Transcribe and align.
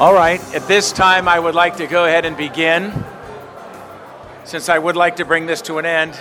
All 0.00 0.12
right, 0.12 0.40
at 0.52 0.66
this 0.66 0.90
time, 0.90 1.28
I 1.28 1.38
would 1.38 1.54
like 1.54 1.76
to 1.76 1.86
go 1.86 2.04
ahead 2.04 2.24
and 2.24 2.36
begin. 2.36 2.92
Since 4.42 4.68
I 4.68 4.76
would 4.76 4.96
like 4.96 5.14
to 5.16 5.24
bring 5.24 5.46
this 5.46 5.62
to 5.62 5.78
an 5.78 5.86
end, 5.86 6.20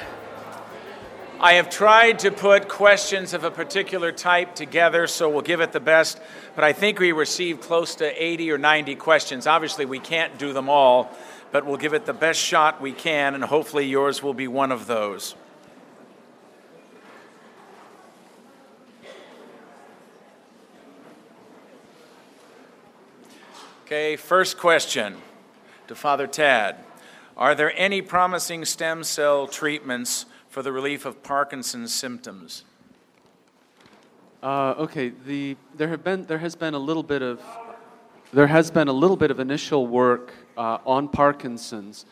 I 1.39 1.54
have 1.54 1.71
tried 1.71 2.20
to 2.20 2.29
put 2.29 2.67
questions 2.67 3.33
of 3.33 3.44
a 3.44 3.49
particular 3.49 4.12
type 4.12 4.54
together, 4.54 5.07
so 5.07 5.27
we'll 5.27 5.41
give 5.41 5.59
it 5.59 5.71
the 5.71 5.80
best. 5.80 6.21
But 6.54 6.66
I 6.66 6.71
think 6.71 6.99
we 6.99 7.13
received 7.13 7.62
close 7.62 7.95
to 7.95 8.23
80 8.23 8.52
or 8.52 8.59
90 8.59 8.94
questions. 8.94 9.48
Obviously, 9.48 9.88
we 9.88 9.98
can't 9.98 10.38
do 10.38 10.53
them 10.53 10.70
all, 10.70 11.12
but 11.52 11.66
we'll 11.66 11.77
give 11.77 11.95
it 11.95 12.05
the 12.05 12.13
best 12.13 12.40
shot 12.40 12.80
we 12.80 12.91
can, 12.91 13.34
and 13.34 13.44
hopefully, 13.44 13.88
yours 13.88 14.21
will 14.21 14.35
be 14.35 14.48
one 14.48 14.71
of 14.71 14.85
those. 14.85 15.34
Okay, 23.93 24.15
first 24.15 24.57
question 24.57 25.17
to 25.88 25.93
Father 25.93 26.25
Tad 26.25 26.77
Are 27.38 27.53
there 27.53 27.71
any 27.77 28.02
promising 28.02 28.66
stem 28.66 29.03
cell 29.03 29.45
treatments 29.45 30.25
for 30.49 30.63
the 30.63 30.71
relief 30.71 31.05
of 31.05 31.21
Parkinson's 31.21 31.93
symptoms? 31.93 32.63
Uh, 34.41 34.73
okay, 34.79 35.09
the, 35.27 35.55
there, 35.75 35.89
have 35.89 36.03
been, 36.03 36.25
there 36.25 36.39
has 36.39 36.55
been 36.55 36.73
a 36.73 36.79
little 36.79 37.03
bit 37.03 37.21
of 37.21 37.39
there 38.33 38.47
has 38.47 38.71
been 38.71 38.88
a 38.88 38.93
little 38.93 39.16
bit 39.16 39.29
of 39.29 39.39
initial 39.39 39.85
work 39.85 40.33
uh, 40.57 40.80
on 40.88 41.07
Parkinson's. 41.07 42.07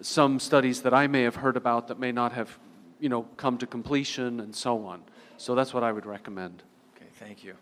some 0.00 0.38
studies 0.38 0.82
that 0.82 0.94
I 0.94 1.08
may 1.08 1.22
have 1.22 1.36
heard 1.36 1.56
about 1.56 1.88
that 1.88 1.98
may 1.98 2.12
not 2.12 2.32
have, 2.32 2.58
you 3.00 3.08
know, 3.08 3.22
come 3.36 3.58
to 3.58 3.66
completion 3.66 4.38
and 4.38 4.54
so 4.54 4.86
on. 4.86 5.02
So 5.36 5.56
that's 5.56 5.74
what 5.74 5.82
I 5.82 5.90
would 5.90 6.06
recommend. 6.06 6.62
Okay, 6.96 7.10
thank 7.18 7.42
you. 7.42 7.56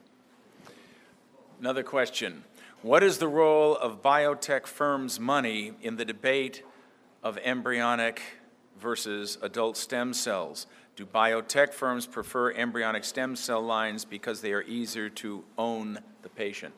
Another 1.58 1.82
question. 1.82 2.44
What 2.82 3.02
is 3.02 3.16
the 3.18 3.28
role 3.28 3.74
of 3.76 4.02
biotech 4.02 4.66
firms' 4.66 5.18
money 5.18 5.72
in 5.80 5.96
the 5.96 6.04
debate 6.04 6.62
of 7.22 7.38
embryonic 7.38 8.20
versus 8.78 9.38
adult 9.40 9.78
stem 9.78 10.12
cells? 10.12 10.66
Do 11.00 11.06
biotech 11.06 11.72
firms 11.72 12.06
prefer 12.06 12.52
embryonic 12.52 13.04
stem 13.04 13.34
cell 13.34 13.62
lines 13.62 14.04
because 14.04 14.42
they 14.42 14.52
are 14.52 14.60
easier 14.60 15.08
to 15.08 15.42
own 15.56 15.98
the 16.20 16.28
patient? 16.28 16.74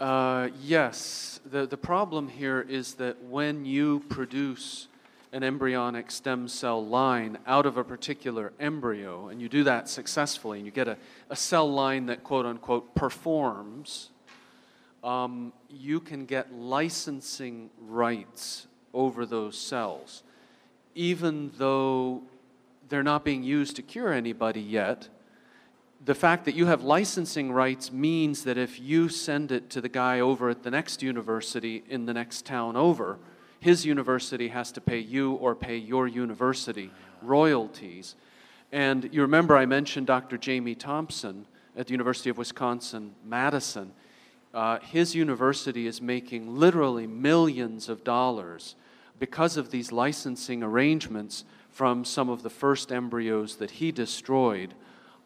Uh, 0.00 0.48
yes. 0.62 1.40
The, 1.44 1.66
the 1.66 1.76
problem 1.76 2.28
here 2.28 2.62
is 2.66 2.94
that 2.94 3.22
when 3.22 3.66
you 3.66 4.02
produce 4.08 4.88
an 5.30 5.42
embryonic 5.42 6.10
stem 6.10 6.48
cell 6.48 6.82
line 6.82 7.36
out 7.46 7.66
of 7.66 7.76
a 7.76 7.84
particular 7.84 8.54
embryo, 8.58 9.28
and 9.28 9.38
you 9.38 9.50
do 9.50 9.62
that 9.64 9.90
successfully, 9.90 10.56
and 10.56 10.64
you 10.64 10.72
get 10.72 10.88
a, 10.88 10.96
a 11.28 11.36
cell 11.36 11.70
line 11.70 12.06
that 12.06 12.24
quote 12.24 12.46
unquote 12.46 12.94
performs, 12.94 14.08
um, 15.04 15.52
you 15.68 16.00
can 16.00 16.24
get 16.24 16.50
licensing 16.50 17.68
rights 17.78 18.66
over 18.94 19.26
those 19.26 19.58
cells. 19.58 20.22
Even 20.94 21.52
though 21.56 22.22
they're 22.88 23.02
not 23.02 23.24
being 23.24 23.42
used 23.42 23.76
to 23.76 23.82
cure 23.82 24.12
anybody 24.12 24.60
yet, 24.60 25.08
the 26.04 26.14
fact 26.14 26.44
that 26.44 26.54
you 26.54 26.66
have 26.66 26.82
licensing 26.82 27.52
rights 27.52 27.92
means 27.92 28.44
that 28.44 28.56
if 28.56 28.80
you 28.80 29.08
send 29.08 29.50
it 29.50 29.68
to 29.70 29.80
the 29.80 29.88
guy 29.88 30.20
over 30.20 30.48
at 30.48 30.62
the 30.62 30.70
next 30.70 31.02
university 31.02 31.82
in 31.88 32.06
the 32.06 32.14
next 32.14 32.46
town 32.46 32.76
over, 32.76 33.18
his 33.60 33.84
university 33.84 34.48
has 34.48 34.70
to 34.72 34.80
pay 34.80 34.98
you 34.98 35.32
or 35.34 35.54
pay 35.54 35.76
your 35.76 36.06
university 36.06 36.90
royalties. 37.22 38.14
And 38.70 39.08
you 39.12 39.22
remember 39.22 39.56
I 39.56 39.66
mentioned 39.66 40.06
Dr. 40.06 40.38
Jamie 40.38 40.74
Thomson 40.74 41.46
at 41.76 41.86
the 41.86 41.92
University 41.92 42.30
of 42.30 42.38
Wisconsin 42.38 43.14
Madison. 43.24 43.92
Uh, 44.54 44.78
his 44.80 45.14
university 45.14 45.86
is 45.86 46.00
making 46.00 46.56
literally 46.56 47.06
millions 47.06 47.88
of 47.88 48.04
dollars 48.04 48.76
because 49.18 49.56
of 49.56 49.70
these 49.70 49.92
licensing 49.92 50.62
arrangements 50.62 51.44
from 51.70 52.04
some 52.04 52.28
of 52.28 52.42
the 52.42 52.50
first 52.50 52.92
embryos 52.92 53.56
that 53.56 53.70
he 53.72 53.92
destroyed 53.92 54.74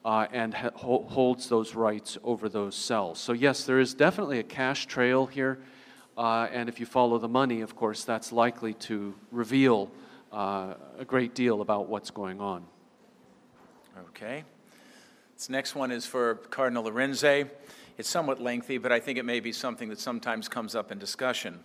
uh, 0.04 0.26
and 0.32 0.54
ha- 0.54 0.70
holds 0.74 1.48
those 1.48 1.74
rights 1.74 2.18
over 2.24 2.48
those 2.48 2.74
cells. 2.74 3.18
So, 3.18 3.32
yes, 3.32 3.64
there 3.64 3.78
is 3.78 3.94
definitely 3.94 4.38
a 4.38 4.42
cash 4.44 4.86
trail 4.86 5.26
here. 5.26 5.58
Uh, 6.16 6.48
and 6.52 6.68
if 6.68 6.78
you 6.80 6.86
follow 6.86 7.18
the 7.18 7.28
money, 7.28 7.60
of 7.60 7.76
course, 7.76 8.04
that's 8.04 8.32
likely 8.32 8.74
to 8.74 9.14
reveal 9.30 9.90
uh, 10.32 10.74
a 10.98 11.04
great 11.04 11.34
deal 11.34 11.60
about 11.60 11.88
what's 11.88 12.10
going 12.10 12.40
on. 12.40 12.64
Okay. 14.10 14.44
This 15.36 15.48
next 15.48 15.74
one 15.74 15.90
is 15.90 16.06
for 16.06 16.36
Cardinal 16.50 16.84
Arinze. 16.84 17.48
It's 17.98 18.08
somewhat 18.08 18.40
lengthy, 18.40 18.78
but 18.78 18.92
I 18.92 19.00
think 19.00 19.18
it 19.18 19.24
may 19.24 19.40
be 19.40 19.52
something 19.52 19.88
that 19.88 20.00
sometimes 20.00 20.48
comes 20.48 20.74
up 20.74 20.92
in 20.92 20.98
discussion. 20.98 21.60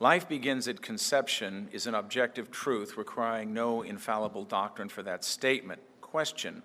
Life 0.00 0.28
begins 0.28 0.68
at 0.68 0.80
conception 0.80 1.68
is 1.72 1.88
an 1.88 1.94
objective 1.94 2.50
truth 2.50 2.96
requiring 2.96 3.52
no 3.52 3.82
infallible 3.82 4.44
doctrine 4.44 4.88
for 4.88 5.02
that 5.02 5.24
statement. 5.24 5.80
Question 6.00 6.62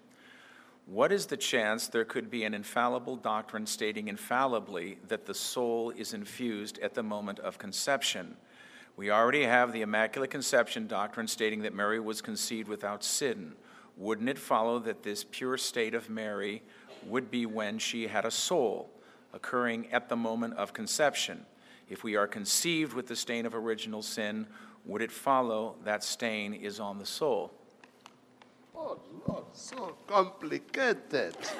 what 0.86 1.14
is 1.14 1.28
the 1.28 1.38
chance 1.38 1.88
there 1.88 2.04
could 2.04 2.30
be 2.30 2.44
an 2.44 2.54
infallible 2.54 3.16
doctrine 3.16 3.66
stating 3.66 4.10
infallibly 4.10 4.98
that 5.08 5.26
the 5.26 5.34
soul 5.34 5.92
is 5.92 6.14
infused 6.14 6.78
at 6.80 6.94
the 6.94 7.04
moment 7.04 7.40
of 7.40 7.58
conception? 7.58 8.36
We 8.98 9.10
already 9.10 9.44
have 9.44 9.72
the 9.72 9.82
Immaculate 9.82 10.30
Conception 10.30 10.88
doctrine 10.88 11.28
stating 11.28 11.62
that 11.62 11.74
Mary 11.74 12.02
was 12.02 12.22
conceived 12.22 12.68
without 12.68 13.02
sin. 13.02 13.54
Wouldn't 13.96 14.28
it 14.28 14.38
follow 14.38 14.78
that 14.80 15.04
this 15.04 15.24
pure 15.24 15.58
state 15.58 15.96
of 15.96 16.10
Mary 16.10 16.62
would 17.06 17.32
be 17.32 17.46
when 17.46 17.80
she 17.80 18.08
had 18.08 18.26
a 18.26 18.32
soul, 18.32 18.90
occurring 19.34 19.92
at 19.92 20.10
the 20.10 20.18
moment 20.18 20.56
of 20.56 20.74
conception? 20.74 21.46
If 21.90 22.04
we 22.04 22.16
are 22.16 22.28
conceived 22.28 22.94
with 22.94 23.08
the 23.08 23.16
stain 23.16 23.46
of 23.46 23.54
original 23.56 24.02
sin, 24.02 24.48
would 24.86 25.02
it 25.02 25.12
follow 25.12 25.76
that 25.84 26.04
stain 26.04 26.54
is 26.54 26.80
on 26.80 26.98
the 26.98 27.06
soul? 27.06 27.52
Oh, 28.76 29.00
Lord, 29.28 29.46
so 29.54 29.96
complicated. 30.08 31.36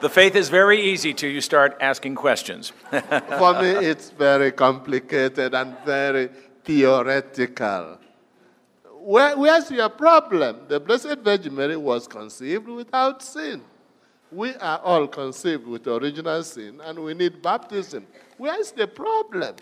the 0.00 0.08
faith 0.08 0.36
is 0.36 0.48
very 0.48 0.80
easy 0.80 1.14
till 1.14 1.30
you 1.30 1.40
start 1.40 1.76
asking 1.80 2.14
questions. 2.14 2.72
For 2.90 3.54
me, 3.60 3.70
it's 3.70 4.10
very 4.10 4.52
complicated 4.52 5.54
and 5.54 5.76
very 5.84 6.28
theoretical. 6.64 7.98
Where, 9.06 9.38
where's 9.38 9.70
your 9.70 9.88
problem? 9.88 10.62
The 10.66 10.80
Blessed 10.80 11.18
Virgin 11.22 11.54
Mary 11.54 11.76
was 11.76 12.08
conceived 12.08 12.66
without 12.66 13.22
sin. 13.22 13.62
We 14.32 14.52
are 14.56 14.80
all 14.80 15.06
conceived 15.06 15.64
with 15.64 15.86
original 15.86 16.42
sin 16.42 16.80
and 16.80 16.98
we 16.98 17.14
need 17.14 17.40
baptism. 17.40 18.04
Where's 18.36 18.72
the 18.72 18.88
problem? 18.88 19.54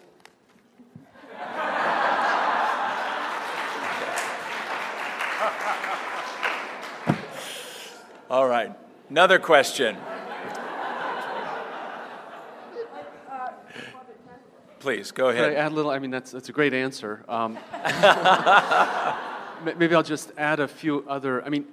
All 8.30 8.48
right. 8.48 8.72
Another 9.10 9.38
question. 9.38 9.98
Please, 14.80 15.12
go 15.12 15.28
ahead. 15.28 15.50
Can 15.50 15.58
I 15.58 15.66
add 15.66 15.72
a 15.72 15.74
little? 15.74 15.90
I 15.90 15.98
mean, 15.98 16.10
that's, 16.10 16.30
that's 16.30 16.48
a 16.48 16.52
great 16.52 16.72
answer. 16.72 17.22
Um, 17.28 17.58
maybe 19.62 19.94
I'll 19.94 20.02
just 20.02 20.32
add 20.36 20.60
a 20.60 20.68
few 20.68 21.04
other. 21.08 21.44
I 21.44 21.48
mean, 21.48 21.66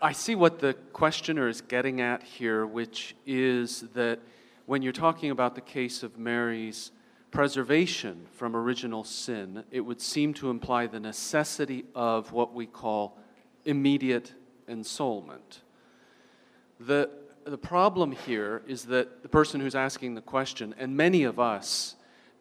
I 0.00 0.12
see 0.12 0.34
what 0.34 0.58
the 0.58 0.74
questioner 0.92 1.48
is 1.48 1.60
getting 1.60 2.00
at 2.00 2.22
here, 2.22 2.66
which 2.66 3.14
is 3.26 3.82
that 3.94 4.20
when 4.66 4.82
you're 4.82 4.92
talking 4.92 5.30
about 5.30 5.54
the 5.54 5.60
case 5.60 6.02
of 6.02 6.18
Mary's 6.18 6.90
preservation 7.30 8.26
from 8.32 8.54
original 8.54 9.04
sin, 9.04 9.64
it 9.70 9.80
would 9.80 10.00
seem 10.00 10.34
to 10.34 10.50
imply 10.50 10.86
the 10.86 11.00
necessity 11.00 11.84
of 11.94 12.32
what 12.32 12.54
we 12.54 12.66
call 12.66 13.18
immediate 13.64 14.32
ensoulment. 14.68 15.60
The, 16.78 17.10
the 17.44 17.58
problem 17.58 18.12
here 18.12 18.62
is 18.66 18.84
that 18.84 19.22
the 19.22 19.28
person 19.28 19.60
who's 19.60 19.74
asking 19.74 20.14
the 20.14 20.20
question, 20.20 20.74
and 20.78 20.96
many 20.96 21.24
of 21.24 21.38
us, 21.40 21.95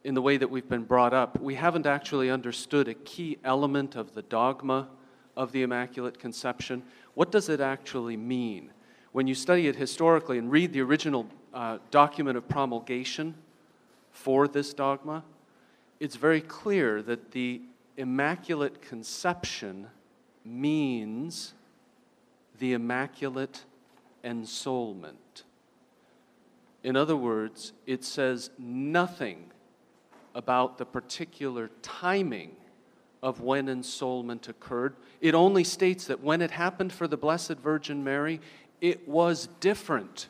in 0.06 0.14
the 0.14 0.22
way 0.22 0.38
that 0.38 0.52
we've 0.52 0.70
been 0.70 0.84
brought 0.84 1.16
up, 1.16 1.42
we 1.42 1.56
haven't 1.56 1.88
actually 1.88 2.30
understood 2.30 2.88
a 2.88 2.94
key 2.94 3.40
element 3.44 3.96
of 3.96 4.14
the 4.14 4.22
dogma 4.22 4.88
of 5.36 5.52
the 5.52 5.64
Immaculate 5.64 6.20
Conception. 6.20 6.84
What 7.16 7.32
does 7.32 7.50
it 7.50 7.60
actually 7.60 8.16
mean? 8.16 8.70
When 9.14 9.26
you 9.26 9.34
study 9.34 9.68
it 9.68 9.76
historically 9.76 10.38
and 10.38 10.52
read 10.52 10.74
the 10.74 10.82
original 10.82 11.26
uh, 11.56 11.80
document 11.90 12.38
of 12.38 12.48
promulgation 12.48 13.34
for 14.12 14.48
this 14.48 14.76
dogma, 14.76 15.24
it's 16.00 16.18
very 16.18 16.42
clear 16.42 17.02
that 17.02 17.32
the 17.32 17.64
Immaculate 17.98 18.84
Conception 18.84 19.88
means 20.44 21.56
the 22.60 22.74
Immaculate 22.74 23.64
Ensoulment. 24.24 25.42
In 26.84 26.96
other 26.96 27.16
words, 27.16 27.74
it 27.88 28.04
says 28.04 28.52
nothing 28.60 29.52
about 30.36 30.78
the 30.78 30.86
particular 30.86 31.72
timing 31.82 32.52
of 33.24 33.42
when 33.42 33.66
ensoulment 33.66 34.48
occurred. 34.48 34.96
It 35.22 35.34
only 35.34 35.64
states 35.64 36.06
that 36.06 36.22
when 36.22 36.42
it 36.42 36.52
happened 36.52 36.94
for 36.94 37.08
the 37.08 37.18
Blessed 37.18 37.54
Virgin 37.54 38.04
Mary, 38.04 38.40
it 38.82 39.08
was 39.08 39.48
different 39.60 40.28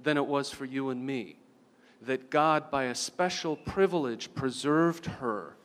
than 0.00 0.16
it 0.16 0.26
was 0.26 0.50
for 0.50 0.64
you 0.64 0.88
and 0.88 1.04
me. 1.04 1.36
That 2.00 2.30
God, 2.30 2.70
by 2.70 2.84
a 2.84 2.94
special 2.94 3.56
privilege, 3.56 4.32
preserved 4.34 5.06
her 5.06 5.56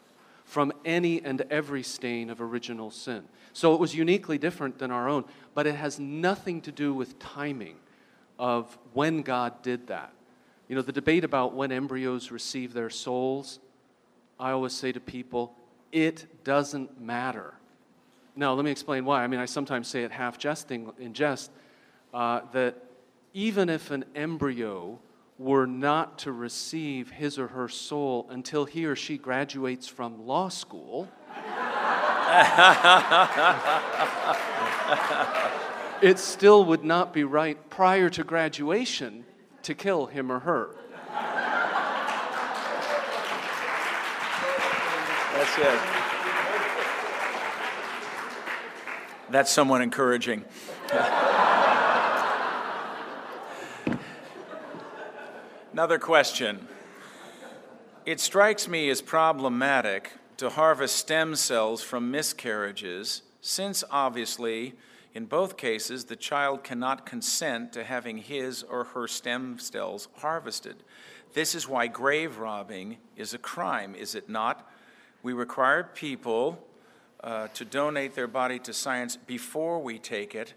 from 0.44 0.74
any 0.84 1.24
and 1.24 1.42
every 1.50 1.84
stain 1.84 2.30
of 2.30 2.42
original 2.42 2.92
sin. 2.92 3.24
So 3.54 3.74
it 3.74 3.80
was 3.80 3.96
uniquely 3.96 4.38
different 4.38 4.80
than 4.80 4.92
our 4.92 5.08
own, 5.08 5.26
but 5.54 5.68
it 5.68 5.76
has 5.76 6.00
nothing 6.00 6.60
to 6.62 6.72
do 6.72 6.94
with 6.94 7.20
timing 7.20 7.78
of 8.40 8.78
when 8.94 9.22
God 9.22 9.62
did 9.62 9.88
that. 9.88 10.12
You 10.68 10.76
know, 10.76 10.82
the 10.82 10.92
debate 10.92 11.24
about 11.24 11.54
when 11.54 11.72
embryos 11.72 12.32
receive 12.32 12.74
their 12.74 12.90
souls, 12.90 13.60
I 14.44 14.52
always 14.52 14.74
say 14.74 14.92
to 14.92 15.00
people, 15.00 15.56
it 15.94 16.44
doesn't 16.44 17.00
matter. 17.00 17.54
Now, 18.36 18.54
let 18.56 18.66
me 18.66 18.72
explain 18.72 19.06
why. 19.06 19.24
I 19.24 19.28
mean, 19.28 19.40
I 19.40 19.46
sometimes 19.46 19.88
say 19.88 20.04
it 20.04 20.12
half 20.12 20.38
jesting 20.38 20.92
in 21.00 21.14
jest 21.14 21.50
uh, 22.14 22.42
that 22.52 22.76
even 23.34 23.70
if 23.70 23.90
an 23.90 24.04
embryo 24.16 25.00
were 25.40 25.66
not 25.66 26.20
to 26.20 26.34
receive 26.34 27.10
his 27.10 27.40
or 27.40 27.48
her 27.48 27.70
soul 27.70 28.28
until 28.30 28.66
he 28.66 28.86
or 28.86 28.98
she 28.98 29.18
graduates 29.18 29.88
from 29.88 30.28
law 30.28 30.50
school, 30.50 31.08
it 36.02 36.20
still 36.20 36.66
would 36.66 36.84
not 36.84 37.14
be 37.14 37.24
right 37.24 37.70
prior 37.70 38.10
to 38.10 38.26
graduation 38.26 39.24
to 39.62 39.74
kill 39.74 40.08
him 40.08 40.30
or 40.30 40.40
her. 40.40 40.76
That's 45.44 45.58
it. 45.58 45.80
That's 49.30 49.52
someone 49.52 49.82
encouraging. 49.82 50.46
Another 55.74 56.00
question. 56.00 56.66
It 58.06 58.22
strikes 58.22 58.70
me 58.70 58.90
as 58.90 59.02
problematic 59.02 60.14
to 60.38 60.50
harvest 60.50 60.96
stem 60.96 61.36
cells 61.36 61.84
from 61.84 62.10
miscarriages, 62.10 63.24
since 63.42 63.84
obviously, 63.92 64.76
in 65.14 65.26
both 65.26 65.58
cases, 65.58 66.06
the 66.06 66.16
child 66.16 66.64
cannot 66.64 67.06
consent 67.06 67.74
to 67.74 67.84
having 67.84 68.20
his 68.20 68.64
or 68.64 68.86
her 68.86 69.10
stem 69.10 69.60
cells 69.60 70.08
harvested. 70.20 70.78
This 71.34 71.54
is 71.54 71.68
why 71.68 71.88
grave 71.88 72.38
robbing 72.38 72.96
is 73.18 73.34
a 73.34 73.38
crime, 73.38 73.94
is 73.94 74.16
it 74.16 74.30
not? 74.30 74.70
We 75.24 75.34
require 75.34 75.84
people 75.84 76.64
uh, 77.24 77.48
to 77.54 77.66
donate 77.66 78.14
their 78.14 78.28
body 78.28 78.60
to 78.60 78.74
science 78.74 79.16
before 79.16 79.82
we 79.82 79.98
take 79.98 80.36
it 80.36 80.54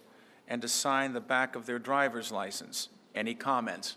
and 0.48 0.60
to 0.60 0.68
sign 0.68 1.12
the 1.12 1.20
back 1.20 1.56
of 1.56 1.66
their 1.66 1.78
driver's 1.78 2.32
license. 2.32 2.88
Any 3.14 3.34
comments? 3.34 3.96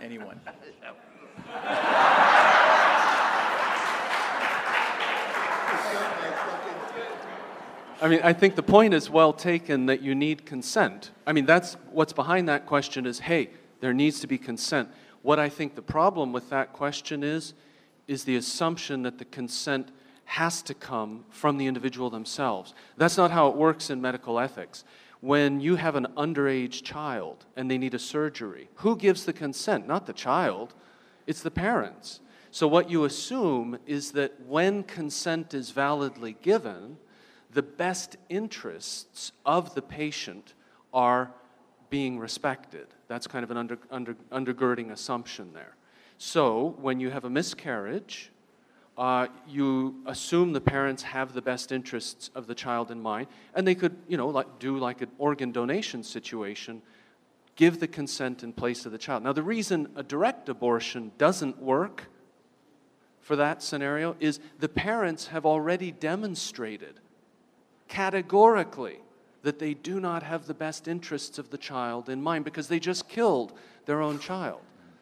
Anyone? 0.00 0.40
I 8.02 8.08
mean, 8.08 8.20
I 8.22 8.32
think 8.32 8.54
the 8.54 8.62
point 8.62 8.94
is 8.94 9.10
well 9.10 9.34
taken 9.34 9.86
that 9.86 10.00
you 10.00 10.14
need 10.14 10.46
consent. 10.46 11.10
I 11.26 11.32
mean, 11.32 11.44
that's 11.44 11.74
what's 11.90 12.14
behind 12.14 12.48
that 12.48 12.64
question 12.64 13.04
is 13.04 13.18
hey, 13.18 13.50
there 13.80 13.92
needs 13.92 14.20
to 14.20 14.26
be 14.26 14.38
consent. 14.38 14.88
What 15.22 15.38
I 15.38 15.50
think 15.50 15.74
the 15.74 15.82
problem 15.82 16.32
with 16.32 16.48
that 16.48 16.72
question 16.72 17.22
is, 17.22 17.52
is 18.10 18.24
the 18.24 18.36
assumption 18.36 19.02
that 19.02 19.18
the 19.18 19.24
consent 19.24 19.88
has 20.24 20.62
to 20.62 20.74
come 20.74 21.24
from 21.30 21.58
the 21.58 21.66
individual 21.66 22.10
themselves. 22.10 22.74
That's 22.96 23.16
not 23.16 23.30
how 23.30 23.48
it 23.48 23.56
works 23.56 23.88
in 23.88 24.00
medical 24.00 24.38
ethics 24.38 24.84
when 25.20 25.60
you 25.60 25.76
have 25.76 25.96
an 25.96 26.06
underage 26.16 26.82
child 26.82 27.44
and 27.56 27.70
they 27.70 27.78
need 27.78 27.94
a 27.94 27.98
surgery, 27.98 28.68
who 28.76 28.96
gives 28.96 29.24
the 29.24 29.32
consent? 29.32 29.86
Not 29.86 30.06
the 30.06 30.12
child, 30.12 30.74
it's 31.26 31.42
the 31.42 31.50
parents. 31.50 32.20
So, 32.50 32.66
what 32.66 32.90
you 32.90 33.04
assume 33.04 33.78
is 33.86 34.12
that 34.12 34.40
when 34.46 34.82
consent 34.82 35.54
is 35.54 35.70
validly 35.70 36.36
given, 36.42 36.96
the 37.52 37.62
best 37.62 38.16
interests 38.28 39.32
of 39.46 39.74
the 39.74 39.82
patient 39.82 40.54
are 40.92 41.32
being 41.90 42.18
respected. 42.18 42.86
That's 43.08 43.26
kind 43.26 43.44
of 43.44 43.50
an 43.50 43.56
under, 43.56 43.78
under, 43.90 44.14
undergirding 44.32 44.90
assumption 44.90 45.52
there. 45.52 45.76
So, 46.22 46.76
when 46.78 47.00
you 47.00 47.08
have 47.08 47.24
a 47.24 47.30
miscarriage, 47.30 48.30
uh, 48.98 49.28
you 49.48 50.02
assume 50.04 50.52
the 50.52 50.60
parents 50.60 51.02
have 51.02 51.32
the 51.32 51.40
best 51.40 51.72
interests 51.72 52.30
of 52.34 52.46
the 52.46 52.54
child 52.54 52.90
in 52.90 53.00
mind, 53.00 53.28
and 53.54 53.66
they 53.66 53.74
could, 53.74 53.96
you 54.06 54.18
know, 54.18 54.28
like, 54.28 54.58
do 54.58 54.76
like 54.76 55.00
an 55.00 55.08
organ 55.16 55.50
donation 55.50 56.02
situation, 56.02 56.82
give 57.56 57.80
the 57.80 57.88
consent 57.88 58.42
in 58.42 58.52
place 58.52 58.84
of 58.84 58.92
the 58.92 58.98
child. 58.98 59.22
Now, 59.22 59.32
the 59.32 59.42
reason 59.42 59.88
a 59.96 60.02
direct 60.02 60.50
abortion 60.50 61.12
doesn't 61.16 61.58
work 61.58 62.10
for 63.22 63.34
that 63.36 63.62
scenario 63.62 64.14
is 64.20 64.40
the 64.58 64.68
parents 64.68 65.28
have 65.28 65.46
already 65.46 65.90
demonstrated 65.90 67.00
categorically 67.88 68.98
that 69.42 69.58
they 69.58 69.72
do 69.72 69.98
not 69.98 70.22
have 70.22 70.46
the 70.46 70.52
best 70.52 70.86
interests 70.86 71.38
of 71.38 71.48
the 71.48 71.56
child 71.56 72.10
in 72.10 72.20
mind 72.20 72.44
because 72.44 72.68
they 72.68 72.78
just 72.78 73.08
killed 73.08 73.54
their 73.86 74.02
own 74.02 74.18
child. 74.18 74.60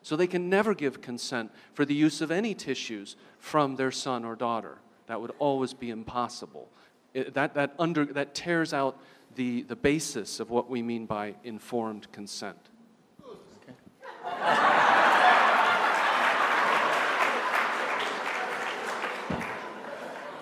So 0.08 0.16
they 0.16 0.26
can 0.26 0.48
never 0.48 0.74
give 0.74 1.02
consent 1.02 1.50
for 1.74 1.84
the 1.84 1.92
use 1.92 2.22
of 2.22 2.30
any 2.30 2.54
tissues 2.54 3.14
from 3.40 3.76
their 3.76 3.90
son 3.90 4.24
or 4.24 4.36
daughter. 4.36 4.78
That 5.06 5.20
would 5.20 5.32
always 5.38 5.74
be 5.74 5.90
impossible. 5.90 6.70
It, 7.12 7.34
that, 7.34 7.52
that, 7.52 7.74
under, 7.78 8.06
that 8.06 8.34
tears 8.34 8.72
out 8.72 8.98
the, 9.34 9.64
the 9.64 9.76
basis 9.76 10.40
of 10.40 10.48
what 10.48 10.70
we 10.70 10.80
mean 10.80 11.04
by 11.04 11.34
informed 11.44 12.10
consent. 12.10 12.56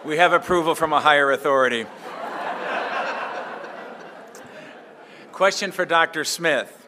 We 0.05 0.19
have 0.19 0.33
approval 0.33 0.77
from 0.77 0.93
a 0.93 1.01
higher 1.01 1.33
authority. 1.33 1.87
Question 5.33 5.73
for 5.73 5.85
Dr. 5.85 6.23
Smith. 6.23 6.86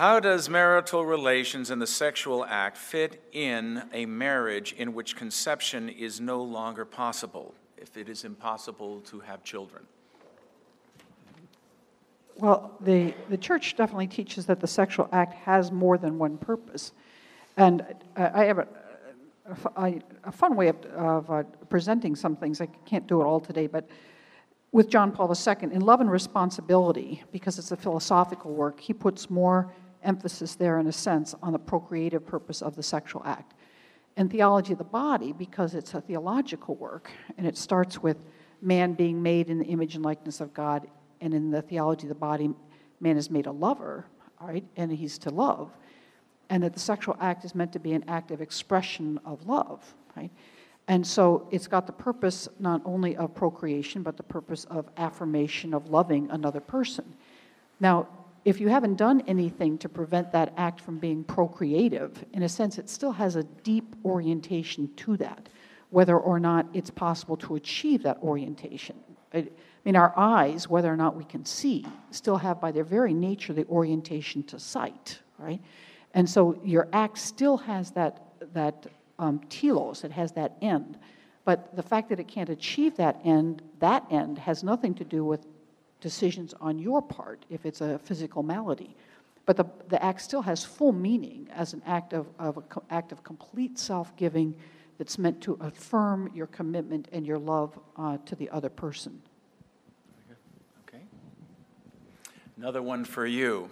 How 0.00 0.18
does 0.18 0.48
marital 0.48 1.04
relations 1.04 1.68
and 1.68 1.82
the 1.82 1.86
sexual 1.86 2.46
act 2.46 2.78
fit 2.78 3.22
in 3.32 3.82
a 3.92 4.06
marriage 4.06 4.72
in 4.72 4.94
which 4.94 5.14
conception 5.14 5.90
is 5.90 6.22
no 6.22 6.42
longer 6.42 6.86
possible, 6.86 7.54
if 7.76 7.98
it 7.98 8.08
is 8.08 8.24
impossible 8.24 9.02
to 9.02 9.20
have 9.20 9.44
children? 9.44 9.82
Well, 12.38 12.78
the, 12.80 13.12
the 13.28 13.36
church 13.36 13.76
definitely 13.76 14.06
teaches 14.06 14.46
that 14.46 14.60
the 14.60 14.66
sexual 14.66 15.06
act 15.12 15.34
has 15.34 15.70
more 15.70 15.98
than 15.98 16.16
one 16.16 16.38
purpose. 16.38 16.92
And 17.58 17.84
I 18.16 18.44
have 18.44 18.60
a, 18.60 18.68
a, 19.76 20.00
a 20.24 20.32
fun 20.32 20.56
way 20.56 20.68
of, 20.68 20.82
of 20.96 21.30
uh, 21.30 21.42
presenting 21.68 22.16
some 22.16 22.36
things. 22.36 22.62
I 22.62 22.68
can't 22.86 23.06
do 23.06 23.20
it 23.20 23.26
all 23.26 23.38
today, 23.38 23.66
but 23.66 23.86
with 24.72 24.88
John 24.88 25.12
Paul 25.12 25.30
II, 25.30 25.56
in 25.72 25.82
Love 25.82 26.00
and 26.00 26.10
Responsibility, 26.10 27.22
because 27.32 27.58
it's 27.58 27.70
a 27.70 27.76
philosophical 27.76 28.54
work, 28.54 28.80
he 28.80 28.94
puts 28.94 29.28
more 29.28 29.70
emphasis 30.02 30.54
there, 30.54 30.78
in 30.78 30.86
a 30.86 30.92
sense, 30.92 31.34
on 31.42 31.52
the 31.52 31.58
procreative 31.58 32.26
purpose 32.26 32.62
of 32.62 32.76
the 32.76 32.82
sexual 32.82 33.22
act. 33.24 33.54
And 34.16 34.30
theology 34.30 34.72
of 34.72 34.78
the 34.78 34.84
body, 34.84 35.32
because 35.32 35.74
it's 35.74 35.94
a 35.94 36.00
theological 36.00 36.74
work, 36.74 37.10
and 37.38 37.46
it 37.46 37.56
starts 37.56 38.02
with 38.02 38.16
man 38.60 38.92
being 38.94 39.22
made 39.22 39.48
in 39.48 39.58
the 39.58 39.64
image 39.66 39.94
and 39.94 40.04
likeness 40.04 40.40
of 40.40 40.52
God, 40.52 40.86
and 41.20 41.32
in 41.32 41.50
the 41.50 41.62
theology 41.62 42.04
of 42.04 42.08
the 42.08 42.14
body, 42.14 42.50
man 43.00 43.16
is 43.16 43.30
made 43.30 43.46
a 43.46 43.52
lover, 43.52 44.06
all 44.40 44.48
right, 44.48 44.64
and 44.76 44.90
he's 44.92 45.18
to 45.18 45.30
love, 45.30 45.70
and 46.48 46.62
that 46.62 46.74
the 46.74 46.80
sexual 46.80 47.16
act 47.20 47.44
is 47.44 47.54
meant 47.54 47.72
to 47.72 47.78
be 47.78 47.92
an 47.92 48.04
active 48.08 48.40
expression 48.40 49.20
of 49.24 49.46
love, 49.46 49.94
right? 50.16 50.30
And 50.88 51.06
so 51.06 51.46
it's 51.50 51.68
got 51.68 51.86
the 51.86 51.92
purpose 51.92 52.48
not 52.58 52.82
only 52.84 53.16
of 53.16 53.34
procreation, 53.34 54.02
but 54.02 54.16
the 54.16 54.22
purpose 54.24 54.64
of 54.64 54.88
affirmation 54.96 55.72
of 55.72 55.88
loving 55.88 56.28
another 56.30 56.60
person. 56.60 57.04
Now, 57.78 58.08
if 58.44 58.60
you 58.60 58.68
haven't 58.68 58.96
done 58.96 59.22
anything 59.26 59.76
to 59.78 59.88
prevent 59.88 60.32
that 60.32 60.54
act 60.56 60.80
from 60.80 60.98
being 60.98 61.24
procreative, 61.24 62.24
in 62.32 62.42
a 62.42 62.48
sense, 62.48 62.78
it 62.78 62.88
still 62.88 63.12
has 63.12 63.36
a 63.36 63.42
deep 63.42 63.94
orientation 64.04 64.92
to 64.96 65.16
that, 65.18 65.48
whether 65.90 66.18
or 66.18 66.40
not 66.40 66.66
it's 66.72 66.90
possible 66.90 67.36
to 67.36 67.56
achieve 67.56 68.02
that 68.02 68.18
orientation. 68.22 68.96
I 69.34 69.48
mean, 69.84 69.96
our 69.96 70.12
eyes, 70.16 70.68
whether 70.68 70.92
or 70.92 70.96
not 70.96 71.16
we 71.16 71.24
can 71.24 71.44
see, 71.44 71.86
still 72.10 72.36
have 72.38 72.60
by 72.60 72.72
their 72.72 72.84
very 72.84 73.14
nature 73.14 73.52
the 73.52 73.66
orientation 73.66 74.42
to 74.44 74.58
sight, 74.58 75.20
right? 75.38 75.60
And 76.14 76.28
so 76.28 76.60
your 76.64 76.88
act 76.92 77.18
still 77.18 77.58
has 77.58 77.90
that, 77.92 78.22
that 78.54 78.86
um, 79.18 79.40
telos, 79.48 80.02
it 80.02 80.12
has 80.12 80.32
that 80.32 80.56
end. 80.60 80.98
But 81.44 81.74
the 81.76 81.82
fact 81.82 82.08
that 82.08 82.20
it 82.20 82.28
can't 82.28 82.48
achieve 82.48 82.96
that 82.96 83.20
end, 83.24 83.62
that 83.78 84.04
end 84.10 84.38
has 84.38 84.62
nothing 84.64 84.94
to 84.94 85.04
do 85.04 85.24
with 85.24 85.46
decisions 86.00 86.54
on 86.60 86.78
your 86.78 87.02
part 87.02 87.44
if 87.50 87.66
it's 87.66 87.80
a 87.80 87.98
physical 87.98 88.42
malady. 88.42 88.96
But 89.46 89.56
the, 89.56 89.64
the 89.88 90.02
act 90.02 90.20
still 90.20 90.42
has 90.42 90.64
full 90.64 90.92
meaning 90.92 91.48
as 91.52 91.72
an 91.72 91.82
act 91.86 92.12
of, 92.12 92.28
of 92.38 92.56
an 92.58 92.62
co- 92.68 92.84
act 92.90 93.12
of 93.12 93.24
complete 93.24 93.78
self 93.78 94.14
giving 94.16 94.54
that's 94.98 95.18
meant 95.18 95.40
to 95.40 95.54
affirm 95.60 96.30
your 96.34 96.46
commitment 96.46 97.08
and 97.10 97.26
your 97.26 97.38
love 97.38 97.78
uh, 97.96 98.18
to 98.26 98.36
the 98.36 98.50
other 98.50 98.68
person. 98.68 99.22
Okay. 100.86 101.02
Another 102.56 102.82
one 102.82 103.04
for 103.04 103.26
you. 103.26 103.70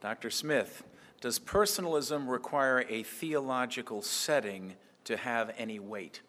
Dr. 0.00 0.30
Smith, 0.30 0.84
does 1.20 1.38
personalism 1.38 2.28
require 2.28 2.84
a 2.88 3.02
theological 3.02 4.02
setting 4.02 4.74
to 5.04 5.16
have 5.16 5.52
any 5.56 5.78
weight? 5.78 6.20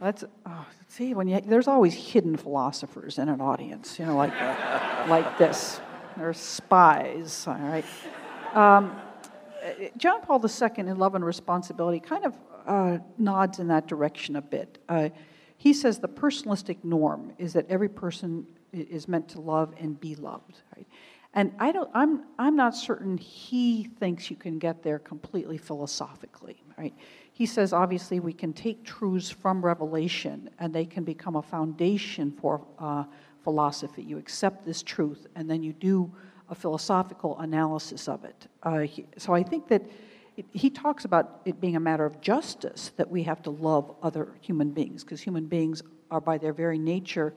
That's 0.00 0.24
oh, 0.46 0.66
see 0.86 1.14
when 1.14 1.28
you, 1.28 1.40
there's 1.40 1.68
always 1.68 1.94
hidden 1.94 2.36
philosophers 2.36 3.18
in 3.18 3.28
an 3.28 3.40
audience, 3.40 3.98
you 3.98 4.06
know, 4.06 4.16
like 4.16 4.32
like 5.08 5.38
this. 5.38 5.80
They're 6.16 6.32
spies, 6.32 7.44
all 7.46 7.54
right. 7.54 7.84
Um, 8.54 8.96
John 9.96 10.20
Paul 10.20 10.44
II 10.44 10.68
in 10.78 10.96
Love 10.96 11.14
and 11.14 11.24
Responsibility 11.24 12.00
kind 12.00 12.24
of 12.24 12.36
uh, 12.66 12.98
nods 13.18 13.58
in 13.58 13.68
that 13.68 13.86
direction 13.86 14.36
a 14.36 14.42
bit. 14.42 14.78
Uh, 14.88 15.10
he 15.56 15.72
says 15.72 15.98
the 15.98 16.08
personalistic 16.08 16.84
norm 16.84 17.32
is 17.38 17.52
that 17.54 17.66
every 17.68 17.88
person 17.88 18.46
is 18.72 19.08
meant 19.08 19.28
to 19.30 19.40
love 19.40 19.74
and 19.78 19.98
be 20.00 20.14
loved, 20.14 20.62
right? 20.76 20.86
And 21.34 21.52
I 21.58 21.72
don't, 21.72 21.90
I'm, 21.94 22.24
I'm 22.38 22.56
not 22.56 22.74
certain 22.74 23.18
he 23.18 23.84
thinks 23.84 24.30
you 24.30 24.36
can 24.36 24.58
get 24.58 24.82
there 24.82 24.98
completely 24.98 25.58
philosophically, 25.58 26.62
right? 26.76 26.94
He 27.38 27.46
says 27.46 27.72
obviously 27.72 28.18
we 28.18 28.32
can 28.32 28.52
take 28.52 28.82
truths 28.82 29.30
from 29.30 29.64
Revelation 29.64 30.50
and 30.58 30.74
they 30.74 30.84
can 30.84 31.04
become 31.04 31.36
a 31.36 31.42
foundation 31.42 32.32
for 32.32 32.66
uh, 32.80 33.04
philosophy. 33.44 34.02
You 34.02 34.18
accept 34.18 34.66
this 34.66 34.82
truth 34.82 35.28
and 35.36 35.48
then 35.48 35.62
you 35.62 35.72
do 35.72 36.12
a 36.50 36.56
philosophical 36.56 37.38
analysis 37.38 38.08
of 38.08 38.24
it. 38.24 38.48
Uh, 38.64 38.80
he, 38.80 39.06
so 39.18 39.34
I 39.34 39.44
think 39.44 39.68
that 39.68 39.82
he 40.50 40.68
talks 40.68 41.04
about 41.04 41.42
it 41.44 41.60
being 41.60 41.76
a 41.76 41.80
matter 41.80 42.04
of 42.04 42.20
justice 42.20 42.90
that 42.96 43.08
we 43.08 43.22
have 43.22 43.40
to 43.44 43.50
love 43.50 43.94
other 44.02 44.30
human 44.40 44.72
beings 44.72 45.04
because 45.04 45.20
human 45.20 45.46
beings 45.46 45.80
are 46.10 46.20
by 46.20 46.38
their 46.38 46.52
very 46.52 46.76
nature 46.76 47.32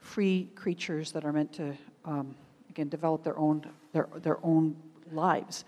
free 0.00 0.50
creatures 0.56 1.12
that 1.12 1.24
are 1.24 1.32
meant 1.32 1.52
to 1.52 1.72
um, 2.04 2.34
again 2.68 2.88
develop 2.88 3.22
their 3.22 3.38
own 3.38 3.64
their, 3.92 4.08
their 4.22 4.44
own 4.44 4.74
lives 5.12 5.64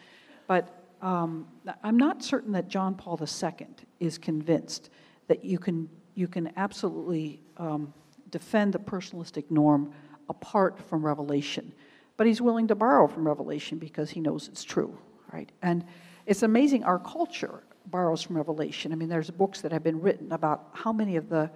but 0.48 0.77
um, 1.02 1.46
i'm 1.82 1.96
not 1.96 2.22
certain 2.22 2.52
that 2.52 2.68
john 2.68 2.94
paul 2.94 3.18
ii 3.20 3.66
is 4.00 4.18
convinced 4.18 4.90
that 5.26 5.44
you 5.44 5.58
can 5.58 5.88
you 6.14 6.26
can 6.26 6.52
absolutely 6.56 7.40
um, 7.58 7.92
defend 8.30 8.72
the 8.72 8.78
personalistic 8.78 9.50
norm 9.50 9.92
apart 10.28 10.80
from 10.88 11.06
revelation. 11.06 11.72
But 12.16 12.26
he's 12.26 12.42
willing 12.42 12.66
to 12.68 12.74
borrow 12.74 13.06
from 13.06 13.24
revelation 13.26 13.78
because 13.78 14.10
he 14.10 14.20
knows 14.20 14.48
it's 14.48 14.64
true 14.64 14.98
right? 15.32 15.50
And 15.62 15.84
it's 16.26 16.42
amazing 16.42 16.84
our 16.84 16.98
culture 16.98 17.62
borrows 17.86 18.22
from 18.22 18.36
revelation. 18.36 18.92
I 18.92 18.96
mean 18.96 19.08
there's 19.08 19.30
books 19.30 19.60
that 19.62 19.72
have 19.72 19.82
been 19.82 20.00
written 20.00 20.32
about 20.32 20.68
how 20.72 20.92
many 20.92 21.16
of 21.16 21.28
the 21.28 21.50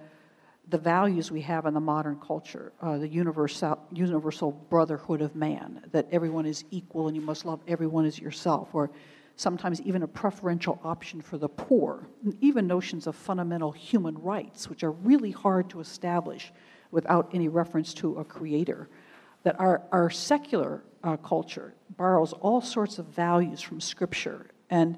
the 0.69 0.77
values 0.77 1.29
we 1.29 1.41
have 1.41 1.65
in 1.65 1.73
the 1.73 1.79
modern 1.79 2.17
culture, 2.25 2.71
uh, 2.81 2.97
the 2.97 3.07
universal, 3.07 3.77
universal 3.91 4.53
brotherhood 4.69 5.21
of 5.21 5.35
man, 5.35 5.83
that 5.91 6.07
everyone 6.09 6.45
is 6.45 6.63
equal 6.71 7.07
and 7.07 7.17
you 7.17 7.21
must 7.21 7.43
love 7.43 7.59
everyone 7.67 8.05
as 8.05 8.17
yourself, 8.17 8.69
or 8.71 8.89
sometimes 9.35 9.81
even 9.81 10.03
a 10.03 10.07
preferential 10.07 10.79
option 10.83 11.21
for 11.21 11.37
the 11.37 11.49
poor, 11.49 12.07
and 12.23 12.37
even 12.41 12.67
notions 12.67 13.07
of 13.07 13.15
fundamental 13.15 13.71
human 13.71 14.15
rights, 14.17 14.69
which 14.69 14.83
are 14.83 14.91
really 14.91 15.31
hard 15.31 15.69
to 15.69 15.79
establish 15.79 16.51
without 16.91 17.29
any 17.33 17.47
reference 17.47 17.93
to 17.95 18.17
a 18.19 18.23
creator. 18.23 18.89
That 19.43 19.59
our, 19.59 19.81
our 19.91 20.09
secular 20.09 20.83
uh, 21.03 21.17
culture 21.17 21.73
borrows 21.97 22.33
all 22.33 22.61
sorts 22.61 22.99
of 22.99 23.07
values 23.07 23.59
from 23.59 23.81
Scripture 23.81 24.47
and 24.69 24.97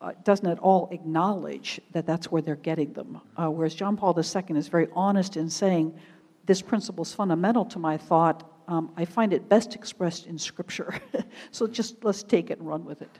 uh, 0.00 0.12
doesn't 0.22 0.46
at 0.46 0.58
all 0.58 0.88
acknowledge 0.92 1.80
that 1.92 2.06
that's 2.06 2.30
where 2.30 2.42
they're 2.42 2.56
getting 2.56 2.92
them. 2.92 3.20
Uh, 3.36 3.50
whereas 3.50 3.74
John 3.74 3.96
Paul 3.96 4.18
II 4.18 4.56
is 4.56 4.68
very 4.68 4.88
honest 4.94 5.36
in 5.36 5.50
saying, 5.50 5.98
this 6.46 6.62
principle 6.62 7.02
is 7.02 7.12
fundamental 7.12 7.64
to 7.66 7.78
my 7.78 7.96
thought. 7.96 8.50
Um, 8.68 8.92
I 8.96 9.04
find 9.04 9.32
it 9.32 9.48
best 9.48 9.74
expressed 9.74 10.26
in 10.26 10.38
Scripture. 10.38 10.98
so 11.50 11.66
just 11.66 12.04
let's 12.04 12.22
take 12.22 12.50
it 12.50 12.58
and 12.58 12.68
run 12.68 12.84
with 12.84 13.02
it. 13.02 13.18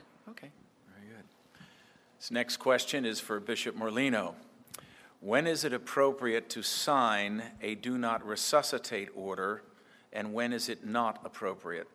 This 2.25 2.31
next 2.31 2.57
question 2.57 3.05
is 3.05 3.19
for 3.19 3.39
Bishop 3.39 3.77
Morlino. 3.77 4.33
When 5.19 5.45
is 5.45 5.63
it 5.63 5.73
appropriate 5.73 6.49
to 6.49 6.63
sign 6.63 7.43
a 7.61 7.75
do 7.75 7.99
not 7.99 8.25
resuscitate 8.25 9.09
order, 9.13 9.61
and 10.11 10.33
when 10.33 10.51
is 10.51 10.67
it 10.67 10.83
not 10.83 11.21
appropriate? 11.23 11.87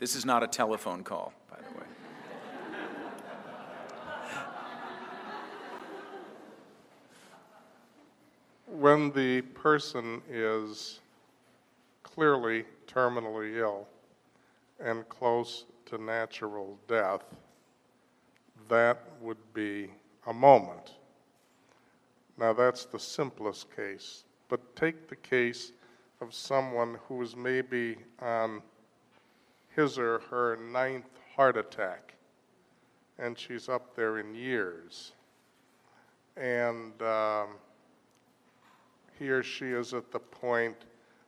This 0.00 0.16
is 0.16 0.24
not 0.24 0.42
a 0.42 0.48
telephone 0.48 1.04
call, 1.04 1.32
by 1.48 1.58
the 1.58 1.78
way. 1.78 1.86
when 8.66 9.12
the 9.12 9.42
person 9.42 10.20
is 10.28 10.98
clearly 12.02 12.64
terminally 12.88 13.58
ill 13.58 13.86
and 14.80 15.08
close 15.08 15.66
to 15.86 15.96
natural 15.96 16.76
death, 16.88 17.22
that 18.68 19.02
would 19.20 19.52
be 19.52 19.90
a 20.26 20.32
moment. 20.32 20.94
Now, 22.38 22.52
that's 22.52 22.84
the 22.84 22.98
simplest 22.98 23.74
case. 23.74 24.24
But 24.48 24.76
take 24.76 25.08
the 25.08 25.16
case 25.16 25.72
of 26.20 26.34
someone 26.34 26.98
who 27.08 27.22
is 27.22 27.36
maybe 27.36 27.96
on 28.20 28.62
his 29.74 29.98
or 29.98 30.20
her 30.30 30.56
ninth 30.56 31.08
heart 31.34 31.56
attack, 31.56 32.14
and 33.18 33.38
she's 33.38 33.68
up 33.68 33.94
there 33.96 34.18
in 34.18 34.34
years. 34.34 35.12
And 36.36 37.00
um, 37.02 37.48
he 39.18 39.28
or 39.30 39.42
she 39.42 39.66
is 39.66 39.94
at 39.94 40.10
the 40.10 40.18
point 40.18 40.76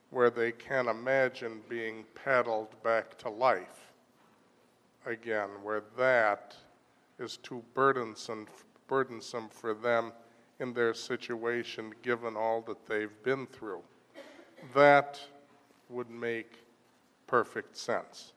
where 0.09 0.29
they 0.29 0.51
can 0.51 0.87
imagine 0.87 1.61
being 1.67 2.05
paddled 2.23 2.81
back 2.83 3.17
to 3.19 3.29
life 3.29 3.91
again, 5.05 5.49
where 5.63 5.83
that 5.97 6.55
is 7.19 7.37
too 7.37 7.63
burdensome, 7.73 8.47
burdensome 8.87 9.49
for 9.49 9.73
them 9.73 10.11
in 10.59 10.73
their 10.73 10.93
situation 10.93 11.93
given 12.01 12.35
all 12.35 12.61
that 12.61 12.85
they've 12.85 13.23
been 13.23 13.47
through. 13.47 13.81
That 14.73 15.19
would 15.89 16.09
make 16.09 16.63
perfect 17.27 17.77
sense. 17.77 18.33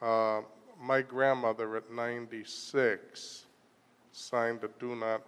Uh, 0.00 0.42
my 0.80 1.02
grandmother 1.02 1.76
at 1.76 1.90
96 1.92 3.46
signed 4.10 4.64
a 4.64 4.68
do 4.80 4.96
not 4.96 5.22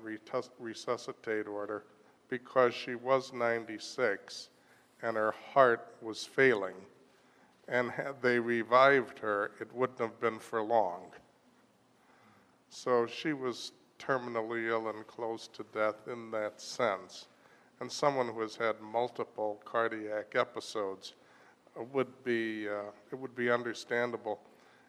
resuscitate 0.58 1.46
order 1.46 1.84
because 2.28 2.74
she 2.74 2.94
was 2.94 3.32
96 3.32 4.48
and 5.02 5.16
her 5.16 5.34
heart 5.52 5.94
was 6.02 6.24
failing. 6.24 6.74
And 7.68 7.90
had 7.90 8.20
they 8.20 8.38
revived 8.38 9.18
her, 9.20 9.52
it 9.60 9.72
wouldn't 9.72 10.00
have 10.00 10.20
been 10.20 10.38
for 10.38 10.62
long. 10.62 11.12
So 12.84 13.06
she 13.06 13.32
was 13.32 13.72
terminally 13.98 14.68
ill 14.68 14.90
and 14.90 15.06
close 15.06 15.48
to 15.54 15.64
death 15.72 16.06
in 16.06 16.30
that 16.32 16.60
sense. 16.60 17.28
And 17.80 17.90
someone 17.90 18.28
who 18.28 18.42
has 18.42 18.56
had 18.56 18.78
multiple 18.82 19.62
cardiac 19.64 20.34
episodes 20.34 21.14
would 21.94 22.22
be, 22.24 22.68
uh, 22.68 22.90
it 23.10 23.18
would 23.18 23.34
be 23.34 23.50
understandable 23.50 24.38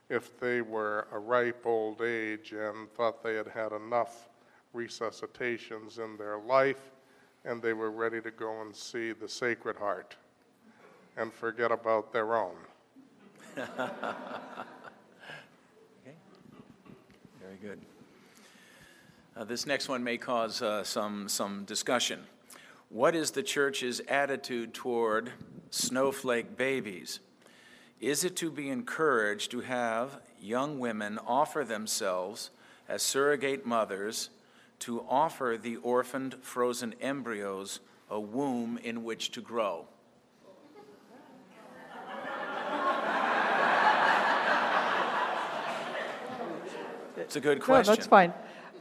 if 0.10 0.38
they 0.42 0.60
were 0.60 1.08
a 1.14 1.20
ripe 1.20 1.66
old 1.66 2.02
age 2.02 2.52
and 2.52 2.92
thought 2.92 3.24
they 3.24 3.36
had 3.36 3.48
had 3.48 3.72
enough 3.72 4.28
resuscitations 4.74 5.98
in 5.98 6.18
their 6.18 6.38
life 6.38 6.92
and 7.46 7.62
they 7.62 7.72
were 7.72 7.92
ready 7.92 8.20
to 8.20 8.32
go 8.32 8.60
and 8.60 8.76
see 8.76 9.14
the 9.14 9.30
Sacred 9.30 9.78
Heart 9.78 10.18
and 11.16 11.32
forget 11.32 11.72
about 11.72 12.12
their 12.12 12.36
own. 12.36 12.58
Good. 17.66 17.82
Uh, 19.36 19.44
This 19.44 19.66
next 19.66 19.90
one 19.90 20.04
may 20.04 20.18
cause 20.18 20.62
uh, 20.62 20.84
some, 20.84 21.28
some 21.28 21.66
discussion. 21.66 22.20
What 22.90 23.16
is 23.16 23.32
the 23.32 23.42
church's 23.42 24.02
attitude 24.08 24.76
toward 24.76 25.32
snowflake 25.72 26.58
babies? 26.58 27.22
Is 28.00 28.24
it 28.24 28.36
to 28.36 28.52
be 28.52 28.70
encouraged 28.70 29.50
to 29.50 29.62
have 29.62 30.20
young 30.40 30.78
women 30.78 31.18
offer 31.26 31.64
themselves 31.64 32.52
as 32.88 33.02
surrogate 33.02 33.66
mothers 33.66 34.30
to 34.82 35.04
offer 35.10 35.58
the 35.60 35.78
orphaned 35.78 36.36
frozen 36.44 36.94
embryos 37.02 37.80
a 38.12 38.20
womb 38.20 38.78
in 38.84 39.04
which 39.04 39.32
to 39.32 39.42
grow? 39.42 39.88
It's 47.26 47.36
a 47.36 47.42
good 47.42 47.58
No, 47.60 47.66
question. 47.66 47.94
that's 47.96 48.06
fine. 48.08 48.34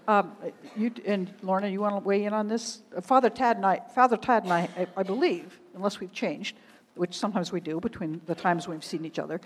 Um, 0.06 0.36
You, 0.76 0.92
and 1.06 1.32
Lorna, 1.42 1.68
you 1.68 1.80
want 1.80 1.94
to 1.96 2.00
weigh 2.06 2.24
in 2.24 2.34
on 2.34 2.46
this? 2.46 2.82
Uh, 2.94 3.00
Father 3.00 3.30
Tad 3.30 3.56
and 3.56 3.64
I, 3.64 3.80
Father 3.94 4.18
Tad 4.18 4.44
and 4.44 4.52
I, 4.52 4.68
I- 4.76 4.86
I 4.98 5.02
believe, 5.02 5.58
unless 5.74 5.98
we've 5.98 6.12
changed, 6.12 6.56
which 6.94 7.16
sometimes 7.16 7.52
we 7.52 7.60
do 7.60 7.80
between 7.80 8.20
the 8.26 8.34
times 8.34 8.68
we've 8.68 8.84
seen 8.84 9.04
each 9.06 9.18
other, 9.18 9.40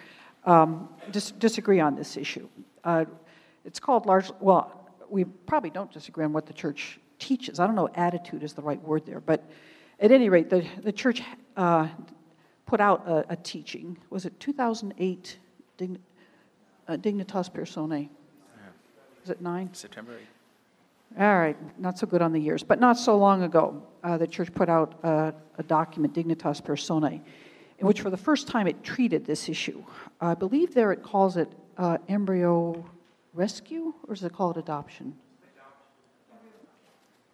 um, 0.45 0.89
dis- 1.13 1.31
disagree 1.31 1.79
on 1.81 1.95
this 1.95 2.17
issue. 2.17 2.49
Uh, 2.85 3.05
It's 3.65 3.79
called 3.79 4.07
large, 4.07 4.31
well, 4.41 4.89
we 5.09 5.25
probably 5.25 5.71
don't 5.71 5.93
disagree 5.93 6.25
on 6.25 6.33
what 6.33 6.47
the 6.47 6.53
church 6.53 6.99
teaches. 7.19 7.61
I 7.61 7.67
don't 7.67 7.77
know 7.77 7.89
attitude 7.95 8.43
is 8.43 8.53
the 8.55 8.63
right 8.63 8.83
word 8.83 9.07
there, 9.07 9.21
but 9.21 9.41
at 10.01 10.11
any 10.11 10.29
rate, 10.29 10.49
the, 10.51 10.65
the 10.83 10.93
church 10.93 11.23
uh, 11.57 11.87
put 12.67 12.81
out 12.81 13.07
a, 13.07 13.33
a 13.33 13.37
teaching, 13.37 13.97
was 14.11 14.25
it 14.27 14.39
2008, 14.41 15.39
Dign- 15.77 15.99
uh, 16.89 16.97
Dignitas 16.97 17.53
Personae? 17.53 18.09
Is 19.29 19.33
it 19.33 19.43
nine? 19.43 19.69
September 19.75 20.13
8th. 20.13 21.21
All 21.21 21.39
right, 21.39 21.79
not 21.79 21.99
so 21.99 22.07
good 22.07 22.23
on 22.23 22.33
the 22.33 22.41
years, 22.41 22.63
but 22.63 22.81
not 22.81 22.97
so 22.97 23.19
long 23.19 23.43
ago, 23.43 23.83
uh, 24.03 24.17
the 24.17 24.27
church 24.27 24.51
put 24.55 24.71
out 24.71 24.99
uh, 25.05 25.33
a 25.59 25.63
document, 25.65 26.15
Dignitas 26.15 26.65
Personae, 26.65 27.21
in 27.79 27.87
which 27.87 28.01
for 28.01 28.09
the 28.09 28.17
first 28.17 28.49
time 28.49 28.67
it 28.67 28.83
treated 28.83 29.27
this 29.27 29.51
issue. 29.51 29.85
I 30.19 30.33
believe 30.33 30.73
there 30.73 30.93
it 30.93 31.03
calls 31.03 31.37
it 31.37 31.53
uh, 31.77 31.99
embryo 32.09 32.83
rescue, 33.35 33.93
or 34.07 34.15
does 34.15 34.25
it 34.25 34.33
call 34.33 34.53
it 34.53 34.57
adoption? 34.57 35.15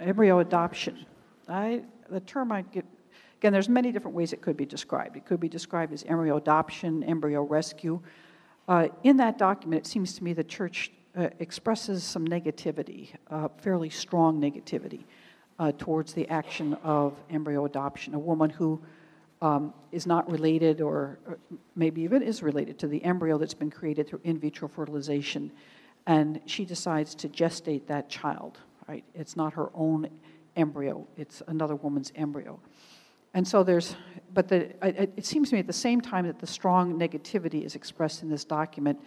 Embryo 0.01 0.41
adoption. 0.41 1.07
I, 1.49 1.85
the 2.11 2.19
term 2.19 2.51
I 2.51 2.63
get, 2.63 2.85
again, 3.39 3.53
there's 3.53 3.69
many 3.69 3.93
different 3.93 4.17
ways 4.17 4.33
it 4.33 4.43
could 4.43 4.57
be 4.57 4.67
described. 4.67 5.17
It 5.17 5.27
could 5.27 5.39
be 5.39 5.49
described 5.49 5.93
as 5.93 6.03
embryo 6.03 6.39
adoption, 6.39 7.05
embryo 7.05 7.43
rescue. 7.45 8.01
Uh, 8.67 8.89
in 9.05 9.17
that 9.19 9.39
document, 9.39 9.87
it 9.87 9.89
seems 9.89 10.15
to 10.15 10.25
me 10.25 10.33
the 10.33 10.43
church 10.43 10.91
uh, 11.17 11.29
expresses 11.39 12.03
some 12.03 12.27
negativity, 12.27 13.09
uh, 13.31 13.49
fairly 13.59 13.91
strong 13.91 14.41
negativity, 14.41 15.05
uh, 15.59 15.73
towards 15.79 16.13
the 16.13 16.29
action 16.29 16.75
of 16.83 17.15
embryo 17.31 17.65
adoption. 17.65 18.15
A 18.15 18.19
woman 18.19 18.51
who 18.51 18.81
um, 19.41 19.73
is 19.93 20.07
not 20.07 20.31
related, 20.31 20.81
or 20.81 21.19
or 21.27 21.39
maybe 21.77 22.03
even 22.03 22.23
is 22.23 22.43
related 22.43 22.79
to 22.81 22.89
the 22.89 23.03
embryo 23.05 23.39
that's 23.39 23.55
been 23.55 23.71
created 23.71 24.09
through 24.09 24.21
in 24.25 24.39
vitro 24.39 24.69
fertilization, 24.69 25.53
and 26.07 26.41
she 26.47 26.65
decides 26.65 27.15
to 27.15 27.29
gestate 27.29 27.87
that 27.87 28.09
child. 28.09 28.59
Right? 28.89 29.05
It's 29.15 29.37
not 29.37 29.53
her 29.55 29.71
own 29.75 30.09
embryo; 30.57 31.07
it's 31.17 31.43
another 31.47 31.77
woman's 31.77 32.13
embryo. 32.17 32.59
And 33.35 33.47
so 33.47 33.65
there's, 33.65 33.97
but 34.33 34.47
the, 34.47 34.71
it 35.19 35.27
seems 35.27 35.49
to 35.51 35.57
me 35.57 35.59
at 35.59 35.67
the 35.67 35.73
same 35.73 36.01
time 36.01 36.25
that 36.29 36.39
the 36.39 36.47
strong 36.47 36.97
negativity 36.97 37.65
is 37.65 37.75
expressed 37.75 38.23
in 38.23 38.31
this 38.31 38.45
document, 38.45 39.01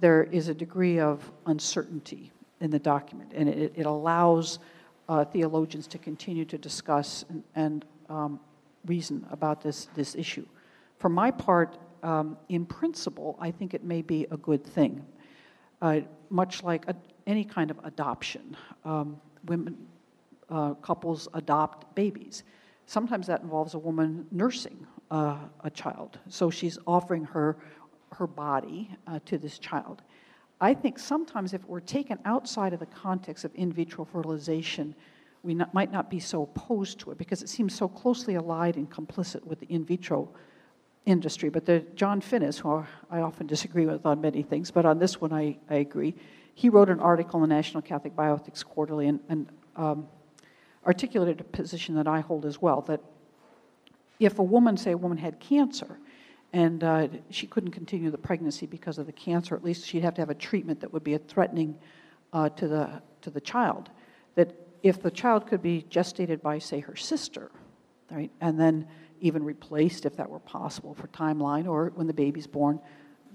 there 0.00 0.24
is 0.24 0.48
a 0.48 0.54
degree 0.54 1.00
of 1.00 1.30
uncertainty 1.46 2.32
in 2.60 2.70
the 2.70 2.78
document, 2.78 3.32
and 3.34 3.48
it, 3.48 3.72
it 3.76 3.86
allows 3.86 4.58
uh, 5.08 5.24
theologians 5.24 5.86
to 5.86 5.98
continue 5.98 6.44
to 6.44 6.58
discuss 6.58 7.24
and, 7.28 7.42
and 7.54 7.84
um, 8.08 8.40
reason 8.86 9.26
about 9.30 9.62
this, 9.62 9.88
this 9.94 10.14
issue. 10.14 10.46
For 10.98 11.08
my 11.08 11.30
part, 11.30 11.78
um, 12.02 12.36
in 12.48 12.66
principle, 12.66 13.36
I 13.40 13.50
think 13.50 13.74
it 13.74 13.84
may 13.84 14.02
be 14.02 14.26
a 14.30 14.36
good 14.36 14.64
thing. 14.64 15.04
Uh, 15.82 16.00
much 16.30 16.62
like 16.62 16.88
a, 16.88 16.96
any 17.26 17.44
kind 17.44 17.70
of 17.70 17.78
adoption, 17.84 18.56
um, 18.84 19.20
women, 19.44 19.76
uh, 20.48 20.74
couples 20.74 21.28
adopt 21.34 21.94
babies. 21.94 22.44
Sometimes 22.86 23.26
that 23.26 23.42
involves 23.42 23.74
a 23.74 23.78
woman 23.78 24.26
nursing 24.30 24.86
uh, 25.10 25.38
a 25.64 25.70
child, 25.70 26.18
so 26.28 26.50
she's 26.50 26.78
offering 26.86 27.24
her 27.24 27.56
her 28.14 28.26
body 28.26 28.90
uh, 29.06 29.18
to 29.26 29.38
this 29.38 29.58
child. 29.58 30.02
I 30.60 30.74
think 30.74 30.98
sometimes 30.98 31.52
if 31.52 31.64
were 31.66 31.80
taken 31.80 32.18
outside 32.24 32.72
of 32.72 32.80
the 32.80 32.86
context 32.86 33.44
of 33.44 33.52
in 33.54 33.72
vitro 33.72 34.04
fertilization, 34.04 34.94
we 35.42 35.54
not, 35.54 35.72
might 35.74 35.92
not 35.92 36.08
be 36.08 36.18
so 36.18 36.42
opposed 36.42 36.98
to 37.00 37.10
it 37.10 37.18
because 37.18 37.42
it 37.42 37.48
seems 37.48 37.74
so 37.74 37.88
closely 37.88 38.34
allied 38.34 38.76
and 38.76 38.90
complicit 38.90 39.44
with 39.44 39.60
the 39.60 39.66
in 39.66 39.84
vitro 39.84 40.30
industry. 41.04 41.50
But 41.50 41.66
the 41.66 41.80
John 41.94 42.20
Finnis, 42.20 42.58
who 42.58 42.84
I 43.10 43.20
often 43.20 43.46
disagree 43.46 43.86
with 43.86 44.04
on 44.06 44.20
many 44.20 44.42
things, 44.42 44.70
but 44.70 44.86
on 44.86 44.98
this 44.98 45.20
one 45.20 45.32
I, 45.32 45.58
I 45.70 45.76
agree, 45.76 46.14
he 46.54 46.68
wrote 46.70 46.88
an 46.88 47.00
article 47.00 47.42
in 47.44 47.50
National 47.50 47.82
Catholic 47.82 48.16
Bioethics 48.16 48.64
Quarterly 48.64 49.08
and, 49.08 49.20
and 49.28 49.46
um, 49.76 50.08
articulated 50.86 51.40
a 51.40 51.44
position 51.44 51.94
that 51.96 52.08
I 52.08 52.20
hold 52.20 52.46
as 52.46 52.60
well 52.62 52.80
that 52.82 53.00
if 54.18 54.38
a 54.38 54.42
woman, 54.42 54.76
say 54.76 54.92
a 54.92 54.96
woman 54.96 55.18
had 55.18 55.38
cancer, 55.38 55.98
and 56.52 56.82
uh, 56.84 57.08
she 57.30 57.46
couldn't 57.46 57.72
continue 57.72 58.10
the 58.10 58.18
pregnancy 58.18 58.66
because 58.66 58.98
of 58.98 59.06
the 59.06 59.12
cancer, 59.12 59.54
at 59.54 59.64
least 59.64 59.86
she'd 59.86 60.04
have 60.04 60.14
to 60.14 60.22
have 60.22 60.30
a 60.30 60.34
treatment 60.34 60.80
that 60.80 60.92
would 60.92 61.04
be 61.04 61.16
threatening 61.18 61.76
uh, 62.32 62.48
to, 62.50 62.68
the, 62.68 63.02
to 63.22 63.30
the 63.30 63.40
child. 63.40 63.90
That 64.36 64.54
if 64.82 65.02
the 65.02 65.10
child 65.10 65.46
could 65.46 65.62
be 65.62 65.84
gestated 65.90 66.40
by, 66.42 66.58
say, 66.58 66.80
her 66.80 66.96
sister, 66.96 67.50
right, 68.10 68.30
and 68.40 68.58
then 68.58 68.86
even 69.20 69.42
replaced 69.44 70.06
if 70.06 70.16
that 70.16 70.28
were 70.28 70.40
possible 70.40 70.94
for 70.94 71.08
timeline, 71.08 71.66
or 71.66 71.92
when 71.94 72.06
the 72.06 72.14
baby's 72.14 72.46
born, 72.46 72.78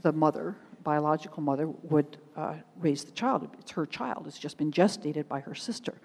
the 0.01 0.11
mother, 0.11 0.55
biological 0.83 1.43
mother, 1.43 1.67
would 1.67 2.17
uh, 2.35 2.55
raise 2.77 3.03
the 3.03 3.11
child. 3.11 3.49
It's 3.59 3.71
her 3.71 3.85
child, 3.85 4.25
it's 4.27 4.39
just 4.39 4.57
been 4.57 4.71
gestated 4.71 5.27
by 5.27 5.41
her 5.41 5.55
sister. 5.55 5.95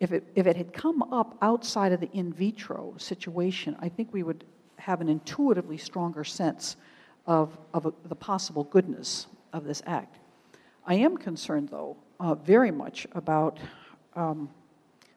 If 0.00 0.12
it, 0.12 0.24
if 0.34 0.46
it 0.46 0.56
had 0.56 0.72
come 0.72 1.02
up 1.12 1.38
outside 1.42 1.92
of 1.92 2.00
the 2.00 2.10
in 2.12 2.32
vitro 2.32 2.94
situation, 2.98 3.76
I 3.78 3.88
think 3.88 4.12
we 4.12 4.22
would 4.24 4.44
have 4.82 5.00
an 5.00 5.08
intuitively 5.08 5.78
stronger 5.78 6.24
sense 6.24 6.76
of, 7.26 7.56
of 7.72 7.86
a, 7.86 7.92
the 8.08 8.16
possible 8.16 8.64
goodness 8.64 9.28
of 9.52 9.64
this 9.64 9.82
act. 9.86 10.18
I 10.84 10.94
am 10.94 11.16
concerned, 11.16 11.68
though, 11.68 11.96
uh, 12.18 12.34
very 12.34 12.72
much 12.72 13.06
about 13.12 13.60
um, 14.16 14.50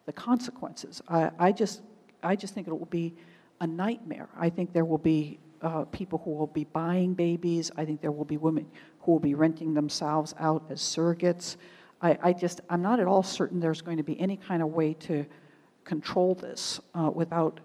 the 0.06 0.14
consequences. 0.14 1.02
I, 1.08 1.32
I, 1.40 1.52
just, 1.52 1.82
I 2.22 2.36
just 2.36 2.54
think 2.54 2.68
it 2.68 2.78
will 2.78 2.86
be 2.86 3.16
a 3.60 3.66
nightmare. 3.66 4.30
I 4.38 4.50
think 4.50 4.72
there 4.72 4.86
will 4.86 5.00
be 5.00 5.40
uh, 5.64 5.86
people 5.86 6.22
who 6.24 6.32
will 6.32 6.48
be 6.48 6.66
buying 6.66 7.16
babies. 7.16 7.72
I 7.76 7.86
think 7.86 8.02
there 8.02 8.12
will 8.12 8.26
be 8.26 8.38
women 8.38 8.68
who 9.00 9.14
will 9.14 9.20
be 9.20 9.34
renting 9.34 9.74
themselves 9.74 10.36
out 10.40 10.64
as 10.70 10.80
surrogates. 10.80 11.56
I, 12.02 12.20
I 12.22 12.34
just, 12.34 12.62
I'm 12.70 12.84
not 12.84 13.00
at 13.00 13.08
all 13.08 13.24
certain 13.24 13.60
there's 13.60 13.82
going 13.82 13.98
to 13.98 14.04
be 14.04 14.20
any 14.20 14.38
kind 14.38 14.62
of 14.62 14.70
way 14.70 14.94
to 14.94 15.26
control 15.86 16.36
this 16.36 16.80
uh, 16.94 17.10
without, 17.12 17.62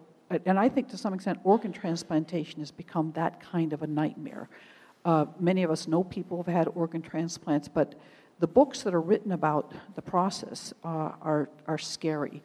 and 0.47 0.59
I 0.59 0.69
think 0.69 0.89
to 0.91 0.97
some 0.97 1.15
extent 1.15 1.39
organ 1.45 1.73
transplantation 1.73 2.61
has 2.61 2.71
become 2.71 3.13
that 3.13 3.41
kind 3.41 3.73
of 3.73 3.83
a 3.83 3.87
nightmare. 3.87 4.49
Uh, 5.05 5.27
many 5.39 5.63
of 5.63 5.71
us 5.71 5.89
know 5.89 6.05
people 6.05 6.37
who've 6.37 6.55
had 6.55 6.69
organ 6.75 7.03
transplants, 7.03 7.69
but 7.69 7.95
the 8.39 8.47
books 8.47 8.83
that 8.83 8.95
are 8.95 9.01
written 9.01 9.33
about 9.33 9.73
the 9.95 10.03
process 10.03 10.73
uh, 10.85 11.13
are, 11.21 11.49
are 11.67 11.79
scary. 11.79 12.43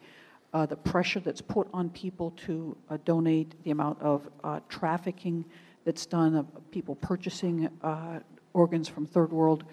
Uh, 0.52 0.66
the 0.66 0.76
pressure 0.76 1.20
that's 1.20 1.40
put 1.40 1.68
on 1.72 1.90
people 1.90 2.32
to 2.32 2.76
uh, 2.88 2.98
donate, 3.04 3.54
the 3.64 3.70
amount 3.70 4.00
of 4.00 4.28
uh, 4.44 4.60
trafficking 4.68 5.44
that's 5.84 6.06
done, 6.06 6.34
of 6.34 6.46
people 6.70 6.94
purchasing 6.96 7.68
uh, 7.82 8.20
organs 8.52 8.88
from 8.88 9.06
third 9.06 9.32
world 9.32 9.64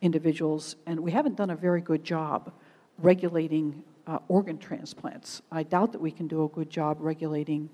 individuals, 0.00 0.76
and 0.86 0.98
we 0.98 1.12
haven't 1.12 1.36
done 1.36 1.50
a 1.50 1.56
very 1.56 1.80
good 1.80 2.02
job 2.02 2.52
regulating 2.98 3.82
uh, 4.06 4.18
organ 4.28 4.58
transplants. 4.58 5.42
I 5.50 5.62
doubt 5.62 5.92
that 5.92 6.00
we 6.00 6.10
can 6.10 6.26
do 6.26 6.44
a 6.44 6.48
good 6.48 6.70
job 6.70 6.98
regulating 7.00 7.70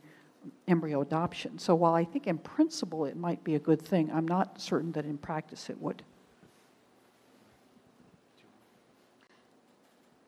embryo 0.66 1.00
adoption. 1.00 1.58
So 1.58 1.74
while 1.74 1.94
I 1.94 2.04
think 2.04 2.26
in 2.26 2.38
principle 2.38 3.04
it 3.04 3.16
might 3.16 3.42
be 3.44 3.54
a 3.54 3.58
good 3.58 3.80
thing, 3.80 4.10
I'm 4.12 4.26
not 4.26 4.60
certain 4.60 4.92
that 4.92 5.04
in 5.04 5.18
practice 5.18 5.70
it 5.70 5.80
would. 5.80 6.02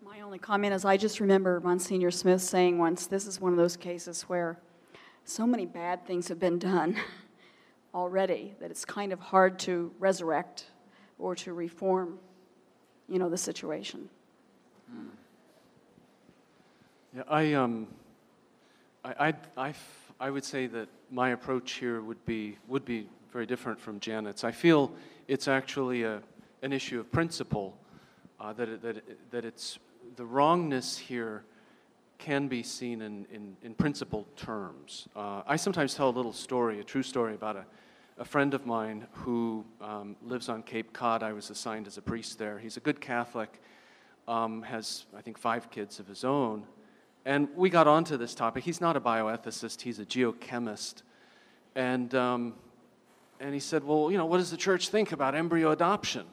My 0.05 0.23
only 0.23 0.39
comment 0.39 0.75
is 0.75 0.85
I 0.85 0.97
just 0.97 1.21
remember 1.21 1.61
Monsignor 1.61 2.11
Smith 2.11 2.43
saying 2.43 2.79
once, 2.79 3.07
this 3.07 3.27
is 3.27 3.41
one 3.41 3.53
of 3.53 3.59
those 3.59 3.77
cases 3.77 4.23
where 4.23 4.59
so 5.25 5.47
many 5.47 5.67
bad 5.67 6.05
things 6.07 6.29
have 6.29 6.41
been 6.41 6.59
done 6.59 6.97
already 7.95 8.55
that 8.61 8.71
it's 8.71 8.85
kind 8.85 9.13
of 9.13 9.21
hard 9.21 9.59
to 9.61 9.93
resurrect 9.99 10.67
or 11.19 11.35
to 11.37 11.53
reform, 11.53 12.19
you 13.09 13.19
know, 13.19 13.29
the 13.29 13.39
situation. 13.39 14.09
Yeah, 17.15 17.23
I, 17.27 17.55
um, 17.55 17.89
I, 19.05 19.35
I, 20.21 20.31
would 20.31 20.45
say 20.45 20.69
that 20.69 20.89
my 21.11 21.31
approach 21.31 21.73
here 21.73 22.01
would 22.03 22.25
be, 22.25 22.57
would 22.69 22.85
be 22.85 23.09
very 23.33 23.47
different 23.47 23.81
from 23.81 23.99
Janet's. 23.99 24.45
I 24.45 24.53
feel 24.53 24.93
it's 25.27 25.49
actually 25.49 26.05
a, 26.05 26.23
an 26.63 26.73
issue 26.73 27.01
of 27.01 27.11
principle, 27.11 27.77
uh, 28.39 28.53
that, 28.53 28.69
it, 28.69 28.83
that, 28.83 28.97
it, 28.99 29.31
that 29.33 29.45
it's 29.45 29.81
the 30.15 30.25
wrongness 30.25 30.99
here 30.99 31.43
can 32.19 32.47
be 32.47 32.63
seen 32.63 33.03
in, 33.03 33.27
in, 33.33 33.57
in 33.65 33.75
principled 33.75 34.27
terms. 34.37 35.09
Uh, 35.17 35.43
I 35.49 35.57
sometimes 35.57 35.95
tell 35.95 36.11
a 36.11 36.15
little 36.15 36.33
story, 36.33 36.79
a 36.79 36.85
true 36.85 37.03
story, 37.03 37.35
about 37.35 37.57
a, 37.57 37.65
a 38.19 38.25
friend 38.25 38.55
of 38.55 38.67
mine 38.67 39.09
who 39.15 39.65
um, 39.81 40.15
lives 40.23 40.49
on 40.49 40.63
Cape 40.63 40.93
Cod. 40.93 41.25
I 41.25 41.33
was 41.33 41.51
assigned 41.51 41.89
as 41.89 41.99
a 41.99 42.03
priest 42.03 42.39
there. 42.39 42.61
He's 42.61 42.77
a 42.77 42.81
good 42.81 43.01
Catholic, 43.01 43.61
um, 44.29 44.63
has, 44.63 45.07
I 45.17 45.23
think, 45.23 45.39
five 45.39 45.73
kids 45.73 45.99
of 45.99 46.07
his 46.07 46.23
own. 46.23 46.63
And 47.25 47.49
we 47.55 47.69
got 47.69 47.87
onto 47.87 48.17
this 48.17 48.35
topic. 48.35 48.65
He's 48.65 48.81
not 48.81 48.97
a 48.97 49.01
bioethicist, 49.01 49.83
he's 49.83 49.99
a 49.99 50.07
geochemist. 50.07 51.03
And, 51.75 52.15
um, 52.15 52.55
and 53.39 53.55
he 53.55 53.61
said, 53.61 53.85
Well, 53.85 54.11
you 54.11 54.19
know, 54.19 54.27
what 54.27 54.39
does 54.39 54.51
the 54.51 54.57
church 54.57 54.89
think 54.89 55.13
about 55.13 55.35
embryo 55.35 55.71
adoption? 55.71 56.27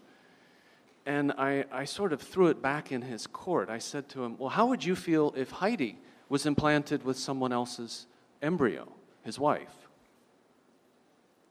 And 1.05 1.31
I, 1.33 1.65
I 1.71 1.85
sort 1.85 2.11
of 2.11 2.21
threw 2.21 2.47
it 2.47 2.61
back 2.61 2.91
in 2.91 3.01
his 3.01 3.27
court. 3.27 3.69
I 3.69 3.77
said 3.77 4.09
to 4.09 4.23
him, 4.23 4.37
Well, 4.37 4.49
how 4.49 4.67
would 4.67 4.83
you 4.83 4.95
feel 4.95 5.33
if 5.37 5.51
Heidi 5.51 5.97
was 6.29 6.45
implanted 6.45 7.03
with 7.03 7.17
someone 7.17 7.51
else's 7.51 8.07
embryo, 8.41 8.91
his 9.23 9.39
wife? 9.39 9.87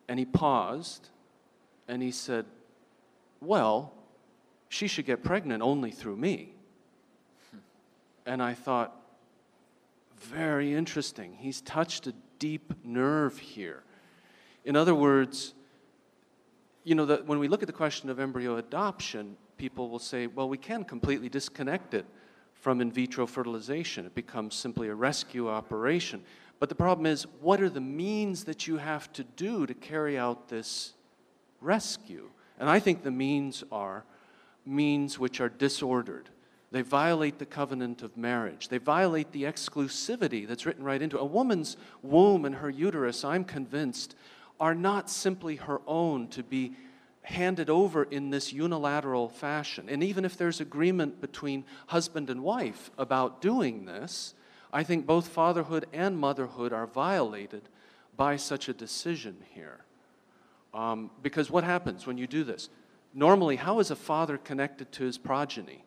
And 0.08 0.18
he 0.18 0.24
paused 0.24 1.08
and 1.88 2.02
he 2.02 2.10
said, 2.10 2.46
Well, 3.40 3.92
she 4.68 4.88
should 4.88 5.06
get 5.06 5.22
pregnant 5.22 5.62
only 5.62 5.90
through 5.90 6.16
me. 6.16 6.52
And 8.26 8.42
I 8.42 8.54
thought, 8.54 8.94
very 10.20 10.74
interesting. 10.74 11.34
He's 11.34 11.60
touched 11.60 12.06
a 12.06 12.14
deep 12.38 12.72
nerve 12.84 13.38
here. 13.38 13.82
In 14.64 14.76
other 14.76 14.94
words, 14.94 15.54
you 16.84 16.94
know, 16.94 17.06
that 17.06 17.26
when 17.26 17.38
we 17.38 17.48
look 17.48 17.62
at 17.62 17.66
the 17.66 17.72
question 17.72 18.10
of 18.10 18.20
embryo 18.20 18.56
adoption, 18.56 19.36
people 19.56 19.88
will 19.88 19.98
say, 19.98 20.26
well, 20.26 20.48
we 20.48 20.58
can 20.58 20.84
completely 20.84 21.28
disconnect 21.28 21.94
it 21.94 22.06
from 22.54 22.80
in 22.80 22.90
vitro 22.90 23.26
fertilization. 23.26 24.06
It 24.06 24.14
becomes 24.14 24.54
simply 24.54 24.88
a 24.88 24.94
rescue 24.94 25.48
operation. 25.48 26.22
But 26.58 26.68
the 26.68 26.74
problem 26.74 27.06
is, 27.06 27.26
what 27.40 27.60
are 27.60 27.68
the 27.68 27.80
means 27.80 28.44
that 28.44 28.66
you 28.66 28.78
have 28.78 29.12
to 29.12 29.24
do 29.24 29.66
to 29.66 29.74
carry 29.74 30.16
out 30.16 30.48
this 30.48 30.94
rescue? 31.60 32.30
And 32.58 32.70
I 32.70 32.80
think 32.80 33.02
the 33.02 33.10
means 33.10 33.62
are 33.70 34.04
means 34.64 35.18
which 35.18 35.40
are 35.40 35.48
disordered. 35.48 36.28
They 36.76 36.82
violate 36.82 37.38
the 37.38 37.46
covenant 37.46 38.02
of 38.02 38.18
marriage. 38.18 38.68
They 38.68 38.76
violate 38.76 39.32
the 39.32 39.44
exclusivity 39.44 40.46
that's 40.46 40.66
written 40.66 40.84
right 40.84 41.00
into 41.00 41.16
it. 41.16 41.22
A 41.22 41.24
woman's 41.24 41.78
womb 42.02 42.44
and 42.44 42.56
her 42.56 42.68
uterus, 42.68 43.24
I'm 43.24 43.44
convinced, 43.44 44.14
are 44.60 44.74
not 44.74 45.08
simply 45.08 45.56
her 45.56 45.80
own 45.86 46.28
to 46.28 46.42
be 46.42 46.74
handed 47.22 47.70
over 47.70 48.02
in 48.02 48.28
this 48.28 48.52
unilateral 48.52 49.30
fashion. 49.30 49.88
And 49.88 50.04
even 50.04 50.26
if 50.26 50.36
there's 50.36 50.60
agreement 50.60 51.18
between 51.22 51.64
husband 51.86 52.28
and 52.28 52.42
wife 52.42 52.90
about 52.98 53.40
doing 53.40 53.86
this, 53.86 54.34
I 54.70 54.82
think 54.82 55.06
both 55.06 55.28
fatherhood 55.28 55.86
and 55.94 56.18
motherhood 56.18 56.74
are 56.74 56.86
violated 56.86 57.62
by 58.18 58.36
such 58.36 58.68
a 58.68 58.74
decision 58.74 59.38
here. 59.54 59.80
Um, 60.74 61.10
because 61.22 61.50
what 61.50 61.64
happens 61.64 62.06
when 62.06 62.18
you 62.18 62.26
do 62.26 62.44
this? 62.44 62.68
Normally, 63.14 63.56
how 63.56 63.80
is 63.80 63.90
a 63.90 63.96
father 63.96 64.36
connected 64.36 64.92
to 64.92 65.04
his 65.04 65.16
progeny? 65.16 65.85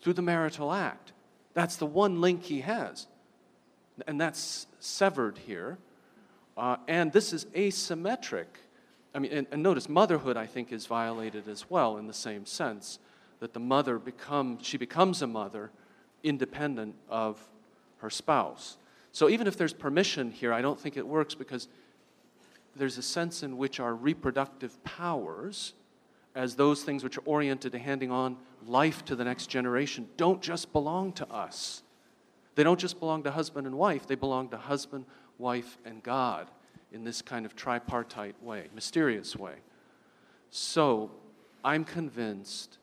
Through 0.00 0.14
the 0.14 0.22
marital 0.22 0.72
act. 0.72 1.12
That's 1.54 1.76
the 1.76 1.86
one 1.86 2.20
link 2.20 2.44
he 2.44 2.60
has. 2.60 3.06
And 4.06 4.20
that's 4.20 4.66
severed 4.78 5.38
here. 5.38 5.78
Uh, 6.56 6.76
and 6.86 7.12
this 7.12 7.32
is 7.32 7.46
asymmetric 7.46 8.46
I 9.14 9.20
mean, 9.20 9.32
and, 9.32 9.46
and, 9.50 9.62
notice 9.62 9.88
motherhood, 9.88 10.36
I 10.36 10.46
think, 10.46 10.70
is 10.70 10.86
violated 10.86 11.48
as 11.48 11.68
well 11.70 11.96
in 11.96 12.06
the 12.06 12.14
same 12.14 12.44
sense 12.44 12.98
that 13.40 13.52
the 13.52 13.60
mother 13.60 13.98
becomes, 13.98 14.66
she 14.66 14.76
becomes 14.76 15.22
a 15.22 15.26
mother 15.26 15.70
independent 16.22 16.94
of 17.08 17.40
her 17.98 18.10
spouse. 18.10 18.76
So 19.12 19.28
even 19.28 19.46
if 19.46 19.56
there's 19.56 19.72
permission 19.72 20.30
here, 20.30 20.52
I 20.52 20.60
don't 20.60 20.78
think 20.78 20.96
it 20.96 21.06
works 21.06 21.34
because 21.34 21.68
there's 22.76 22.98
a 22.98 23.02
sense 23.02 23.42
in 23.42 23.56
which 23.56 23.80
our 23.80 23.94
reproductive 23.94 24.82
powers, 24.84 25.74
as 26.34 26.54
those 26.54 26.82
things 26.82 27.02
which 27.02 27.16
are 27.16 27.24
oriented 27.24 27.72
to 27.72 27.78
handing 27.78 28.10
on 28.10 28.36
life 28.66 29.04
to 29.06 29.16
the 29.16 29.24
next 29.24 29.46
generation, 29.46 30.08
don't 30.16 30.40
just 30.40 30.72
belong 30.72 31.12
to 31.14 31.28
us. 31.30 31.82
They 32.54 32.64
don't 32.64 32.80
just 32.80 32.98
belong 32.98 33.22
to 33.22 33.30
husband 33.30 33.66
and 33.66 33.78
wife, 33.78 34.06
they 34.06 34.14
belong 34.14 34.48
to 34.48 34.56
husband, 34.56 35.04
wife, 35.38 35.78
and 35.84 36.02
God 36.02 36.50
in 36.92 37.04
this 37.04 37.22
kind 37.22 37.46
of 37.46 37.54
tripartite 37.54 38.42
way, 38.42 38.68
mysterious 38.74 39.36
way. 39.36 39.54
So 40.50 41.10
I'm 41.64 41.84
convinced 41.84 42.78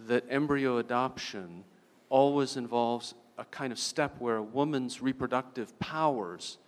that 0.00 0.24
embryo 0.30 0.78
adoption 0.78 1.64
always 2.08 2.56
involves 2.56 3.14
a 3.38 3.44
kind 3.46 3.72
of 3.72 3.78
step 3.78 4.16
where 4.18 4.36
a 4.36 4.42
woman's 4.42 5.02
reproductive 5.02 5.78
powers 5.78 6.58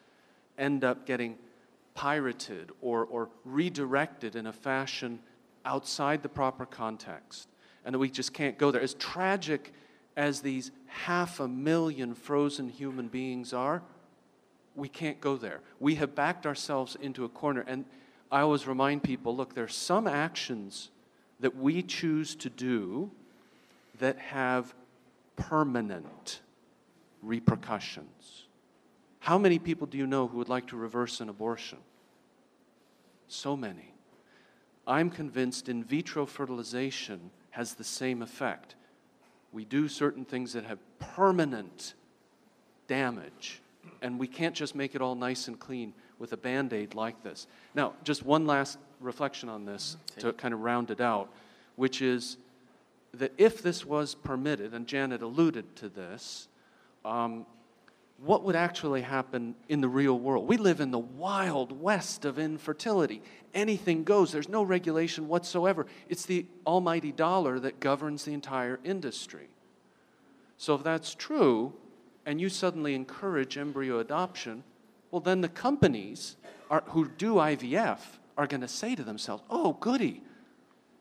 end 0.59 0.85
up 0.85 1.07
getting 1.07 1.37
pirated 1.95 2.71
or, 2.81 3.05
or 3.05 3.29
redirected 3.45 4.37
in 4.37 4.47
a 4.47 4.53
fashion 4.53 5.21
outside 5.65 6.23
the 6.23 6.29
proper 6.29 6.67
context. 6.67 7.49
And 7.85 7.95
that 7.95 7.99
we 7.99 8.11
just 8.11 8.33
can't 8.33 8.59
go 8.59 8.71
there. 8.71 8.81
As 8.81 8.95
tragic 8.95 9.73
as 10.17 10.41
these 10.41 10.71
half 10.87 11.41
a 11.41 11.49
million 11.49 12.15
frozen 12.15 12.69
human 12.69 13.09
beings 13.09 13.53
are, 13.53 13.83
we 14.75 14.89
can't 14.89 15.21
go 15.21 15.37
there. 15.37 15.61
We 15.81 15.97
have 15.97 16.15
backed 16.15 16.47
ourselves 16.47 16.97
into 17.01 17.25
a 17.25 17.29
corner. 17.29 17.65
And 17.67 17.85
I 18.31 18.41
always 18.41 18.67
remind 18.67 19.03
people 19.03 19.37
look, 19.37 19.55
there 19.55 19.65
are 19.65 19.69
some 19.69 20.07
actions 20.07 20.91
that 21.41 21.57
we 21.57 21.83
choose 21.83 22.35
to 22.37 22.49
do 22.49 23.11
that 23.99 24.19
have 24.19 24.75
permanent 25.37 26.41
repercussions. 27.23 28.47
How 29.21 29.39
many 29.39 29.59
people 29.59 29.87
do 29.87 29.99
you 29.99 30.07
know 30.07 30.27
who 30.27 30.39
would 30.39 30.49
like 30.49 30.69
to 30.69 30.77
reverse 30.77 31.21
an 31.21 31.29
abortion? 31.29 31.79
So 33.29 33.57
many. 33.57 33.95
I'm 34.87 35.11
convinced 35.11 35.69
in 35.69 35.85
vitro 35.85 36.27
fertilization 36.27 37.31
has 37.53 37.75
the 37.75 37.85
same 37.85 38.21
effect. 38.23 38.75
We 39.53 39.65
do 39.65 39.89
certain 39.89 40.25
things 40.25 40.53
that 40.53 40.65
have 40.65 40.79
permanent 40.99 41.95
damage 42.89 43.63
and 44.01 44.19
we 44.19 44.27
can't 44.27 44.55
just 44.55 44.75
make 44.75 44.95
it 44.95 45.01
all 45.01 45.15
nice 45.15 45.49
and 45.49 45.59
clean 45.59 45.95
with 46.19 46.33
a 46.33 46.37
band 46.37 46.73
aid 46.73 46.95
like 46.95 47.23
this. 47.23 47.47
Now, 47.75 47.95
just 48.05 48.25
one 48.25 48.47
last 48.47 48.79
reflection 49.01 49.49
on 49.49 49.65
this 49.65 49.97
to 50.19 50.33
kind 50.33 50.53
of 50.53 50.61
round 50.61 50.91
it 50.91 51.01
out, 51.01 51.29
which 51.77 52.03
is 52.03 52.37
that 53.15 53.33
if 53.39 53.63
this 53.63 53.85
was 53.85 54.15
permitted, 54.15 54.75
and 54.75 54.87
Janet 54.87 55.23
alluded 55.23 55.77
to 55.77 55.89
this, 55.89 56.49
um, 57.05 57.47
what 58.25 58.45
would 58.45 58.55
actually 58.55 59.03
happen 59.03 59.57
in 59.69 59.81
the 59.81 59.89
real 59.89 60.17
world? 60.17 60.47
We 60.47 60.57
live 60.57 60.81
in 60.81 60.93
the 60.93 60.99
wild 60.99 61.73
west 61.73 62.25
of 62.25 62.39
infertility. 62.39 63.21
Anything 63.53 64.05
goes, 64.05 64.31
there's 64.31 64.49
no 64.49 64.63
regulation 64.63 65.27
whatsoever. 65.27 65.87
It's 66.09 66.25
the 66.25 66.47
almighty 66.65 67.11
dollar 67.11 67.59
that 67.59 67.81
governs 67.81 68.25
the 68.25 68.33
entire 68.33 68.79
industry. 68.85 69.49
So, 70.57 70.77
if 70.77 70.85
that's 70.85 71.17
true, 71.17 71.73
and 72.25 72.41
you 72.41 72.49
suddenly 72.49 72.95
encourage 72.95 73.59
embryo 73.59 73.99
adoption, 73.99 74.63
well, 75.11 75.21
then 75.21 75.41
the 75.41 75.49
companies 75.49 76.37
are, 76.71 76.85
who 76.87 77.09
do 77.09 77.35
IVF 77.35 77.99
are 78.39 78.47
going 78.47 78.61
to 78.61 78.69
say 78.69 78.95
to 78.95 79.03
themselves, 79.03 79.43
oh, 79.51 79.73
goody, 79.81 80.23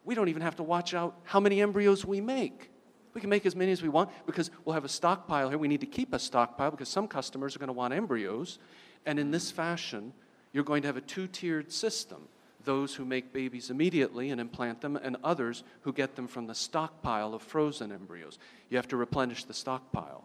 we 0.04 0.16
don't 0.16 0.30
even 0.30 0.42
have 0.42 0.56
to 0.56 0.64
watch 0.64 0.96
out 0.96 1.20
how 1.24 1.40
many 1.40 1.62
embryos 1.62 2.04
we 2.04 2.20
make. 2.20 2.71
We 3.13 3.21
can 3.21 3.30
make 3.30 3.45
as 3.45 3.56
many 3.56 3.71
as 3.71 3.82
we 3.82 3.89
want 3.89 4.10
because 4.26 4.52
we'll 4.63 4.74
have 4.74 4.86
a 4.86 4.89
stockpile 4.89 5.50
here. 5.50 5.58
We 5.58 5.67
need 5.67 5.82
to 5.82 5.88
keep 5.88 6.13
a 6.13 6.19
stockpile 6.19 6.71
because 6.71 6.89
some 6.89 7.08
customers 7.08 7.56
are 7.56 7.60
going 7.60 7.67
to 7.67 7.74
want 7.74 7.93
embryos. 7.93 8.60
And 9.06 9.19
in 9.19 9.32
this 9.32 9.52
fashion, 9.52 10.13
you're 10.54 10.63
going 10.63 10.82
to 10.84 10.88
have 10.88 10.97
a 10.97 11.02
two 11.02 11.28
tiered 11.28 11.71
system 11.71 12.28
those 12.65 12.95
who 12.95 13.06
make 13.06 13.34
babies 13.34 13.69
immediately 13.69 14.30
and 14.30 14.39
implant 14.39 14.82
them, 14.82 14.95
and 14.95 15.17
others 15.24 15.63
who 15.82 15.93
get 15.93 16.15
them 16.15 16.28
from 16.28 16.47
the 16.47 16.56
stockpile 16.56 17.34
of 17.34 17.41
frozen 17.41 17.91
embryos. 17.91 18.39
You 18.69 18.78
have 18.78 18.88
to 18.89 18.97
replenish 18.97 19.43
the 19.45 19.54
stockpile. 19.54 20.24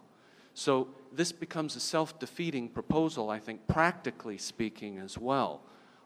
So 0.53 0.87
this 1.13 1.31
becomes 1.31 1.75
a 1.75 1.79
self 1.79 2.19
defeating 2.19 2.69
proposal, 2.69 3.29
I 3.29 3.39
think, 3.39 3.67
practically 3.67 4.37
speaking, 4.37 4.97
as 4.97 5.17
well. 5.17 5.61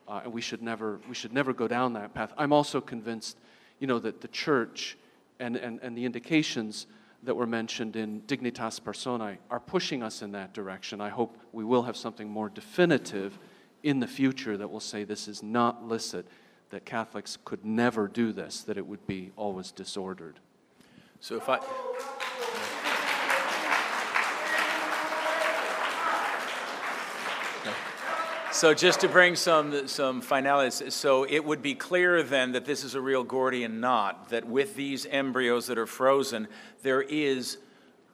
Uh, 0.07 0.21
and 0.25 0.33
we 0.33 0.41
should, 0.41 0.61
never, 0.61 0.99
we 1.07 1.15
should 1.15 1.33
never 1.33 1.53
go 1.53 1.67
down 1.67 1.93
that 1.93 2.13
path. 2.13 2.33
I'm 2.37 2.51
also 2.51 2.81
convinced, 2.81 3.37
you 3.79 3.87
know, 3.87 3.99
that 3.99 4.21
the 4.21 4.27
church 4.27 4.97
and, 5.41 5.58
and, 5.58 5.80
and 5.82 5.97
the 5.97 6.06
indications 6.06 6.88
that 7.23 7.36
were 7.36 7.47
mentioned 7.47 7.95
in 7.95 8.21
Dignitas 8.21 8.82
Personae 8.82 9.38
are 9.49 9.60
pushing 9.60 10.01
us 10.01 10.21
in 10.21 10.32
that 10.32 10.54
direction. 10.54 11.01
I 11.01 11.10
hope 11.10 11.38
we 11.51 11.63
will 11.63 11.84
have 11.84 11.97
something 11.97 12.30
more 12.30 12.49
definitive 12.49 13.38
in 13.84 13.99
the 13.99 14.08
future 14.08 14.58
that 14.58 14.69
will 14.69 14.80
say 14.80 15.04
this 15.04 15.27
is 15.27 15.43
not 15.43 15.84
licit, 15.84 16.25
that 16.69 16.86
Catholics 16.86 17.38
could 17.43 17.65
never 17.65 18.08
do 18.08 18.32
this, 18.32 18.62
that 18.62 18.77
it 18.77 18.86
would 18.86 19.06
be 19.08 19.32
always 19.36 19.71
disordered. 19.71 20.39
So 21.19 21.36
if 21.36 21.49
I. 21.49 21.60
So 28.51 28.73
just 28.73 28.99
to 28.99 29.07
bring 29.07 29.37
some 29.37 29.87
some 29.87 30.21
finalities, 30.21 30.93
so 30.93 31.23
it 31.23 31.43
would 31.43 31.61
be 31.61 31.73
clear 31.73 32.21
then 32.21 32.51
that 32.51 32.65
this 32.65 32.83
is 32.83 32.95
a 32.95 33.01
real 33.01 33.23
Gordian 33.23 33.79
knot. 33.79 34.29
That 34.29 34.45
with 34.45 34.75
these 34.75 35.05
embryos 35.05 35.67
that 35.67 35.77
are 35.77 35.87
frozen, 35.87 36.49
there 36.83 37.01
is 37.01 37.57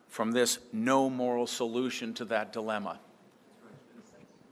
from 0.09 0.31
this 0.31 0.59
no 0.71 1.09
moral 1.09 1.47
solution 1.47 2.13
to 2.15 2.25
that 2.25 2.53
dilemma. 2.53 2.99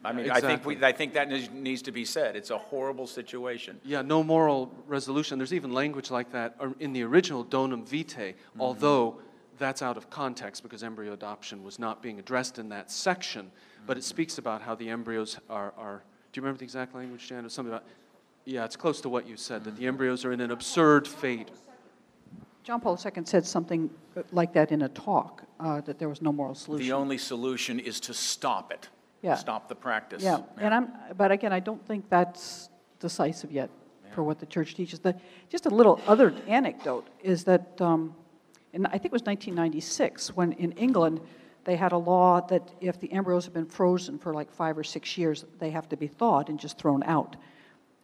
I 0.03 0.13
mean, 0.13 0.29
I 0.29 0.39
think, 0.39 0.65
we, 0.65 0.83
I 0.83 0.91
think 0.91 1.13
that 1.13 1.29
needs- 1.29 1.49
needs 1.49 1.81
to 1.83 1.91
be 1.91 2.05
said. 2.05 2.35
It's 2.35 2.51
a 2.51 2.57
horrible 2.57 3.07
situation. 3.07 3.79
Yeah, 3.83 4.03
no 4.03 4.23
moral 4.23 4.71
resolution. 4.85 5.39
There's 5.39 5.53
even 5.53 5.73
language 5.73 6.11
like 6.11 6.31
that 6.31 6.55
um, 6.59 6.75
in 6.79 6.93
the 6.93 7.01
original 7.01 7.43
Donum 7.43 7.87
Vitae, 7.87 8.33
mm-hmm. 8.33 8.61
although 8.61 9.19
that's 9.57 9.81
out 9.81 9.97
of 9.97 10.09
context 10.11 10.61
because 10.61 10.83
embryo 10.83 11.13
adoption 11.13 11.63
was 11.63 11.79
not 11.79 12.03
being 12.03 12.19
addressed 12.19 12.59
in 12.59 12.69
that 12.69 12.91
section. 12.91 13.51
But 13.85 13.97
it 13.97 14.03
speaks 14.03 14.37
about 14.37 14.61
how 14.61 14.75
the 14.75 14.89
embryos 14.89 15.37
are, 15.49 15.73
are 15.77 16.03
do 16.31 16.39
you 16.39 16.43
remember 16.43 16.59
the 16.59 16.65
exact 16.65 16.93
language, 16.93 17.27
Jan? 17.27 17.39
It 17.39 17.43
was 17.43 17.53
something 17.53 17.73
about, 17.73 17.85
yeah, 18.43 18.65
it's 18.65 18.75
close 18.75 18.99
to 19.01 19.09
what 19.09 19.27
you 19.27 19.37
said, 19.37 19.63
that 19.63 19.77
the 19.77 19.87
embryos 19.87 20.25
are 20.25 20.33
in 20.33 20.41
an 20.41 20.51
absurd 20.51 21.07
fate. 21.07 21.49
John 22.63 22.81
Paul 22.81 22.99
II 23.03 23.23
said 23.25 23.45
something 23.45 23.89
like 24.31 24.51
that 24.53 24.71
in 24.71 24.81
a 24.81 24.89
talk, 24.89 25.43
uh, 25.59 25.81
that 25.81 25.99
there 25.99 26.09
was 26.09 26.21
no 26.21 26.31
moral 26.31 26.55
solution. 26.55 26.85
The 26.85 26.93
only 26.93 27.17
solution 27.17 27.79
is 27.79 27.99
to 28.01 28.13
stop 28.13 28.73
it. 28.73 28.89
Yeah. 29.21 29.35
Stop 29.35 29.69
the 29.69 29.75
practice. 29.75 30.21
Yeah, 30.23 30.39
and 30.57 30.73
I'm, 30.73 30.91
but 31.15 31.31
again, 31.31 31.53
I 31.53 31.59
don't 31.59 31.83
think 31.87 32.09
that's 32.09 32.69
decisive 32.99 33.51
yet 33.51 33.69
for 34.11 34.23
what 34.23 34.39
the 34.39 34.45
church 34.45 34.75
teaches. 34.75 34.99
The, 34.99 35.15
just 35.49 35.65
a 35.67 35.69
little 35.69 36.01
other 36.07 36.33
anecdote 36.47 37.07
is 37.23 37.43
that, 37.45 37.79
um, 37.79 38.15
in, 38.73 38.85
I 38.87 38.97
think 38.97 39.05
it 39.05 39.11
was 39.11 39.23
1996, 39.23 40.35
when 40.35 40.53
in 40.53 40.71
England, 40.73 41.21
they 41.65 41.75
had 41.75 41.91
a 41.91 41.97
law 41.97 42.41
that 42.47 42.71
if 42.79 42.99
the 42.99 43.11
embryos 43.11 43.45
have 43.45 43.53
been 43.53 43.65
frozen 43.65 44.17
for 44.17 44.33
like 44.33 44.51
five 44.51 44.77
or 44.77 44.83
six 44.83 45.17
years, 45.17 45.43
they 45.59 45.71
have 45.71 45.89
to 45.89 45.97
be 45.97 46.07
thawed 46.07 46.49
and 46.49 46.59
just 46.59 46.77
thrown 46.77 47.03
out. 47.03 47.35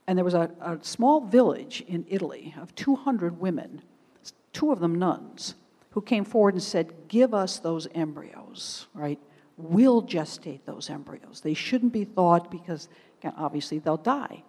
And 0.07 0.17
there 0.17 0.25
was 0.25 0.33
a, 0.33 0.51
a 0.59 0.79
small 0.81 1.21
village 1.21 1.83
in 1.87 2.05
Italy 2.09 2.53
of 2.59 2.73
200 2.75 3.39
women, 3.39 3.83
two 4.51 4.71
of 4.71 4.79
them 4.79 4.95
nuns, 4.95 5.55
who 5.91 6.01
came 6.01 6.25
forward 6.25 6.55
and 6.55 6.63
said, 6.63 6.91
Give 7.07 7.33
us 7.33 7.59
those 7.59 7.87
embryos, 7.93 8.87
right? 8.93 9.19
We'll 9.57 10.01
gestate 10.01 10.65
those 10.65 10.89
embryos. 10.89 11.41
They 11.41 11.53
shouldn't 11.53 11.93
be 11.93 12.03
thawed 12.03 12.49
because, 12.49 12.89
again, 13.19 13.33
obviously, 13.37 13.77
they'll 13.77 13.97
die. 13.97 14.43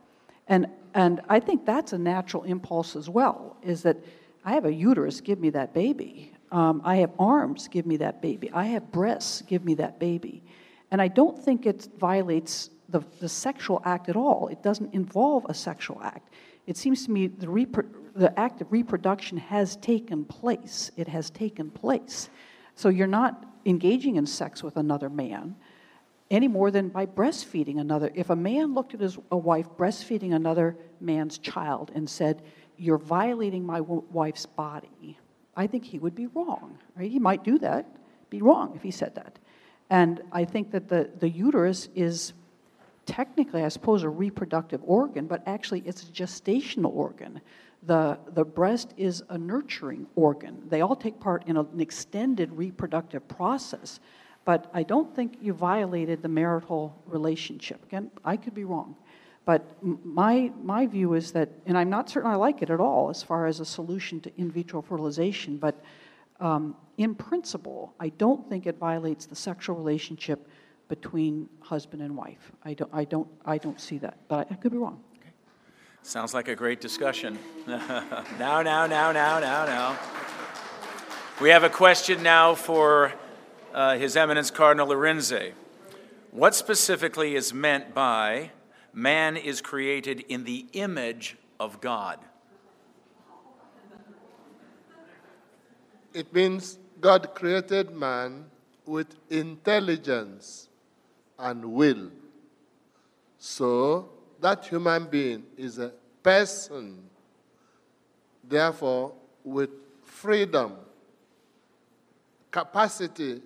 And, 0.49 0.69
and 0.95 1.21
I 1.29 1.39
think 1.39 1.67
that's 1.67 1.93
a 1.93 1.99
natural 1.99 2.45
impulse 2.45 2.97
as 2.97 3.11
well, 3.11 3.57
is 3.63 3.83
that 3.83 3.99
I 4.45 4.55
have 4.55 4.65
a 4.65 4.73
uterus, 4.73 5.21
give 5.21 5.39
me 5.39 5.51
that 5.51 5.75
baby. 5.75 6.33
Um, 6.53 6.83
I 6.85 6.97
have 6.97 7.11
arms, 7.19 7.67
give 7.67 7.87
me 7.87 7.97
that 7.97 8.23
baby. 8.23 8.51
I 8.53 8.67
have 8.67 8.93
breasts, 8.93 9.43
give 9.43 9.65
me 9.65 9.75
that 9.75 9.99
baby. 9.99 10.45
And 10.91 11.01
I 11.01 11.09
don't 11.09 11.43
think 11.43 11.65
it 11.67 11.89
violates 11.99 12.71
the, 12.91 13.01
the 13.21 13.29
sexual 13.29 13.81
act 13.85 14.11
at 14.11 14.17
all. 14.17 14.49
It 14.49 14.63
doesn't 14.63 14.93
involve 14.93 15.47
a 15.49 15.55
sexual 15.55 16.01
act. 16.03 16.29
It 16.67 16.77
seems 16.77 17.07
to 17.07 17.11
me 17.11 17.27
the, 17.27 17.47
repro- 17.47 17.89
the 18.15 18.39
act 18.39 18.61
of 18.61 18.71
reproduction 18.71 19.39
has 19.39 19.77
taken 19.77 20.27
place. 20.27 20.91
It 20.97 21.09
has 21.09 21.31
taken 21.31 21.71
place. 21.71 22.29
So 22.77 22.91
you're 22.91 23.07
not 23.07 23.47
engaging 23.65 24.17
in 24.17 24.27
sex 24.27 24.63
with 24.63 24.77
another 24.77 25.09
man 25.09 25.57
any 26.31 26.49
more 26.49 26.71
than 26.71 26.89
by 26.89 27.07
breastfeeding 27.07 27.81
another. 27.81 28.11
If 28.15 28.31
a 28.31 28.37
man 28.37 28.75
looked 28.75 28.95
at 28.95 29.01
his 29.01 29.19
a 29.31 29.37
wife 29.37 29.69
breastfeeding 29.77 30.35
another 30.35 30.77
man's 31.01 31.39
child 31.39 31.91
and 31.95 32.09
said, 32.09 32.43
"You're 32.77 32.99
violating 32.99 33.67
my 33.67 33.79
w- 33.79 34.05
wife's 34.11 34.47
body," 34.47 35.19
I 35.57 35.67
think 35.67 35.85
he 35.85 35.99
would 35.99 36.15
be 36.15 36.27
wrong. 36.27 36.79
Right? 36.97 37.11
He 37.11 37.19
might 37.19 37.45
do 37.45 37.59
that, 37.59 37.87
be 38.31 38.43
wrong 38.43 38.73
if 38.75 38.83
he 38.83 38.91
said 38.91 39.15
that. 39.15 39.39
And 39.91 40.23
I 40.33 40.45
think 40.45 40.71
that 40.71 40.89
the, 40.89 41.11
the 41.19 41.29
uterus 41.29 41.89
is 41.95 42.33
technically, 43.05 43.63
I 43.63 43.69
suppose, 43.69 44.03
a 44.03 44.09
reproductive 44.09 44.81
organ, 44.85 45.27
but 45.27 45.43
actually 45.47 45.81
it's 45.81 46.03
a 46.05 46.07
gestational 46.07 46.95
organ. 46.95 47.41
The, 47.85 48.19
the 48.33 48.45
breast 48.45 48.95
is 48.97 49.23
a 49.29 49.37
nurturing 49.37 50.07
organ. 50.15 50.63
They 50.69 50.81
all 50.81 50.97
take 50.97 51.19
part 51.19 51.47
in 51.47 51.57
an 51.57 51.81
extended 51.81 52.53
reproductive 52.53 53.27
process. 53.29 54.01
But 54.45 54.71
I 54.73 54.83
don't 54.83 55.15
think 55.15 55.39
you 55.41 55.53
violated 55.53 56.23
the 56.23 56.29
marital 56.29 56.97
relationship. 57.07 57.85
Again, 57.85 58.11
I 58.25 58.37
could 58.37 58.55
be 58.55 58.65
wrong. 58.65 58.97
But 59.45 59.77
my, 59.83 60.53
my 60.63 60.87
view 60.87 61.15
is 61.15 61.33
that, 61.33 61.49
and 61.67 61.77
I'm 61.77 61.91
not 61.91 62.09
certain 62.09 62.31
I 62.31 62.37
like 62.37 62.63
it 62.63 62.71
at 62.71 62.79
all 62.79 63.11
as 63.11 63.23
far 63.23 63.47
as 63.47 63.59
a 63.59 63.65
solution 63.65 64.21
to 64.21 64.33
in 64.37 64.51
vitro 64.51 64.83
fertilization, 64.83 65.57
but 65.57 65.83
um, 66.39 66.77
in 66.97 67.15
principle, 67.15 67.95
I 67.99 68.11
don't 68.11 68.49
think 68.49 68.67
it 68.67 68.79
violates 68.79 69.27
the 69.27 69.35
sexual 69.35 69.77
relationship 69.77 70.49
between 70.89 71.49
husband 71.61 72.03
and 72.03 72.17
wife. 72.17 72.53
I 72.65 72.75
don't, 72.75 72.91
I 72.93 73.05
don't, 73.05 73.29
I 73.45 73.59
don't 73.59 73.81
see 73.81 73.99
that, 73.99 74.19
but 74.29 74.47
I, 74.51 74.55
I 74.55 74.57
could 74.57 74.73
be 74.73 74.79
wrong. 74.79 75.03
Sounds 76.05 76.35
like 76.35 76.49
a 76.49 76.57
great 76.57 76.81
discussion. 76.81 77.39
now, 77.67 78.23
now, 78.39 78.63
now, 78.63 78.87
now, 78.87 79.13
now, 79.13 79.41
now. 79.41 79.99
We 81.41 81.51
have 81.51 81.63
a 81.63 81.71
question 81.71 82.25
now 82.25 82.57
for 82.57 83.13
uh, 83.73 83.97
His 83.97 84.17
Eminence 84.17 84.51
Cardinal 84.51 84.89
Arinze. 84.89 85.53
What 86.33 86.57
specifically 86.57 87.37
is 87.37 87.55
meant 87.55 87.95
by 87.95 88.51
man 88.93 89.37
is 89.37 89.61
created 89.61 90.21
in 90.29 90.45
the 90.45 90.67
image 90.73 91.37
of 91.59 91.81
God? 91.81 92.19
It 96.15 96.33
means 96.33 96.79
God 97.01 97.35
created 97.35 97.91
man 97.91 98.45
with 98.85 99.17
intelligence 99.31 100.69
and 101.39 101.65
will. 101.65 102.11
So 103.39 104.11
that 104.41 104.67
human 104.67 105.07
being 105.07 105.45
is 105.57 105.79
a 105.79 105.93
person, 106.23 107.03
therefore, 108.45 109.15
with 109.43 109.71
freedom, 110.05 110.75
capacity 112.51 113.41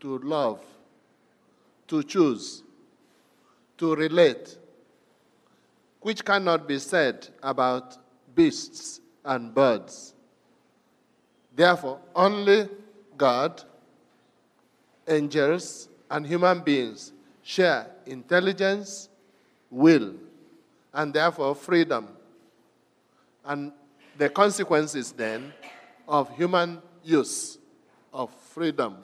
to 0.00 0.18
love, 0.18 0.60
to 1.86 2.02
choose, 2.02 2.62
to 3.78 3.94
relate, 3.94 4.57
which 6.00 6.24
cannot 6.24 6.66
be 6.68 6.78
said 6.78 7.28
about 7.42 7.96
beasts 8.34 9.00
and 9.24 9.54
birds. 9.54 10.14
Therefore, 11.54 12.00
only 12.14 12.68
God, 13.16 13.62
angels, 15.08 15.88
and 16.10 16.26
human 16.26 16.60
beings 16.60 17.12
share 17.42 17.90
intelligence, 18.06 19.08
will, 19.70 20.14
and 20.94 21.12
therefore 21.12 21.54
freedom. 21.54 22.08
And 23.44 23.72
the 24.16 24.28
consequences 24.28 25.12
then 25.12 25.52
of 26.06 26.34
human 26.36 26.80
use 27.02 27.58
of 28.12 28.30
freedom. 28.34 28.96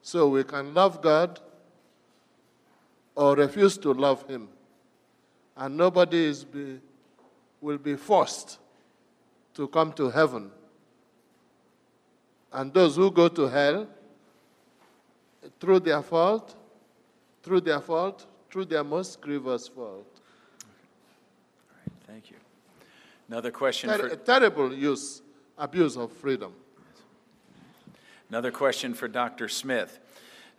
So 0.00 0.28
we 0.28 0.44
can 0.44 0.74
love 0.74 1.02
God 1.02 1.40
or 3.14 3.36
refuse 3.36 3.78
to 3.78 3.92
love 3.92 4.26
Him. 4.28 4.48
And 5.56 5.76
nobody 5.76 6.24
is 6.24 6.44
be, 6.44 6.80
will 7.60 7.78
be 7.78 7.96
forced 7.96 8.58
to 9.54 9.68
come 9.68 9.92
to 9.92 10.10
heaven. 10.10 10.50
And 12.52 12.72
those 12.72 12.96
who 12.96 13.10
go 13.10 13.28
to 13.28 13.42
hell, 13.48 13.86
through 15.60 15.80
their 15.80 16.02
fault, 16.02 16.54
through 17.42 17.60
their 17.62 17.80
fault, 17.80 18.26
through 18.50 18.66
their 18.66 18.84
most 18.84 19.20
grievous 19.20 19.68
fault. 19.68 20.06
Thank 22.06 22.30
you. 22.30 22.36
Another 23.28 23.50
question 23.50 23.88
Ter- 23.88 24.10
for, 24.10 24.16
terrible 24.16 24.74
use, 24.74 25.22
abuse 25.56 25.96
of 25.96 26.12
freedom. 26.12 26.52
another 28.28 28.50
question 28.50 28.92
for 28.92 29.08
Dr. 29.08 29.48
Smith. 29.48 29.98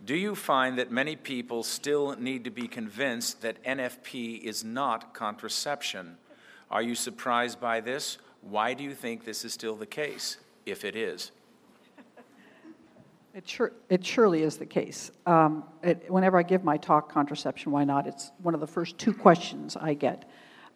Do 0.05 0.15
you 0.15 0.35
find 0.35 0.77
that 0.79 0.91
many 0.91 1.15
people 1.15 1.63
still 1.63 2.15
need 2.17 2.43
to 2.43 2.49
be 2.49 2.67
convinced 2.67 3.41
that 3.41 3.63
NFP 3.63 4.41
is 4.41 4.63
not 4.63 5.13
contraception? 5.13 6.17
Are 6.69 6.81
you 6.81 6.93
surprised 6.93 7.61
by 7.61 7.79
this? 7.79 8.17
Why 8.41 8.73
do 8.73 8.83
you 8.83 8.93
think 8.93 9.23
this 9.23 9.45
is 9.45 9.53
still 9.53 9.75
the 9.77 9.85
case, 9.85 10.37
if 10.65 10.83
it 10.83 10.97
is? 10.97 11.31
It, 13.33 13.47
sure, 13.47 13.71
it 13.89 14.05
surely 14.05 14.43
is 14.43 14.57
the 14.57 14.65
case. 14.65 15.09
Um, 15.25 15.63
it, 15.81 16.11
whenever 16.11 16.37
I 16.37 16.43
give 16.43 16.63
my 16.63 16.77
talk, 16.77 17.09
Contraception, 17.11 17.71
Why 17.71 17.85
Not, 17.85 18.05
it's 18.05 18.31
one 18.41 18.53
of 18.53 18.59
the 18.59 18.67
first 18.67 18.97
two 18.97 19.13
questions 19.13 19.77
I 19.77 19.93
get 19.93 20.29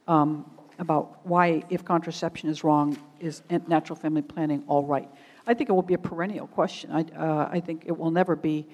um, 0.08 0.50
about 0.80 1.26
why, 1.26 1.63
if 1.70 1.84
contraception 1.84 2.50
is 2.50 2.63
wrong, 2.63 2.98
is 3.20 3.44
natural 3.68 3.96
family 3.96 4.22
planning 4.22 4.63
all 4.68 4.86
right? 4.86 5.10
I 5.46 5.54
think 5.54 5.70
it 5.70 5.74
will 5.74 5.82
be 5.82 5.96
a 5.96 6.00
perennial 6.00 6.48
question. 6.48 6.92
I, 6.92 7.02
uh, 7.16 7.50
I 7.52 7.60
think 7.60 7.84
it 7.86 7.96
will 7.96 8.12
never 8.12 8.36
be 8.36 8.66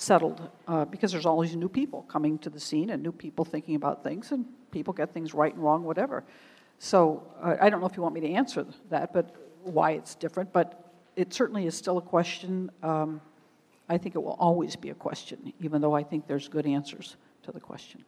settled 0.00 0.48
uh, 0.66 0.86
because 0.86 1.12
there's 1.12 1.26
always 1.26 1.54
new 1.54 1.68
people 1.68 2.02
coming 2.04 2.38
to 2.38 2.48
the 2.48 2.58
scene 2.58 2.90
and 2.90 3.02
new 3.02 3.12
people 3.12 3.44
thinking 3.44 3.74
about 3.74 4.02
things, 4.02 4.32
and 4.32 4.46
people 4.70 4.94
get 4.94 5.12
things 5.12 5.34
right 5.34 5.52
and 5.52 5.62
wrong, 5.62 5.84
whatever. 5.84 6.24
So 6.78 7.22
uh, 7.42 7.56
I 7.60 7.68
don't 7.68 7.80
know 7.80 7.86
if 7.86 7.96
you 7.96 8.02
want 8.02 8.14
me 8.14 8.22
to 8.22 8.30
answer 8.30 8.64
that, 8.88 9.12
but 9.12 9.36
why 9.62 9.92
it's 9.92 10.14
different, 10.14 10.52
but 10.54 10.92
it 11.16 11.34
certainly 11.34 11.66
is 11.66 11.76
still 11.76 11.98
a 11.98 12.02
question. 12.02 12.70
Um, 12.82 13.20
I 13.90 13.98
think 13.98 14.14
it 14.14 14.22
will 14.22 14.38
always 14.38 14.74
be 14.74 14.88
a 14.88 14.94
question, 14.94 15.52
even 15.60 15.82
though 15.82 15.94
I 15.94 16.02
think 16.02 16.26
there's 16.26 16.48
good 16.48 16.66
answers 16.66 17.16
to 17.42 17.52
the 17.52 17.60
question. 17.60 18.02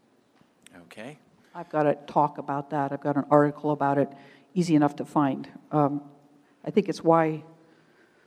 Okay. 0.84 1.18
I've 1.54 1.68
got 1.68 1.86
a 1.86 1.96
talk 2.06 2.38
about 2.38 2.70
that. 2.70 2.92
I've 2.92 3.02
got 3.02 3.16
an 3.16 3.26
article 3.30 3.72
about 3.72 3.98
it, 3.98 4.08
easy 4.54 4.74
enough 4.74 4.96
to 4.96 5.04
find. 5.04 5.46
Um, 5.70 6.00
I 6.64 6.70
think 6.70 6.88
it's 6.88 7.04
why 7.04 7.44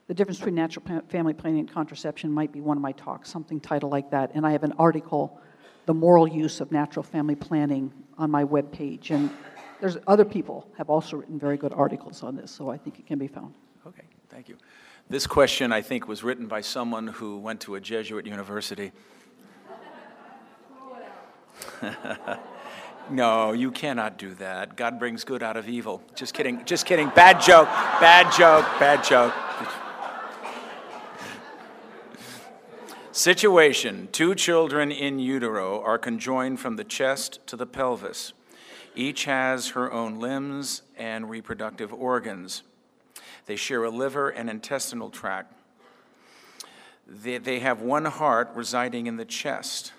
the 0.08 0.14
difference 0.14 0.38
between 0.38 0.56
natural 0.56 0.86
family 1.10 1.34
planning 1.34 1.60
and 1.60 1.72
contraception 1.72 2.32
might 2.32 2.52
be 2.52 2.62
one 2.62 2.78
of 2.78 2.82
my 2.82 2.92
talks, 2.92 3.30
something 3.30 3.60
titled 3.60 3.92
like 3.92 4.12
that. 4.12 4.32
And 4.36 4.46
I 4.46 4.52
have 4.52 4.64
an 4.64 4.74
article, 4.74 5.40
The 5.88 5.94
Moral 5.94 6.28
Use 6.28 6.62
of 6.62 6.72
Natural 6.72 7.04
Family 7.04 7.36
Planning, 7.36 7.92
on 8.18 8.30
my 8.30 8.44
webpage. 8.44 9.10
And 9.10 9.30
there's 9.82 9.98
other 10.08 10.26
people 10.26 10.70
have 10.78 10.90
also 10.90 11.18
written 11.18 11.40
very 11.40 11.58
good 11.58 11.74
articles 11.74 12.24
on 12.24 12.36
this, 12.36 12.52
so 12.52 12.70
I 12.70 12.78
think 12.78 13.00
it 13.00 13.08
can 13.08 13.18
be 13.18 13.28
found. 13.28 13.56
Okay, 13.86 14.04
thank 14.30 14.48
you. 14.48 14.58
This 15.10 15.28
question, 15.28 15.72
I 15.72 15.82
think, 15.82 16.08
was 16.08 16.24
written 16.24 16.48
by 16.48 16.62
someone 16.62 17.08
who 17.08 17.38
went 17.40 17.62
to 17.62 17.76
a 17.76 17.82
Jesuit 17.82 18.26
university. 18.26 18.92
no, 23.10 23.54
you 23.54 23.72
cannot 23.72 24.18
do 24.18 24.34
that. 24.36 24.76
God 24.76 24.98
brings 25.00 25.24
good 25.24 25.44
out 25.44 25.58
of 25.58 25.70
evil. 25.70 26.02
Just 26.16 26.34
kidding. 26.34 26.64
Just 26.66 26.86
kidding. 26.86 27.10
Bad 27.10 27.42
joke. 27.42 27.68
Bad 27.68 28.32
joke. 28.32 28.66
Bad 28.80 29.04
joke. 29.04 29.34
Situation 33.16 34.10
Two 34.12 34.36
children 34.36 34.92
in 34.92 35.20
utero 35.20 35.82
are 35.82 35.98
conjoined 35.98 36.60
from 36.60 36.76
the 36.76 36.84
chest 36.84 37.40
to 37.48 37.56
the 37.56 37.66
pelvis. 37.66 38.34
Each 38.94 39.24
has 39.24 39.70
her 39.70 39.90
own 39.90 40.20
limbs 40.20 40.82
and 40.98 41.30
reproductive 41.30 41.94
organs. 41.94 42.64
They 43.46 43.56
share 43.56 43.86
a 43.86 43.90
liver 43.90 44.28
and 44.28 44.50
intestinal 44.50 45.10
tract. 45.10 45.54
They, 47.08 47.38
they 47.38 47.60
have 47.60 47.80
one 47.80 48.04
heart 48.04 48.52
residing 48.54 49.08
in 49.08 49.16
the 49.16 49.24
chest 49.24 49.94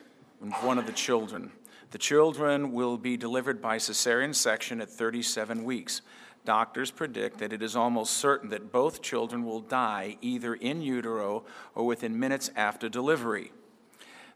one 0.60 0.76
of 0.76 0.84
the 0.84 0.92
children. 0.92 1.52
The 1.92 1.98
children 1.98 2.72
will 2.72 2.98
be 2.98 3.16
delivered 3.16 3.62
by 3.62 3.78
cesarean 3.78 4.34
section 4.34 4.82
at 4.82 4.90
37 4.90 5.64
weeks. 5.64 6.02
Doctors 6.46 6.92
predict 6.92 7.38
that 7.38 7.52
it 7.52 7.60
is 7.60 7.74
almost 7.74 8.12
certain 8.14 8.50
that 8.50 8.70
both 8.70 9.02
children 9.02 9.44
will 9.44 9.58
die 9.58 10.16
either 10.20 10.54
in 10.54 10.80
utero 10.80 11.44
or 11.74 11.84
within 11.84 12.18
minutes 12.18 12.52
after 12.54 12.88
delivery. 12.88 13.50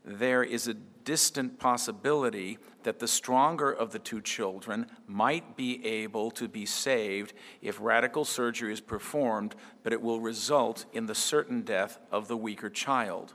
There 0.05 0.43
is 0.43 0.67
a 0.67 0.75
distant 0.75 1.61
possibility 1.61 2.59
that 2.83 2.99
the 2.99 3.07
stronger 3.07 3.71
of 3.71 3.93
the 3.93 4.01
two 4.01 4.21
children 4.21 4.87
might 5.07 5.57
be 5.57 5.87
able 5.87 6.33
to 6.33 6.49
be 6.49 6.67
saved 6.67 7.33
if 7.63 7.79
radical 7.81 8.25
surgery 8.25 8.73
is 8.73 8.81
performed, 8.81 9.55
but 9.85 9.93
it 9.93 10.03
will 10.03 10.21
result 10.21 10.87
in 10.93 11.07
the 11.07 11.15
certain 11.15 11.63
death 11.63 12.01
of 12.11 12.27
the 12.27 12.37
weaker 12.37 12.71
child. 12.71 13.35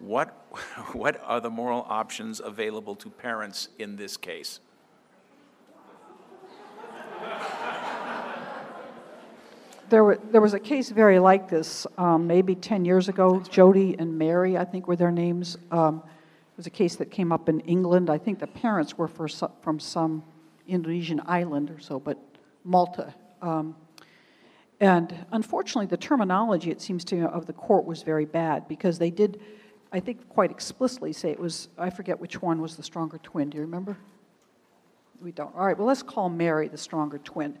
What, 0.00 0.30
what 0.94 1.20
are 1.24 1.40
the 1.40 1.50
moral 1.50 1.86
options 1.88 2.40
available 2.40 2.96
to 2.96 3.08
parents 3.08 3.68
in 3.78 3.94
this 3.94 4.16
case? 4.16 4.58
There, 9.94 10.02
were, 10.02 10.18
there 10.32 10.40
was 10.40 10.54
a 10.54 10.58
case 10.58 10.90
very 10.90 11.20
like 11.20 11.48
this, 11.48 11.86
um, 11.98 12.26
maybe 12.26 12.56
10 12.56 12.84
years 12.84 13.08
ago. 13.08 13.38
Jody 13.48 13.94
and 13.96 14.18
Mary, 14.18 14.58
I 14.58 14.64
think, 14.64 14.88
were 14.88 14.96
their 14.96 15.12
names. 15.12 15.56
Um, 15.70 16.02
it 16.04 16.56
was 16.56 16.66
a 16.66 16.70
case 16.70 16.96
that 16.96 17.12
came 17.12 17.30
up 17.30 17.48
in 17.48 17.60
England. 17.60 18.10
I 18.10 18.18
think 18.18 18.40
the 18.40 18.48
parents 18.48 18.98
were 18.98 19.06
for 19.06 19.28
from 19.28 19.78
some 19.78 20.24
Indonesian 20.66 21.22
island 21.26 21.70
or 21.70 21.78
so, 21.78 22.00
but 22.00 22.18
Malta. 22.64 23.14
Um, 23.40 23.76
and 24.80 25.14
unfortunately, 25.30 25.86
the 25.86 25.96
terminology, 25.96 26.72
it 26.72 26.80
seems 26.80 27.04
to 27.04 27.14
me, 27.14 27.22
of 27.22 27.46
the 27.46 27.52
court 27.52 27.84
was 27.84 28.02
very 28.02 28.24
bad 28.24 28.66
because 28.66 28.98
they 28.98 29.10
did, 29.10 29.40
I 29.92 30.00
think, 30.00 30.28
quite 30.28 30.50
explicitly 30.50 31.12
say 31.12 31.30
it 31.30 31.38
was, 31.38 31.68
I 31.78 31.90
forget 31.90 32.18
which 32.18 32.42
one 32.42 32.60
was 32.60 32.74
the 32.74 32.82
stronger 32.82 33.18
twin. 33.18 33.48
Do 33.48 33.58
you 33.58 33.62
remember? 33.62 33.96
We 35.22 35.30
don't. 35.30 35.54
All 35.54 35.64
right, 35.64 35.78
well, 35.78 35.86
let's 35.86 36.02
call 36.02 36.28
Mary 36.30 36.66
the 36.66 36.78
stronger 36.78 37.18
twin 37.18 37.60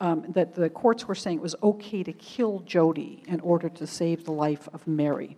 um, 0.00 0.24
that 0.30 0.54
the 0.54 0.70
courts 0.70 1.06
were 1.06 1.14
saying 1.14 1.38
it 1.38 1.42
was 1.42 1.56
okay 1.62 2.02
to 2.02 2.12
kill 2.12 2.60
Jody 2.60 3.22
in 3.28 3.40
order 3.40 3.68
to 3.68 3.86
save 3.86 4.24
the 4.24 4.32
life 4.32 4.68
of 4.72 4.86
Mary. 4.86 5.36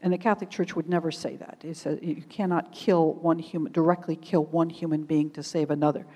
And 0.00 0.12
the 0.12 0.18
Catholic 0.18 0.50
Church 0.50 0.76
would 0.76 0.88
never 0.88 1.10
say 1.10 1.36
that. 1.36 1.64
It 1.64 2.02
you 2.02 2.22
cannot 2.28 2.72
kill 2.72 3.14
one 3.14 3.38
human, 3.38 3.72
directly 3.72 4.16
kill 4.16 4.44
one 4.46 4.70
human 4.70 5.02
being 5.02 5.30
to 5.30 5.42
save 5.42 5.70
another. 5.70 6.06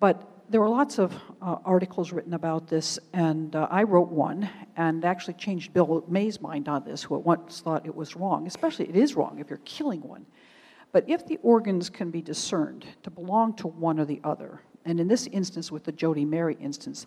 But 0.00 0.28
there 0.48 0.60
were 0.60 0.68
lots 0.68 0.98
of 0.98 1.14
uh, 1.40 1.56
articles 1.64 2.12
written 2.12 2.34
about 2.34 2.66
this, 2.66 2.98
and 3.12 3.54
uh, 3.54 3.68
I 3.70 3.84
wrote 3.84 4.08
one 4.08 4.48
and 4.76 5.04
actually 5.04 5.34
changed 5.34 5.72
Bill 5.72 6.04
May's 6.08 6.40
mind 6.40 6.68
on 6.68 6.84
this, 6.84 7.02
who 7.02 7.16
at 7.16 7.22
once 7.22 7.60
thought 7.60 7.86
it 7.86 7.94
was 7.94 8.16
wrong. 8.16 8.46
Especially, 8.46 8.88
it 8.88 8.96
is 8.96 9.14
wrong 9.14 9.38
if 9.38 9.48
you're 9.48 9.60
killing 9.64 10.02
one. 10.02 10.26
But 10.90 11.08
if 11.08 11.26
the 11.26 11.38
organs 11.42 11.88
can 11.88 12.10
be 12.10 12.20
discerned 12.20 12.84
to 13.02 13.10
belong 13.10 13.54
to 13.56 13.68
one 13.68 13.98
or 13.98 14.04
the 14.04 14.20
other, 14.24 14.60
and 14.84 15.00
in 15.00 15.08
this 15.08 15.26
instance, 15.28 15.70
with 15.70 15.84
the 15.84 15.92
Jody 15.92 16.24
Mary 16.24 16.56
instance, 16.60 17.06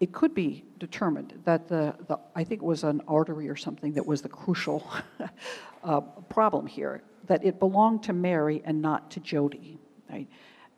it 0.00 0.12
could 0.12 0.34
be 0.34 0.64
determined 0.78 1.40
that 1.44 1.68
the, 1.68 1.94
the 2.06 2.18
I 2.34 2.44
think 2.44 2.62
it 2.62 2.66
was 2.66 2.84
an 2.84 3.02
artery 3.08 3.48
or 3.48 3.56
something 3.56 3.92
that 3.94 4.06
was 4.06 4.22
the 4.22 4.28
crucial 4.28 4.88
uh, 5.84 6.00
problem 6.00 6.66
here, 6.66 7.02
that 7.26 7.44
it 7.44 7.58
belonged 7.58 8.04
to 8.04 8.12
Mary 8.12 8.62
and 8.64 8.80
not 8.80 9.10
to 9.12 9.20
Jody. 9.20 9.78
Right? 10.08 10.28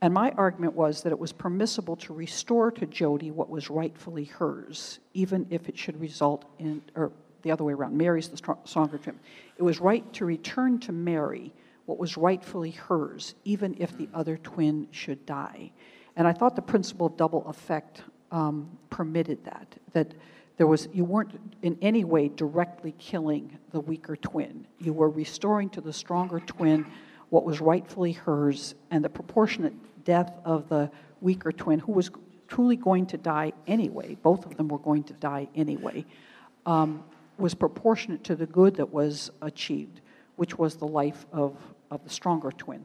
And 0.03 0.15
my 0.15 0.31
argument 0.33 0.75
was 0.75 1.03
that 1.03 1.13
it 1.13 1.19
was 1.19 1.33
permissible 1.33 1.97
to 1.97 2.15
restore 2.15 2.71
to 2.73 2.87
Jody 2.87 3.31
what 3.31 3.51
was 3.51 3.69
rightfully 3.69 4.25
hers, 4.25 4.99
even 5.13 5.47
if 5.51 5.69
it 5.69 5.77
should 5.77 6.01
result 6.01 6.47
in, 6.59 6.83
or 6.97 7.13
the 7.43 7.51
other 7.51 7.65
way 7.65 7.75
around, 7.75 7.97
Mary's 7.97 8.29
the 8.29 8.37
stronger 8.65 8.99
twin. 8.99 9.19
It 9.59 9.63
was 9.63 9.81
right 9.81 10.11
to 10.15 10.25
return 10.25 10.79
to 10.81 10.93
Mary 10.93 11.53
what 11.85 11.99
was 11.99 12.17
rightfully 12.17 12.71
hers, 12.71 13.35
even 13.45 13.75
if 13.79 13.97
the 13.97 14.09
other 14.15 14.37
twin 14.39 14.87
should 14.91 15.27
die. 15.27 15.73
And 16.17 16.27
I 16.27 16.33
thought 16.33 16.57
the 16.57 16.63
principle 16.63 17.07
of 17.07 17.17
double 17.17 17.47
effect 17.47 18.03
um, 18.31 18.79
permitted 18.91 19.45
that, 19.45 19.75
that 19.93 20.15
there 20.57 20.67
was, 20.67 20.89
you 20.93 21.05
weren't 21.05 21.41
in 21.63 21.79
any 21.81 22.05
way 22.05 22.29
directly 22.29 22.95
killing 22.99 23.59
the 23.73 23.81
weaker 23.81 24.17
twin. 24.17 24.67
You 24.79 24.93
were 24.93 25.09
restoring 25.09 25.71
to 25.71 25.81
the 25.81 25.93
stronger 25.93 26.41
twin 26.41 26.87
what 27.31 27.45
was 27.45 27.61
rightfully 27.61 28.13
hers, 28.13 28.75
and 28.91 29.05
the 29.05 29.09
proportionate 29.09 29.73
death 30.05 30.33
of 30.45 30.69
the 30.69 30.91
weaker 31.21 31.53
twin, 31.53 31.79
who 31.79 31.93
was 31.93 32.11
truly 32.49 32.77
going 32.77 33.07
to 33.07 33.17
die 33.17 33.53
anyway, 33.67 34.17
both 34.23 34.45
of 34.45 34.57
them 34.57 34.69
were 34.69 34.79
going 34.79 35.05
to 35.05 35.13
die 35.15 35.49
anyway, 35.55 36.05
um, 36.67 37.03
was 37.39 37.55
proportionate 37.55 38.25
to 38.25 38.35
the 38.35 38.47
good 38.47 38.75
that 38.75 38.93
was 38.93 39.31
achieved, 39.41 40.01
which 40.37 40.59
was 40.59 40.77
the 40.77 40.87
life 40.87 41.25
of, 41.33 41.57
of 41.91 42.03
the 42.05 42.11
stronger 42.11 42.51
twin. 42.51 42.85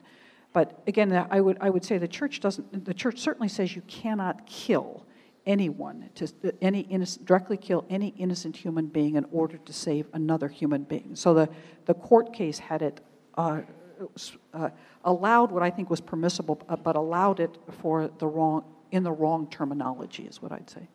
But 0.56 0.82
again, 0.88 1.12
I 1.30 1.42
would, 1.42 1.58
I 1.60 1.70
would 1.70 1.84
say 1.84 1.98
the 1.98 2.08
church 2.08 2.40
doesn't, 2.40 2.86
the 2.86 2.94
church 2.94 3.20
certainly 3.20 3.50
says 3.50 3.76
you 3.76 3.82
cannot 3.88 4.48
kill 4.48 5.06
anyone, 5.46 6.10
to, 6.16 6.32
any 6.62 6.80
innocent, 6.80 7.26
directly 7.26 7.58
kill 7.58 7.84
any 7.90 8.14
innocent 8.18 8.56
human 8.56 8.86
being 8.86 9.16
in 9.16 9.26
order 9.34 9.58
to 9.58 9.74
save 9.74 10.08
another 10.14 10.48
human 10.48 10.84
being. 10.84 11.14
So 11.14 11.34
the, 11.34 11.50
the 11.88 11.94
court 11.94 12.32
case 12.32 12.58
had 12.58 12.82
it, 12.84 13.02
uh, 13.38 13.64
uh, 14.54 14.70
allowed 15.04 15.52
what 15.52 15.62
I 15.62 15.70
think 15.70 15.90
was 15.90 16.00
permissible, 16.00 16.62
uh, 16.70 16.78
but 16.78 16.96
allowed 16.96 17.42
it 17.42 17.58
for 17.82 18.10
the 18.18 18.26
wrong, 18.26 18.64
in 18.94 19.04
the 19.04 19.12
wrong 19.12 19.50
terminology, 19.50 20.24
is 20.24 20.42
what 20.42 20.54
I'd 20.54 20.70
say. 20.70 20.88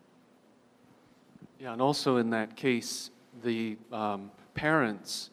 Yeah, 1.59 1.75
and 1.75 1.83
also 1.83 2.17
in 2.17 2.31
that 2.31 2.57
case, 2.57 3.11
the 3.45 3.77
um, 3.93 4.31
parents 4.55 5.29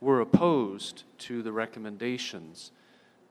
were 0.00 0.20
opposed 0.20 1.02
to 1.18 1.42
the 1.42 1.50
recommendations 1.50 2.70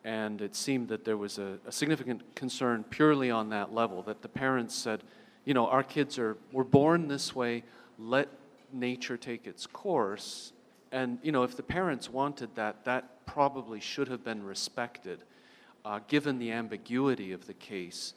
and 0.06 0.42
it 0.42 0.56
seemed 0.56 0.90
that 0.90 1.06
there 1.06 1.18
was 1.18 1.38
a, 1.38 1.58
a, 1.66 1.72
significant 1.72 2.36
concern 2.36 2.84
purely 2.84 3.32
on 3.32 3.50
that 3.50 3.74
level 3.74 4.02
that 4.04 4.22
the 4.22 4.28
parents 4.28 4.76
said 4.76 5.02
you 5.46 5.54
know 5.54 5.68
our 5.68 5.84
kids 5.84 6.20
are 6.20 6.38
were 6.52 6.64
born 6.64 7.08
this 7.08 7.36
way 7.36 7.64
let 7.98 8.28
nature 8.74 9.18
take 9.18 9.46
its 9.48 9.68
course. 9.68 10.52
And 10.92 11.20
you 11.24 11.32
know 11.32 11.44
if 11.44 11.56
the 11.56 11.64
parents 11.64 12.10
wanted 12.10 12.56
that 12.56 12.86
that 12.86 13.26
probably 13.26 13.80
should 13.80 14.08
have 14.10 14.24
been 14.24 14.44
respected 14.44 15.24
uh, 15.86 16.00
given 16.08 16.40
the 16.40 16.52
ambiguity 16.52 17.32
of 17.32 17.48
the 17.48 17.54
case 17.54 18.14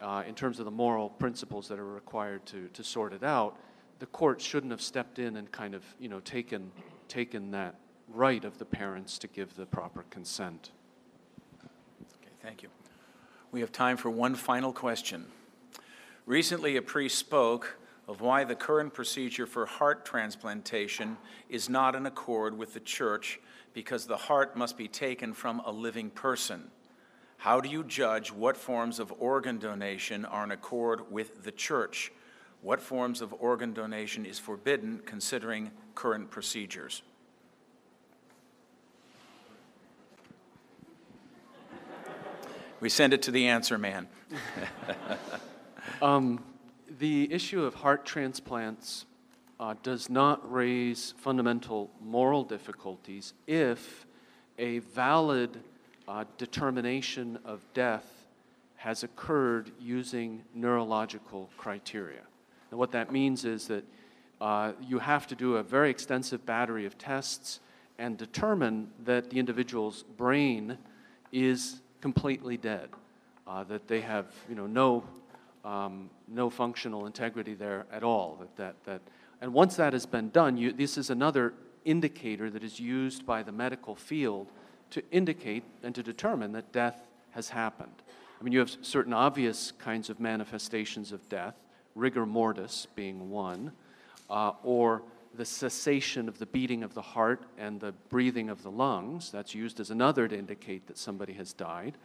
uh, 0.00 0.22
in 0.26 0.34
terms 0.34 0.58
of 0.58 0.64
the 0.64 0.70
moral 0.70 1.08
principles 1.08 1.68
that 1.68 1.78
are 1.78 1.86
required 1.86 2.44
to, 2.46 2.68
to 2.68 2.84
sort 2.84 3.12
it 3.12 3.22
out 3.22 3.56
the 3.98 4.06
court 4.06 4.40
shouldn't 4.40 4.70
have 4.70 4.82
stepped 4.82 5.18
in 5.18 5.36
and 5.36 5.50
kind 5.52 5.74
of 5.74 5.82
you 5.98 6.08
know 6.08 6.20
taken 6.20 6.70
taken 7.08 7.50
that 7.50 7.76
right 8.08 8.44
of 8.44 8.58
the 8.58 8.64
parents 8.64 9.18
to 9.18 9.26
give 9.28 9.54
the 9.56 9.66
proper 9.66 10.04
consent 10.10 10.70
Thank 12.42 12.64
you. 12.64 12.70
We 13.52 13.60
have 13.60 13.70
time 13.70 13.96
for 13.96 14.10
one 14.10 14.34
final 14.34 14.72
question. 14.72 15.26
Recently, 16.26 16.76
a 16.76 16.82
priest 16.82 17.16
spoke 17.18 17.78
of 18.08 18.20
why 18.20 18.42
the 18.42 18.56
current 18.56 18.92
procedure 18.92 19.46
for 19.46 19.64
heart 19.64 20.04
transplantation 20.04 21.16
is 21.48 21.68
not 21.68 21.94
in 21.94 22.04
accord 22.04 22.58
with 22.58 22.74
the 22.74 22.80
church 22.80 23.38
because 23.74 24.06
the 24.06 24.16
heart 24.16 24.56
must 24.56 24.76
be 24.76 24.88
taken 24.88 25.32
from 25.32 25.60
a 25.60 25.70
living 25.70 26.10
person. 26.10 26.70
How 27.36 27.60
do 27.60 27.68
you 27.68 27.84
judge 27.84 28.32
what 28.32 28.56
forms 28.56 28.98
of 28.98 29.12
organ 29.18 29.58
donation 29.58 30.24
are 30.24 30.42
in 30.42 30.50
accord 30.50 31.12
with 31.12 31.44
the 31.44 31.52
church? 31.52 32.12
What 32.60 32.80
forms 32.80 33.20
of 33.20 33.32
organ 33.38 33.72
donation 33.72 34.26
is 34.26 34.38
forbidden 34.38 35.00
considering 35.04 35.70
current 35.94 36.30
procedures? 36.30 37.02
We 42.82 42.88
send 42.88 43.14
it 43.14 43.22
to 43.22 43.30
the 43.30 43.46
answer 43.46 43.78
man. 43.78 44.08
um, 46.02 46.42
the 46.98 47.32
issue 47.32 47.62
of 47.62 47.74
heart 47.74 48.04
transplants 48.04 49.06
uh, 49.60 49.74
does 49.84 50.10
not 50.10 50.52
raise 50.52 51.14
fundamental 51.16 51.92
moral 52.00 52.42
difficulties 52.42 53.34
if 53.46 54.04
a 54.58 54.80
valid 54.80 55.60
uh, 56.08 56.24
determination 56.38 57.38
of 57.44 57.60
death 57.72 58.26
has 58.74 59.04
occurred 59.04 59.70
using 59.80 60.42
neurological 60.52 61.50
criteria. 61.56 62.22
And 62.72 62.80
what 62.80 62.90
that 62.90 63.12
means 63.12 63.44
is 63.44 63.68
that 63.68 63.84
uh, 64.40 64.72
you 64.80 64.98
have 64.98 65.28
to 65.28 65.36
do 65.36 65.54
a 65.54 65.62
very 65.62 65.88
extensive 65.88 66.44
battery 66.44 66.84
of 66.84 66.98
tests 66.98 67.60
and 67.96 68.18
determine 68.18 68.90
that 69.04 69.30
the 69.30 69.38
individual's 69.38 70.02
brain 70.16 70.78
is 71.30 71.81
completely 72.02 72.58
dead, 72.58 72.90
uh, 73.46 73.64
that 73.64 73.88
they 73.88 74.02
have 74.02 74.26
you 74.48 74.54
know, 74.54 74.66
no, 74.66 75.04
um, 75.64 76.10
no 76.28 76.50
functional 76.50 77.06
integrity 77.06 77.54
there 77.54 77.86
at 77.90 78.02
all. 78.02 78.36
That, 78.40 78.56
that, 78.56 78.84
that, 78.84 79.00
and 79.40 79.54
once 79.54 79.76
that 79.76 79.94
has 79.94 80.04
been 80.04 80.28
done, 80.28 80.58
you, 80.58 80.72
this 80.72 80.98
is 80.98 81.08
another 81.08 81.54
indicator 81.84 82.50
that 82.50 82.62
is 82.62 82.78
used 82.78 83.24
by 83.24 83.42
the 83.42 83.52
medical 83.52 83.94
field 83.94 84.48
to 84.90 85.02
indicate 85.10 85.64
and 85.82 85.94
to 85.94 86.02
determine 86.02 86.52
that 86.52 86.72
death 86.72 87.06
has 87.30 87.48
happened. 87.48 88.02
I 88.40 88.44
mean, 88.44 88.52
you 88.52 88.58
have 88.58 88.76
certain 88.82 89.12
obvious 89.12 89.72
kinds 89.78 90.10
of 90.10 90.20
manifestations 90.20 91.12
of 91.12 91.26
death, 91.28 91.54
rigor 91.94 92.26
mortis 92.26 92.86
being 92.94 93.30
one, 93.30 93.72
uh, 94.28 94.52
or 94.64 95.02
the 95.36 95.44
cessation 95.44 96.28
of 96.28 96.38
the 96.38 96.46
beating 96.46 96.82
of 96.82 96.94
the 96.94 97.02
heart 97.02 97.44
and 97.58 97.80
the 97.80 97.92
breathing 98.08 98.48
of 98.48 98.62
the 98.62 98.70
lungs. 98.70 99.30
That's 99.30 99.54
used 99.54 99.80
as 99.80 99.90
another 99.90 100.28
to 100.28 100.38
indicate 100.38 100.86
that 100.86 100.98
somebody 100.98 101.32
has 101.34 101.52
died. 101.52 101.96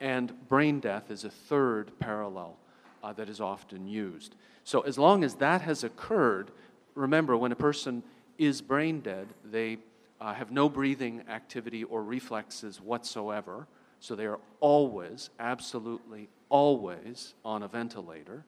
And 0.00 0.48
brain 0.48 0.80
death 0.80 1.10
is 1.10 1.24
a 1.24 1.30
third 1.30 1.98
parallel 1.98 2.56
uh, 3.02 3.12
that 3.12 3.28
is 3.28 3.40
often 3.40 3.86
used. 3.86 4.34
So, 4.64 4.80
as 4.80 4.98
long 4.98 5.24
as 5.24 5.34
that 5.36 5.60
has 5.62 5.84
occurred, 5.84 6.50
remember 6.94 7.36
when 7.36 7.52
a 7.52 7.56
person 7.56 8.02
is 8.38 8.60
brain 8.60 9.00
dead, 9.00 9.28
they 9.44 9.78
uh, 10.20 10.34
have 10.34 10.50
no 10.50 10.68
breathing 10.68 11.22
activity 11.28 11.84
or 11.84 12.02
reflexes 12.02 12.80
whatsoever. 12.80 13.66
So, 14.00 14.14
they 14.14 14.26
are 14.26 14.40
always, 14.60 15.30
absolutely 15.38 16.28
always 16.48 17.34
on 17.44 17.62
a 17.62 17.68
ventilator. 17.68 18.44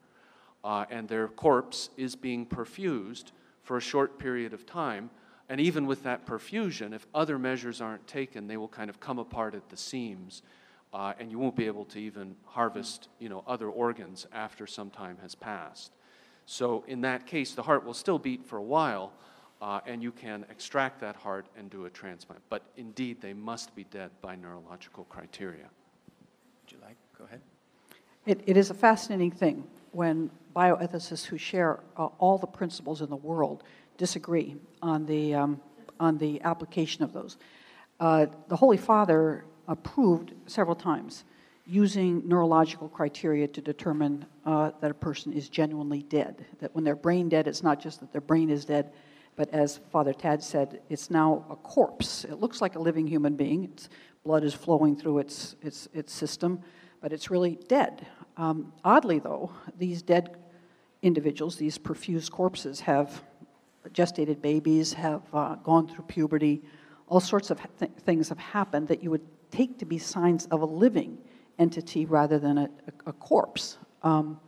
Uh, 0.65 0.85
and 0.91 1.07
their 1.09 1.29
corpse 1.29 1.91
is 1.97 2.17
being 2.17 2.45
perfused 2.45 3.31
for 3.67 3.77
a 3.77 3.81
short 3.81 4.19
period 4.19 4.55
of 4.55 4.65
time. 4.65 5.11
And 5.49 5.61
even 5.61 5.87
with 5.87 6.05
that 6.05 6.25
perfusion, 6.25 6.95
if 6.95 7.07
other 7.13 7.39
measures 7.39 7.81
aren't 7.81 8.07
taken, 8.07 8.47
they 8.47 8.57
will 8.57 8.69
kind 8.69 8.89
of 8.89 9.01
come 9.01 9.19
apart 9.19 9.55
at 9.55 9.69
the 9.69 9.77
seams, 9.77 10.43
uh, 10.95 11.13
and 11.19 11.31
you 11.31 11.39
won't 11.39 11.57
be 11.57 11.67
able 11.67 11.85
to 11.87 11.99
even 11.99 12.37
harvest, 12.45 13.09
you 13.19 13.29
know, 13.29 13.43
other 13.47 13.69
organs 13.69 14.27
after 14.33 14.67
some 14.67 14.89
time 14.89 15.19
has 15.21 15.35
passed. 15.35 15.93
So 16.47 16.85
in 16.87 17.01
that 17.01 17.27
case, 17.27 17.55
the 17.55 17.63
heart 17.63 17.85
will 17.85 17.95
still 17.95 18.19
beat 18.19 18.45
for 18.45 18.57
a 18.57 18.63
while, 18.63 19.13
uh, 19.61 19.81
and 19.85 20.01
you 20.01 20.13
can 20.13 20.45
extract 20.49 21.01
that 21.01 21.17
heart 21.17 21.47
and 21.57 21.69
do 21.69 21.87
a 21.87 21.91
transplant. 21.91 22.43
But 22.49 22.63
indeed, 22.77 23.21
they 23.21 23.35
must 23.35 23.75
be 23.75 23.85
dead 23.85 24.11
by 24.21 24.37
neurological 24.37 25.05
criteria. 25.05 25.69
Would 26.63 26.73
you 26.73 26.79
like? 26.83 26.97
Go 27.19 27.25
ahead. 27.25 27.41
It, 28.27 28.41
it 28.47 28.57
is 28.57 28.71
a 28.71 28.75
fascinating 28.75 29.31
thing 29.31 29.65
when 29.93 30.31
bioethicists 30.55 31.25
who 31.25 31.39
share 31.39 31.79
uh, 31.97 32.07
all 32.19 32.39
the 32.39 32.47
principles 32.47 33.01
in 33.01 33.09
the 33.09 33.17
world 33.17 33.63
disagree 33.99 34.57
on 34.83 35.07
the, 35.07 35.35
um, 35.35 35.61
on 36.01 36.19
the 36.19 36.43
application 36.43 37.05
of 37.05 37.13
those. 37.13 37.37
Uh, 38.01 38.27
the 38.49 38.57
Holy 38.57 38.77
Father 38.77 39.45
approved 39.69 40.33
several 40.47 40.75
times 40.75 41.25
using 41.67 42.27
neurological 42.27 42.89
criteria 42.89 43.47
to 43.47 43.61
determine 43.61 44.27
uh, 44.45 44.73
that 44.81 44.91
a 44.91 44.95
person 44.95 45.33
is 45.33 45.49
genuinely 45.49 46.03
dead. 46.03 46.45
That 46.59 46.75
when 46.75 46.83
they're 46.83 46.97
brain 46.97 47.29
dead, 47.29 47.47
it's 47.47 47.63
not 47.63 47.81
just 47.81 48.01
that 48.01 48.13
their 48.13 48.21
brain 48.21 48.51
is 48.51 48.65
dead, 48.65 48.93
but 49.37 49.53
as 49.55 49.79
Father 49.93 50.13
Tad 50.13 50.43
said, 50.43 50.81
it's 50.89 51.11
now 51.11 51.45
a 51.49 51.57
corpse. 51.57 52.25
It 52.25 52.41
looks 52.41 52.61
like 52.61 52.75
a 52.75 52.79
living 52.81 53.07
human 53.07 53.37
being. 53.37 53.65
Its 53.65 53.89
blood 54.25 54.43
is 54.43 54.53
flowing 54.55 54.97
through 54.97 55.19
its, 55.19 55.55
its, 55.63 55.89
its 55.93 56.13
system, 56.13 56.63
but 57.07 57.13
it's 57.13 57.31
really 57.31 57.57
dead. 57.69 58.05
Um, 58.37 58.73
oddly, 58.85 59.21
though, 59.21 59.53
these 59.79 60.03
dead 60.03 60.37
individuals, 61.03 61.55
these 61.55 61.79
perfused 61.79 62.33
corpses, 62.33 62.81
have 62.81 63.23
gestated 63.93 64.43
babies, 64.43 64.93
have 64.95 65.23
uh, 65.33 65.55
gone 65.55 65.87
through 65.87 66.03
puberty. 66.09 66.65
All 67.07 67.21
sorts 67.21 67.51
of 67.51 67.61
th- 67.79 67.93
things 68.01 68.29
have 68.29 68.39
happened 68.39 68.89
that 68.89 69.05
you 69.05 69.13
would 69.13 69.25
take 69.53 69.79
to 69.79 69.85
be 69.85 69.99
signs 69.99 70.47
of 70.47 70.63
a 70.63 70.65
living 70.65 71.17
entity 71.61 72.07
rather 72.07 72.41
than 72.41 72.59
a, 72.59 72.65
a, 72.65 73.11
a 73.11 73.13
corpse. 73.13 73.79
Um, 74.03 74.41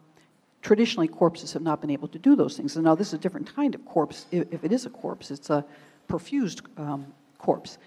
traditionally, 0.60 1.06
corpses 1.06 1.52
have 1.52 1.62
not 1.62 1.80
been 1.80 1.90
able 1.90 2.08
to 2.08 2.18
do 2.18 2.34
those 2.34 2.56
things. 2.56 2.74
And 2.74 2.84
now, 2.84 2.96
this 2.96 3.06
is 3.06 3.14
a 3.14 3.18
different 3.18 3.54
kind 3.54 3.76
of 3.76 3.84
corpse. 3.84 4.26
If, 4.32 4.52
if 4.52 4.64
it 4.64 4.72
is 4.72 4.84
a 4.84 4.90
corpse, 4.90 5.30
it's 5.30 5.50
a 5.50 5.64
perfused 6.08 6.62
um, 6.76 7.06
corpse. 7.38 7.78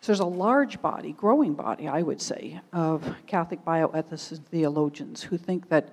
So 0.00 0.12
there's 0.12 0.20
a 0.20 0.24
large 0.24 0.80
body, 0.80 1.12
growing 1.12 1.54
body, 1.54 1.88
I 1.88 2.02
would 2.02 2.20
say, 2.20 2.60
of 2.72 3.02
Catholic 3.26 3.64
bioethicists 3.64 4.32
and 4.32 4.46
theologians 4.46 5.22
who 5.22 5.36
think 5.36 5.68
that 5.68 5.92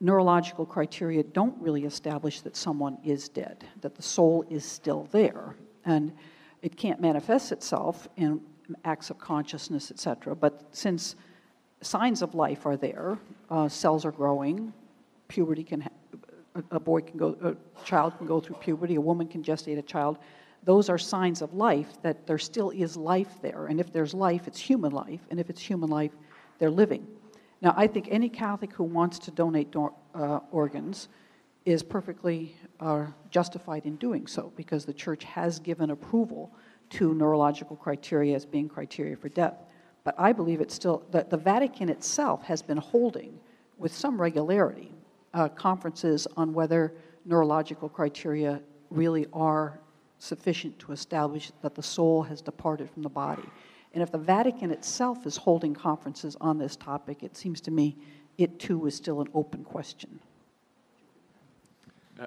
neurological 0.00 0.66
criteria 0.66 1.22
don't 1.22 1.54
really 1.60 1.84
establish 1.84 2.40
that 2.40 2.56
someone 2.56 2.98
is 3.04 3.28
dead, 3.28 3.64
that 3.80 3.94
the 3.94 4.02
soul 4.02 4.44
is 4.50 4.64
still 4.64 5.08
there. 5.12 5.54
And 5.84 6.12
it 6.62 6.76
can't 6.76 7.00
manifest 7.00 7.52
itself 7.52 8.08
in 8.16 8.40
acts 8.84 9.10
of 9.10 9.18
consciousness, 9.18 9.90
etc. 9.90 10.34
But 10.34 10.62
since 10.72 11.16
signs 11.82 12.22
of 12.22 12.34
life 12.34 12.66
are 12.66 12.76
there, 12.76 13.18
uh, 13.50 13.68
cells 13.68 14.04
are 14.04 14.12
growing, 14.12 14.72
puberty 15.28 15.64
can, 15.64 15.82
ha- 15.82 15.90
a, 16.54 16.76
a 16.76 16.80
boy 16.80 17.00
can 17.00 17.18
go, 17.18 17.36
a 17.42 17.84
child 17.84 18.16
can 18.18 18.26
go 18.26 18.40
through 18.40 18.56
puberty, 18.56 18.94
a 18.94 19.00
woman 19.00 19.26
can 19.28 19.42
gestate 19.42 19.78
a 19.78 19.82
child 19.82 20.18
those 20.64 20.88
are 20.88 20.98
signs 20.98 21.42
of 21.42 21.54
life 21.54 22.00
that 22.02 22.26
there 22.26 22.38
still 22.38 22.70
is 22.70 22.96
life 22.96 23.40
there. 23.42 23.66
And 23.66 23.80
if 23.80 23.92
there's 23.92 24.14
life, 24.14 24.46
it's 24.46 24.60
human 24.60 24.92
life. 24.92 25.20
And 25.30 25.40
if 25.40 25.50
it's 25.50 25.60
human 25.60 25.90
life, 25.90 26.12
they're 26.58 26.70
living. 26.70 27.06
Now, 27.60 27.74
I 27.76 27.86
think 27.86 28.08
any 28.10 28.28
Catholic 28.28 28.72
who 28.72 28.84
wants 28.84 29.18
to 29.20 29.30
donate 29.30 29.70
do- 29.70 29.94
uh, 30.14 30.40
organs 30.50 31.08
is 31.64 31.82
perfectly 31.82 32.56
uh, 32.80 33.06
justified 33.30 33.86
in 33.86 33.96
doing 33.96 34.26
so 34.26 34.52
because 34.56 34.84
the 34.84 34.92
church 34.92 35.24
has 35.24 35.58
given 35.58 35.90
approval 35.90 36.52
to 36.90 37.14
neurological 37.14 37.76
criteria 37.76 38.34
as 38.34 38.44
being 38.44 38.68
criteria 38.68 39.16
for 39.16 39.28
death. 39.28 39.54
But 40.04 40.14
I 40.18 40.32
believe 40.32 40.60
it's 40.60 40.74
still, 40.74 41.04
that 41.10 41.30
the 41.30 41.36
Vatican 41.36 41.88
itself 41.88 42.42
has 42.44 42.62
been 42.62 42.78
holding 42.78 43.38
with 43.78 43.94
some 43.94 44.20
regularity 44.20 44.92
uh, 45.34 45.48
conferences 45.48 46.26
on 46.36 46.52
whether 46.52 46.92
neurological 47.24 47.88
criteria 47.88 48.60
really 48.90 49.26
are 49.32 49.80
sufficient 50.22 50.78
to 50.78 50.92
establish 50.92 51.50
that 51.62 51.74
the 51.74 51.82
soul 51.82 52.22
has 52.22 52.40
departed 52.40 52.88
from 52.88 53.02
the 53.02 53.08
body. 53.08 53.42
And 53.92 54.02
if 54.02 54.12
the 54.12 54.18
Vatican 54.18 54.70
itself 54.70 55.26
is 55.26 55.36
holding 55.36 55.74
conferences 55.74 56.36
on 56.40 56.58
this 56.58 56.76
topic, 56.76 57.24
it 57.24 57.36
seems 57.36 57.60
to 57.62 57.72
me 57.72 57.96
it 58.38 58.60
too 58.60 58.86
is 58.86 58.94
still 58.94 59.20
an 59.20 59.28
open 59.34 59.64
question. 59.64 60.20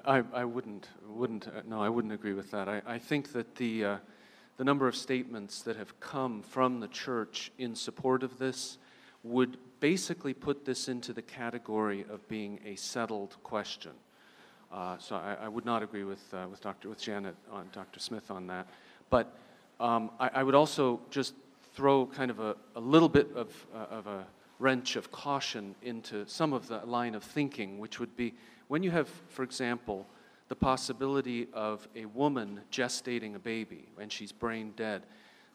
I, 0.04 0.22
I 0.34 0.44
wouldn't, 0.44 0.88
wouldn't, 1.08 1.48
uh, 1.48 1.62
no, 1.66 1.80
I 1.80 1.88
wouldn't 1.88 2.12
agree 2.12 2.34
with 2.34 2.50
that. 2.50 2.68
I, 2.68 2.82
I 2.86 2.98
think 2.98 3.32
that 3.32 3.54
the, 3.54 3.84
uh, 3.84 3.96
the 4.58 4.64
number 4.64 4.86
of 4.86 4.94
statements 4.94 5.62
that 5.62 5.76
have 5.76 5.98
come 5.98 6.42
from 6.42 6.80
the 6.80 6.88
church 6.88 7.50
in 7.56 7.74
support 7.74 8.22
of 8.22 8.38
this 8.38 8.76
would 9.22 9.56
basically 9.80 10.34
put 10.34 10.66
this 10.66 10.88
into 10.88 11.14
the 11.14 11.22
category 11.22 12.04
of 12.10 12.28
being 12.28 12.60
a 12.64 12.76
settled 12.76 13.36
question. 13.42 13.92
Uh, 14.72 14.98
so 14.98 15.16
I, 15.16 15.36
I, 15.42 15.48
would 15.48 15.64
not 15.64 15.82
agree 15.82 16.04
with, 16.04 16.22
uh, 16.34 16.46
with, 16.50 16.60
Dr., 16.60 16.88
with 16.88 17.00
Janet 17.00 17.36
on 17.52 17.68
Dr. 17.72 18.00
Smith 18.00 18.30
on 18.30 18.48
that. 18.48 18.66
But 19.10 19.32
um, 19.78 20.10
I, 20.18 20.30
I, 20.34 20.42
would 20.42 20.56
also 20.56 21.00
just 21.08 21.34
throw 21.74 22.06
kind 22.06 22.30
of 22.30 22.40
a, 22.40 22.56
a 22.74 22.80
little 22.80 23.08
bit 23.08 23.28
of, 23.36 23.66
uh, 23.74 23.94
of 23.94 24.06
a 24.06 24.26
wrench 24.58 24.96
of 24.96 25.12
caution 25.12 25.74
into 25.82 26.26
some 26.26 26.52
of 26.52 26.66
the 26.66 26.78
line 26.84 27.14
of 27.14 27.22
thinking, 27.22 27.78
which 27.78 28.00
would 28.00 28.16
be 28.16 28.34
when 28.68 28.82
you 28.82 28.90
have, 28.90 29.08
for 29.28 29.44
example, 29.44 30.06
the 30.48 30.56
possibility 30.56 31.46
of 31.52 31.86
a 31.94 32.06
woman 32.06 32.60
gestating 32.72 33.34
a 33.34 33.38
baby 33.38 33.88
and 34.00 34.12
she's 34.12 34.32
brain 34.32 34.72
dead, 34.76 35.02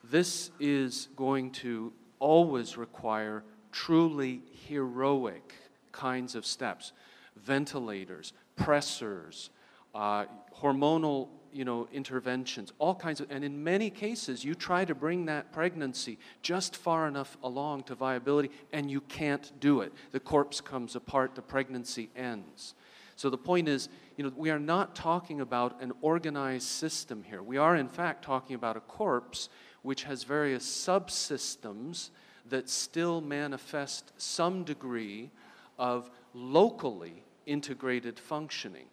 this 0.04 0.52
is 0.60 1.10
going 1.16 1.52
to 1.52 1.92
always 2.20 2.78
require 2.78 3.44
truly 3.72 4.42
heroic 4.68 5.54
kinds 5.92 6.36
of 6.36 6.46
steps 6.46 6.94
ventilators, 7.38 8.34
pressors, 8.58 9.50
uh, 9.94 10.26
hormonal 10.56 11.30
you 11.54 11.66
know, 11.66 11.88
interventions, 11.92 12.72
all 12.80 12.96
kinds 12.96 13.20
of, 13.20 13.30
and 13.30 13.44
in 13.44 13.64
many 13.64 13.90
cases, 13.90 14.44
you 14.44 14.56
try 14.56 14.86
to 14.86 14.96
bring 14.96 15.26
that 15.26 15.52
pregnancy 15.52 16.18
just 16.42 16.76
far 16.76 17.08
enough 17.08 17.38
along 17.44 17.84
to 17.84 17.96
viability, 17.96 18.50
and 18.72 18.90
you 18.90 19.02
can't 19.02 19.52
do 19.60 19.82
it. 19.82 19.92
The 20.12 20.20
corpse 20.20 20.62
comes 20.62 20.96
apart, 20.96 21.36
the 21.36 21.42
pregnancy 21.42 22.10
ends. 22.16 22.74
So 23.16 23.30
the 23.30 23.38
point 23.38 23.68
is, 23.68 23.90
you 24.18 24.24
know, 24.24 24.32
we 24.36 24.50
are 24.50 24.60
not 24.60 24.96
talking 24.96 25.42
about 25.42 25.82
an 25.82 25.92
organized 26.02 26.68
system 26.68 27.24
here. 27.24 27.44
We 27.44 27.58
are, 27.58 27.76
in 27.76 27.90
fact, 27.90 28.24
talking 28.24 28.56
about 28.56 28.78
a 28.78 28.82
corpse 28.82 29.50
which 29.82 30.04
has 30.04 30.24
various 30.24 30.66
subsystems 30.66 32.10
that 32.50 32.70
still 32.70 33.22
manifest 33.22 34.12
some 34.18 34.64
degree 34.64 35.30
of 35.78 36.10
locally 36.34 37.24
integrated 37.46 38.20
functioning. 38.20 38.86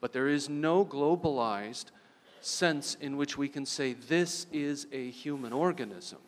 But 0.00 0.12
there 0.12 0.28
is 0.28 0.48
no 0.48 0.84
globalized 0.84 1.86
sense 2.40 2.96
in 3.00 3.16
which 3.16 3.36
we 3.36 3.48
can 3.48 3.66
say 3.66 3.94
this 3.94 4.46
is 4.52 4.86
a 4.92 5.10
human 5.10 5.52
organism. 5.52 6.18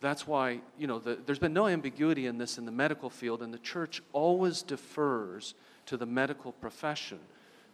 That's 0.00 0.26
why, 0.26 0.60
you 0.78 0.86
know, 0.86 0.98
the, 0.98 1.18
there's 1.26 1.38
been 1.38 1.54
no 1.54 1.66
ambiguity 1.66 2.26
in 2.26 2.38
this 2.38 2.58
in 2.58 2.66
the 2.66 2.72
medical 2.72 3.10
field, 3.10 3.42
and 3.42 3.52
the 3.52 3.58
church 3.58 4.02
always 4.12 4.62
defers 4.62 5.54
to 5.86 5.96
the 5.96 6.06
medical 6.06 6.52
profession 6.52 7.18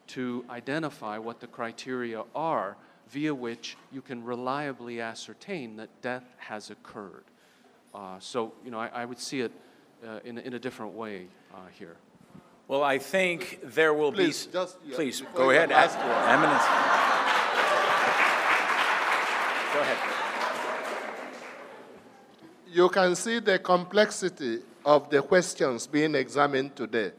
to 0.09 0.45
identify 0.49 1.19
what 1.19 1.41
the 1.41 1.47
criteria 1.47 2.23
are 2.35 2.77
via 3.09 3.35
which 3.35 3.77
you 3.93 4.01
can 4.01 4.25
reliably 4.25 5.01
ascertain 5.01 5.77
that 5.77 5.89
death 6.01 6.25
has 6.39 6.71
occurred. 6.71 7.25
Uh, 7.95 8.19
so, 8.19 8.53
you 8.65 8.71
know, 8.71 8.79
I, 8.79 8.89
I 8.89 9.05
would 9.05 9.19
see 9.19 9.41
it 9.41 9.53
uh, 10.07 10.21
in, 10.25 10.39
in 10.39 10.55
a 10.55 10.59
different 10.59 10.95
way 10.95 11.27
uh, 11.53 11.59
here. 11.79 11.97
Well, 12.73 12.85
I 12.85 12.97
think 12.97 13.61
there 13.63 13.93
will 13.93 14.11
Please, 14.13 14.47
be. 14.47 14.53
just- 14.55 14.79
yeah, 14.83 14.97
please 14.97 15.23
go 15.35 15.51
ahead. 15.51 15.71
ask. 15.71 15.95
Eminence. 15.99 16.65
Go 19.75 19.81
ahead. 19.81 19.99
You 22.69 22.89
can 22.89 23.15
see 23.15 23.41
the 23.41 23.59
complexity 23.59 24.61
of 24.87 25.11
the 25.11 25.21
questions 25.21 25.87
being 25.87 26.15
examined 26.15 26.75
today 26.75 27.13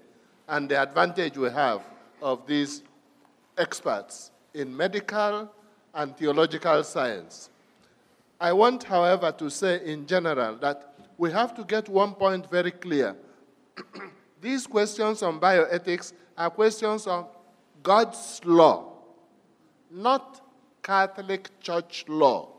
and 0.48 0.68
the 0.68 0.82
advantage 0.82 1.38
we 1.38 1.52
have 1.52 1.84
of 2.20 2.48
these 2.48 2.82
experts 3.56 4.32
in 4.56 4.76
medical 4.76 5.54
and 5.94 6.18
theological 6.18 6.84
science. 6.84 7.52
I 8.42 8.54
want, 8.54 8.86
however, 8.86 9.32
to 9.34 9.52
say 9.52 9.86
in 9.86 10.08
general 10.08 10.56
that 10.56 10.96
we 11.20 11.32
have 11.32 11.54
to 11.54 11.64
get 11.64 11.90
one 11.90 12.16
point 12.16 12.50
very 12.50 12.72
clear. 12.72 13.16
These 14.44 14.68
questions 14.68 15.24
on 15.24 15.40
bioethics 15.40 16.12
are 16.38 16.50
questions 16.50 17.08
of 17.08 17.30
God's 17.82 18.42
law, 18.44 18.92
not 19.90 20.42
Catholic 20.84 21.62
Church 21.62 22.04
law. 22.10 22.50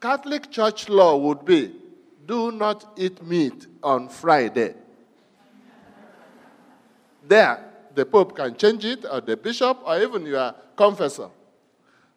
Catholic 0.00 0.50
Church 0.50 0.88
law 0.88 1.18
would 1.18 1.44
be 1.44 1.70
do 2.26 2.50
not 2.50 2.94
eat 2.96 3.22
meat 3.22 3.66
on 3.82 4.08
Friday. 4.08 4.74
There, 7.28 7.62
the 7.94 8.06
Pope 8.06 8.34
can 8.34 8.56
change 8.56 8.86
it, 8.86 9.04
or 9.04 9.20
the 9.20 9.36
bishop, 9.36 9.80
or 9.84 10.00
even 10.00 10.24
your 10.24 10.54
confessor. 10.74 11.28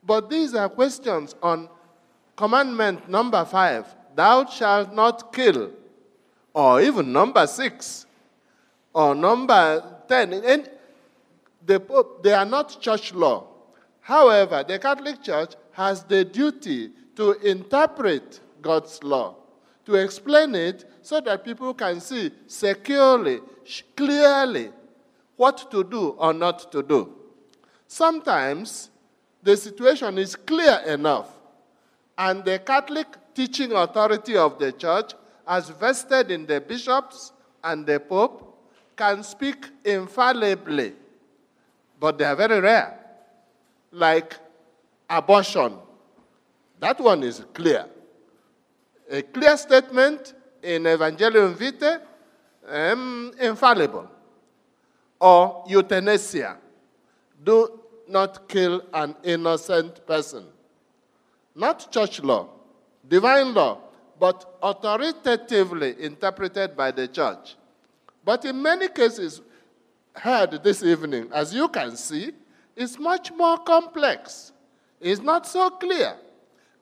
But 0.02 0.30
these 0.30 0.56
are 0.56 0.70
questions 0.70 1.36
on 1.44 1.68
commandment 2.38 3.10
number 3.10 3.44
five 3.44 3.94
thou 4.16 4.46
shalt 4.46 4.94
not 4.94 5.34
kill, 5.34 5.72
or 6.56 6.82
even 6.82 7.12
number 7.12 7.46
six, 7.46 8.06
or 8.94 9.14
number 9.14 9.84
10. 10.08 10.34
And 10.34 10.70
the 11.66 11.82
Pope, 11.82 12.24
they 12.24 12.32
are 12.32 12.46
not 12.46 12.80
church 12.80 13.14
law. 13.14 13.48
However, 14.00 14.64
the 14.66 14.80
Catholic 14.80 15.22
Church 15.22 15.56
has 15.74 16.04
the 16.04 16.24
duty 16.24 16.92
to 17.18 17.34
interpret 17.46 18.40
God's 18.62 19.04
law, 19.04 19.36
to 19.86 19.96
explain 19.96 20.56
it 20.56 20.86
so 21.02 21.20
that 21.20 21.44
people 21.44 21.74
can 21.74 22.00
see 22.00 22.32
securely, 22.48 23.42
clearly, 23.98 24.72
what 25.36 25.70
to 25.72 25.84
do 25.84 26.10
or 26.12 26.34
not 26.34 26.72
to 26.72 26.82
do. 26.82 27.14
Sometimes 27.86 28.90
the 29.44 29.58
situation 29.58 30.18
is 30.18 30.38
clear 30.38 30.82
enough, 30.88 31.32
and 32.18 32.46
the 32.46 32.60
Catholic 32.60 33.08
teaching 33.34 33.74
authority 33.74 34.38
of 34.38 34.58
the 34.58 34.72
church, 34.72 35.12
as 35.48 35.70
vested 35.70 36.32
in 36.32 36.46
the 36.46 36.60
bishops 36.62 37.32
and 37.64 37.86
the 37.86 38.00
pope, 38.00 38.54
can 38.96 39.24
speak 39.24 39.68
infallibly, 39.84 40.94
but 42.00 42.18
they 42.18 42.26
are 42.26 42.36
very 42.36 42.60
rare, 42.60 42.98
like 43.92 44.36
abortion. 45.10 45.74
That 46.80 47.00
one 47.00 47.24
is 47.24 47.44
clear. 47.54 47.86
A 49.10 49.22
clear 49.22 49.58
statement 49.58 50.34
in 50.64 50.84
Evangelium 50.84 51.56
Vitae, 51.56 52.00
um, 52.68 53.32
infallible. 53.40 54.10
Or 55.20 55.64
euthanasia. 55.68 56.58
Do 57.44 57.80
not 58.08 58.48
kill 58.48 58.82
an 58.94 59.16
innocent 59.24 60.06
person. 60.06 60.46
Not 61.56 61.92
church 61.92 62.22
law, 62.22 62.50
divine 63.08 63.54
law, 63.54 63.80
but 64.20 64.58
authoritatively 64.62 65.96
interpreted 66.00 66.76
by 66.76 66.92
the 66.92 67.08
church. 67.08 67.56
But 68.24 68.46
in 68.46 68.62
many 68.62 68.88
cases, 68.88 69.42
heard 70.14 70.64
this 70.64 70.82
evening, 70.82 71.30
as 71.34 71.54
you 71.54 71.68
can 71.68 71.96
see, 71.96 72.32
is 72.76 72.98
much 72.98 73.32
more 73.32 73.58
complex. 73.58 74.52
It's 75.00 75.22
not 75.22 75.46
so 75.46 75.70
clear. 75.70 76.16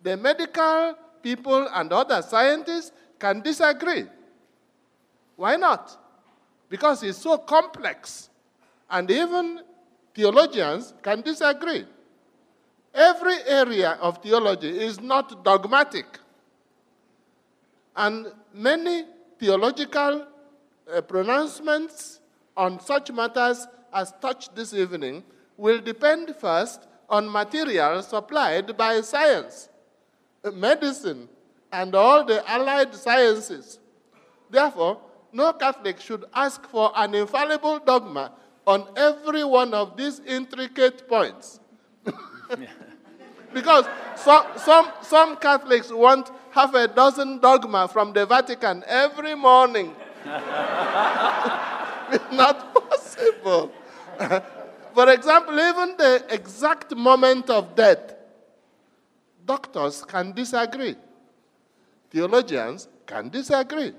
The 0.01 0.15
medical 0.17 0.95
people 1.21 1.67
and 1.73 1.91
other 1.91 2.21
scientists 2.21 2.91
can 3.19 3.41
disagree. 3.41 4.05
Why 5.35 5.55
not? 5.55 5.97
Because 6.69 7.03
it's 7.03 7.17
so 7.17 7.37
complex. 7.37 8.29
And 8.89 9.09
even 9.09 9.61
theologians 10.13 10.93
can 11.01 11.21
disagree. 11.21 11.85
Every 12.93 13.37
area 13.47 13.97
of 14.01 14.21
theology 14.21 14.69
is 14.69 15.01
not 15.01 15.43
dogmatic. 15.43 16.05
And 17.95 18.27
many 18.53 19.05
theological 19.39 20.27
uh, 20.91 21.01
pronouncements 21.01 22.19
on 22.57 22.79
such 22.79 23.11
matters 23.11 23.67
as 23.93 24.13
touched 24.21 24.55
this 24.55 24.73
evening 24.73 25.23
will 25.57 25.79
depend 25.79 26.35
first 26.35 26.87
on 27.09 27.31
material 27.31 28.01
supplied 28.01 28.75
by 28.75 29.01
science, 29.01 29.69
uh, 30.43 30.51
medicine, 30.51 31.29
and 31.71 31.93
all 31.95 32.25
the 32.25 32.47
allied 32.49 32.93
sciences. 32.95 33.79
Therefore, 34.49 34.99
no 35.31 35.53
Catholic 35.53 35.99
should 35.99 36.25
ask 36.33 36.67
for 36.69 36.91
an 36.95 37.15
infallible 37.15 37.79
dogma 37.79 38.31
on 38.65 38.87
every 38.95 39.43
one 39.43 39.73
of 39.73 39.97
these 39.97 40.19
intricate 40.21 41.07
points. 41.07 41.59
because 43.53 43.85
some, 44.15 44.45
some, 44.57 44.91
some 45.01 45.35
Catholics 45.37 45.91
want 45.91 46.31
half 46.53 46.73
a 46.75 46.87
dozen 46.87 47.39
dogma 47.39 47.87
from 47.87 48.13
the 48.13 48.25
Vatican 48.25 48.83
every 48.87 49.35
morning. 49.35 49.95
it's 52.11 52.31
not 52.31 52.73
possible. 52.73 53.71
For 54.93 55.09
example, 55.09 55.59
even 55.59 55.97
the 55.97 56.23
exact 56.29 56.95
moment 56.95 57.49
of 57.49 57.75
death, 57.75 58.13
doctors 59.43 60.05
can 60.05 60.31
disagree. 60.31 60.95
Theologians 62.11 62.87
can 63.07 63.29
disagree. 63.29 63.93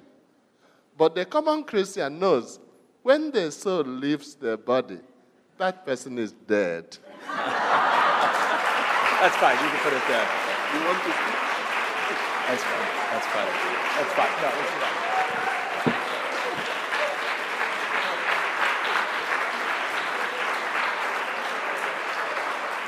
But 0.96 1.16
the 1.16 1.24
common 1.24 1.64
Christian 1.64 2.20
knows 2.20 2.60
when 3.02 3.32
the 3.32 3.50
soul 3.50 3.82
leaves 3.82 4.36
the 4.36 4.56
body, 4.56 5.00
that 5.58 5.84
person 5.84 6.18
is 6.18 6.30
dead. 6.30 6.96
That's 7.26 9.36
fine. 9.36 9.56
You 9.56 9.70
can 9.70 9.80
put 9.80 9.92
it 9.92 10.02
there. 10.06 10.28
You 10.74 10.80
want 10.86 11.02
to? 11.02 11.43
That's 12.46 12.62
fine. 12.62 12.88
That's 13.10 13.26
fine. 13.26 13.46
That's 13.96 14.12
fine. 14.12 14.28
No, 14.42 14.48
it's 14.60 14.70
fine. 14.70 15.14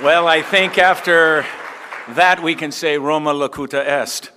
Well, 0.04 0.28
I 0.28 0.42
think 0.42 0.76
after 0.76 1.46
that 2.08 2.42
we 2.42 2.54
can 2.54 2.70
say 2.70 2.98
Roma 2.98 3.32
locuta 3.32 3.82
est. 3.82 4.30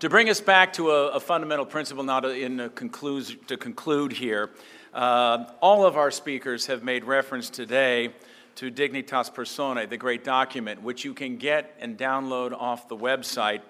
To 0.00 0.08
bring 0.08 0.28
us 0.28 0.40
back 0.40 0.72
to 0.74 0.90
a, 0.90 1.10
a 1.10 1.20
fundamental 1.20 1.64
principle 1.64 2.02
now 2.02 2.18
to, 2.18 2.28
in 2.28 2.70
conclude, 2.74 3.46
to 3.46 3.56
conclude 3.56 4.12
here, 4.12 4.50
uh, 4.92 5.44
all 5.60 5.86
of 5.86 5.96
our 5.96 6.10
speakers 6.10 6.66
have 6.66 6.82
made 6.82 7.04
reference 7.04 7.48
today 7.48 8.12
to 8.56 8.70
Dignitas 8.70 9.32
Personae, 9.32 9.86
the 9.86 9.96
great 9.96 10.24
document, 10.24 10.82
which 10.82 11.04
you 11.04 11.14
can 11.14 11.36
get 11.36 11.74
and 11.80 11.98
download 11.98 12.52
off 12.52 12.88
the 12.88 12.96
website. 12.96 13.60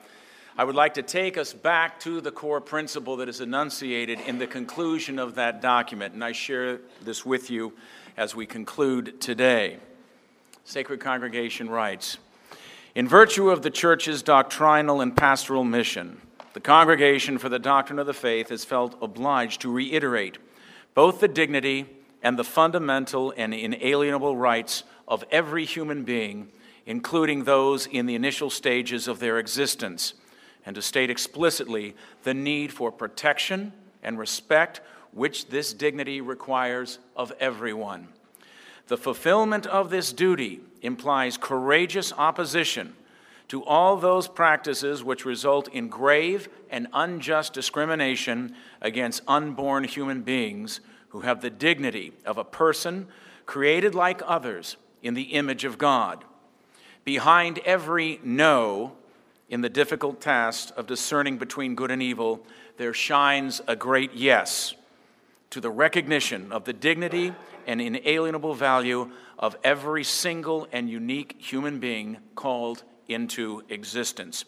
I 0.56 0.64
would 0.64 0.74
like 0.74 0.94
to 0.94 1.02
take 1.02 1.36
us 1.36 1.52
back 1.52 1.98
to 2.00 2.20
the 2.20 2.30
core 2.30 2.60
principle 2.60 3.16
that 3.16 3.28
is 3.28 3.40
enunciated 3.40 4.20
in 4.20 4.38
the 4.38 4.46
conclusion 4.46 5.18
of 5.18 5.34
that 5.34 5.60
document, 5.60 6.14
and 6.14 6.22
I 6.22 6.32
share 6.32 6.78
this 7.02 7.26
with 7.26 7.50
you 7.50 7.72
as 8.16 8.34
we 8.34 8.46
conclude 8.46 9.20
today. 9.20 9.78
Sacred 10.64 11.00
Congregation 11.00 11.68
writes 11.68 12.18
In 12.94 13.08
virtue 13.08 13.50
of 13.50 13.62
the 13.62 13.70
Church's 13.70 14.22
doctrinal 14.22 15.00
and 15.00 15.16
pastoral 15.16 15.64
mission, 15.64 16.20
the 16.52 16.60
Congregation 16.60 17.38
for 17.38 17.48
the 17.48 17.58
Doctrine 17.58 17.98
of 17.98 18.06
the 18.06 18.14
Faith 18.14 18.50
has 18.50 18.64
felt 18.64 18.96
obliged 19.02 19.60
to 19.62 19.72
reiterate 19.72 20.38
both 20.94 21.18
the 21.18 21.26
dignity 21.26 21.86
and 22.24 22.38
the 22.38 22.42
fundamental 22.42 23.34
and 23.36 23.52
inalienable 23.52 24.34
rights 24.34 24.82
of 25.06 25.22
every 25.30 25.66
human 25.66 26.02
being, 26.02 26.48
including 26.86 27.44
those 27.44 27.86
in 27.86 28.06
the 28.06 28.14
initial 28.14 28.48
stages 28.48 29.06
of 29.06 29.20
their 29.20 29.38
existence, 29.38 30.14
and 30.64 30.74
to 30.74 30.80
state 30.82 31.10
explicitly 31.10 31.94
the 32.22 32.32
need 32.32 32.72
for 32.72 32.90
protection 32.90 33.72
and 34.02 34.18
respect 34.18 34.80
which 35.12 35.48
this 35.48 35.74
dignity 35.74 36.22
requires 36.22 36.98
of 37.14 37.30
everyone. 37.38 38.08
The 38.88 38.96
fulfillment 38.96 39.66
of 39.66 39.90
this 39.90 40.10
duty 40.12 40.60
implies 40.80 41.36
courageous 41.36 42.12
opposition 42.14 42.94
to 43.48 43.62
all 43.64 43.98
those 43.98 44.28
practices 44.28 45.04
which 45.04 45.26
result 45.26 45.68
in 45.68 45.88
grave 45.88 46.48
and 46.70 46.88
unjust 46.94 47.52
discrimination 47.52 48.54
against 48.80 49.22
unborn 49.28 49.84
human 49.84 50.22
beings 50.22 50.80
who 51.14 51.20
have 51.20 51.40
the 51.40 51.48
dignity 51.48 52.12
of 52.26 52.38
a 52.38 52.44
person 52.44 53.06
created 53.46 53.94
like 53.94 54.20
others 54.26 54.76
in 55.00 55.14
the 55.14 55.22
image 55.22 55.64
of 55.64 55.78
God. 55.78 56.24
Behind 57.04 57.60
every 57.60 58.18
no 58.24 58.94
in 59.48 59.60
the 59.60 59.68
difficult 59.68 60.20
task 60.20 60.72
of 60.76 60.88
discerning 60.88 61.38
between 61.38 61.76
good 61.76 61.92
and 61.92 62.02
evil, 62.02 62.44
there 62.78 62.92
shines 62.92 63.60
a 63.68 63.76
great 63.76 64.12
yes 64.14 64.74
to 65.50 65.60
the 65.60 65.70
recognition 65.70 66.50
of 66.50 66.64
the 66.64 66.72
dignity 66.72 67.32
and 67.64 67.80
inalienable 67.80 68.54
value 68.54 69.08
of 69.38 69.56
every 69.62 70.02
single 70.02 70.66
and 70.72 70.90
unique 70.90 71.36
human 71.38 71.78
being 71.78 72.16
called 72.34 72.82
into 73.06 73.62
existence. 73.68 74.44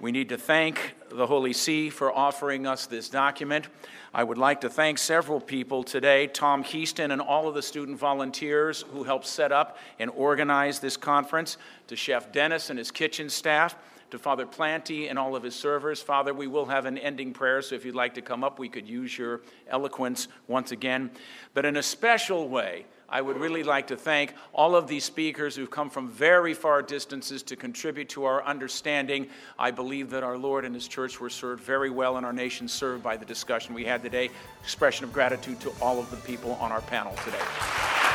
We 0.00 0.10
need 0.10 0.28
to 0.30 0.38
thank 0.38 0.96
the 1.14 1.26
Holy 1.26 1.52
See 1.52 1.90
for 1.90 2.12
offering 2.12 2.66
us 2.66 2.86
this 2.86 3.08
document. 3.08 3.68
I 4.12 4.24
would 4.24 4.38
like 4.38 4.60
to 4.62 4.68
thank 4.68 4.98
several 4.98 5.40
people 5.40 5.84
today 5.84 6.26
Tom 6.26 6.64
Keaston 6.64 7.12
and 7.12 7.20
all 7.20 7.46
of 7.46 7.54
the 7.54 7.62
student 7.62 7.98
volunteers 7.98 8.84
who 8.92 9.04
helped 9.04 9.26
set 9.26 9.52
up 9.52 9.78
and 10.00 10.10
organize 10.10 10.80
this 10.80 10.96
conference, 10.96 11.56
to 11.86 11.94
Chef 11.94 12.32
Dennis 12.32 12.70
and 12.70 12.78
his 12.78 12.90
kitchen 12.90 13.30
staff, 13.30 13.76
to 14.10 14.18
Father 14.18 14.44
Planty 14.44 15.08
and 15.08 15.18
all 15.18 15.36
of 15.36 15.42
his 15.42 15.54
servers. 15.54 16.02
Father, 16.02 16.34
we 16.34 16.46
will 16.48 16.66
have 16.66 16.84
an 16.84 16.98
ending 16.98 17.32
prayer, 17.32 17.62
so 17.62 17.74
if 17.74 17.84
you'd 17.84 17.94
like 17.94 18.14
to 18.14 18.22
come 18.22 18.42
up, 18.42 18.58
we 18.58 18.68
could 18.68 18.88
use 18.88 19.16
your 19.16 19.42
eloquence 19.68 20.28
once 20.48 20.72
again. 20.72 21.10
But 21.52 21.64
in 21.64 21.76
a 21.76 21.82
special 21.82 22.48
way, 22.48 22.86
I 23.14 23.20
would 23.20 23.38
really 23.38 23.62
like 23.62 23.86
to 23.86 23.96
thank 23.96 24.34
all 24.52 24.74
of 24.74 24.88
these 24.88 25.04
speakers 25.04 25.54
who've 25.54 25.70
come 25.70 25.88
from 25.88 26.08
very 26.08 26.52
far 26.52 26.82
distances 26.82 27.44
to 27.44 27.54
contribute 27.54 28.08
to 28.08 28.24
our 28.24 28.44
understanding. 28.44 29.28
I 29.56 29.70
believe 29.70 30.10
that 30.10 30.24
our 30.24 30.36
Lord 30.36 30.64
and 30.64 30.74
His 30.74 30.88
church 30.88 31.20
were 31.20 31.30
served 31.30 31.62
very 31.62 31.90
well, 31.90 32.16
and 32.16 32.26
our 32.26 32.32
nation 32.32 32.66
served 32.66 33.04
by 33.04 33.16
the 33.16 33.24
discussion 33.24 33.72
we 33.72 33.84
had 33.84 34.02
today. 34.02 34.30
Expression 34.64 35.04
of 35.04 35.12
gratitude 35.12 35.60
to 35.60 35.72
all 35.80 36.00
of 36.00 36.10
the 36.10 36.16
people 36.16 36.54
on 36.54 36.72
our 36.72 36.80
panel 36.80 37.14
today. 37.24 38.13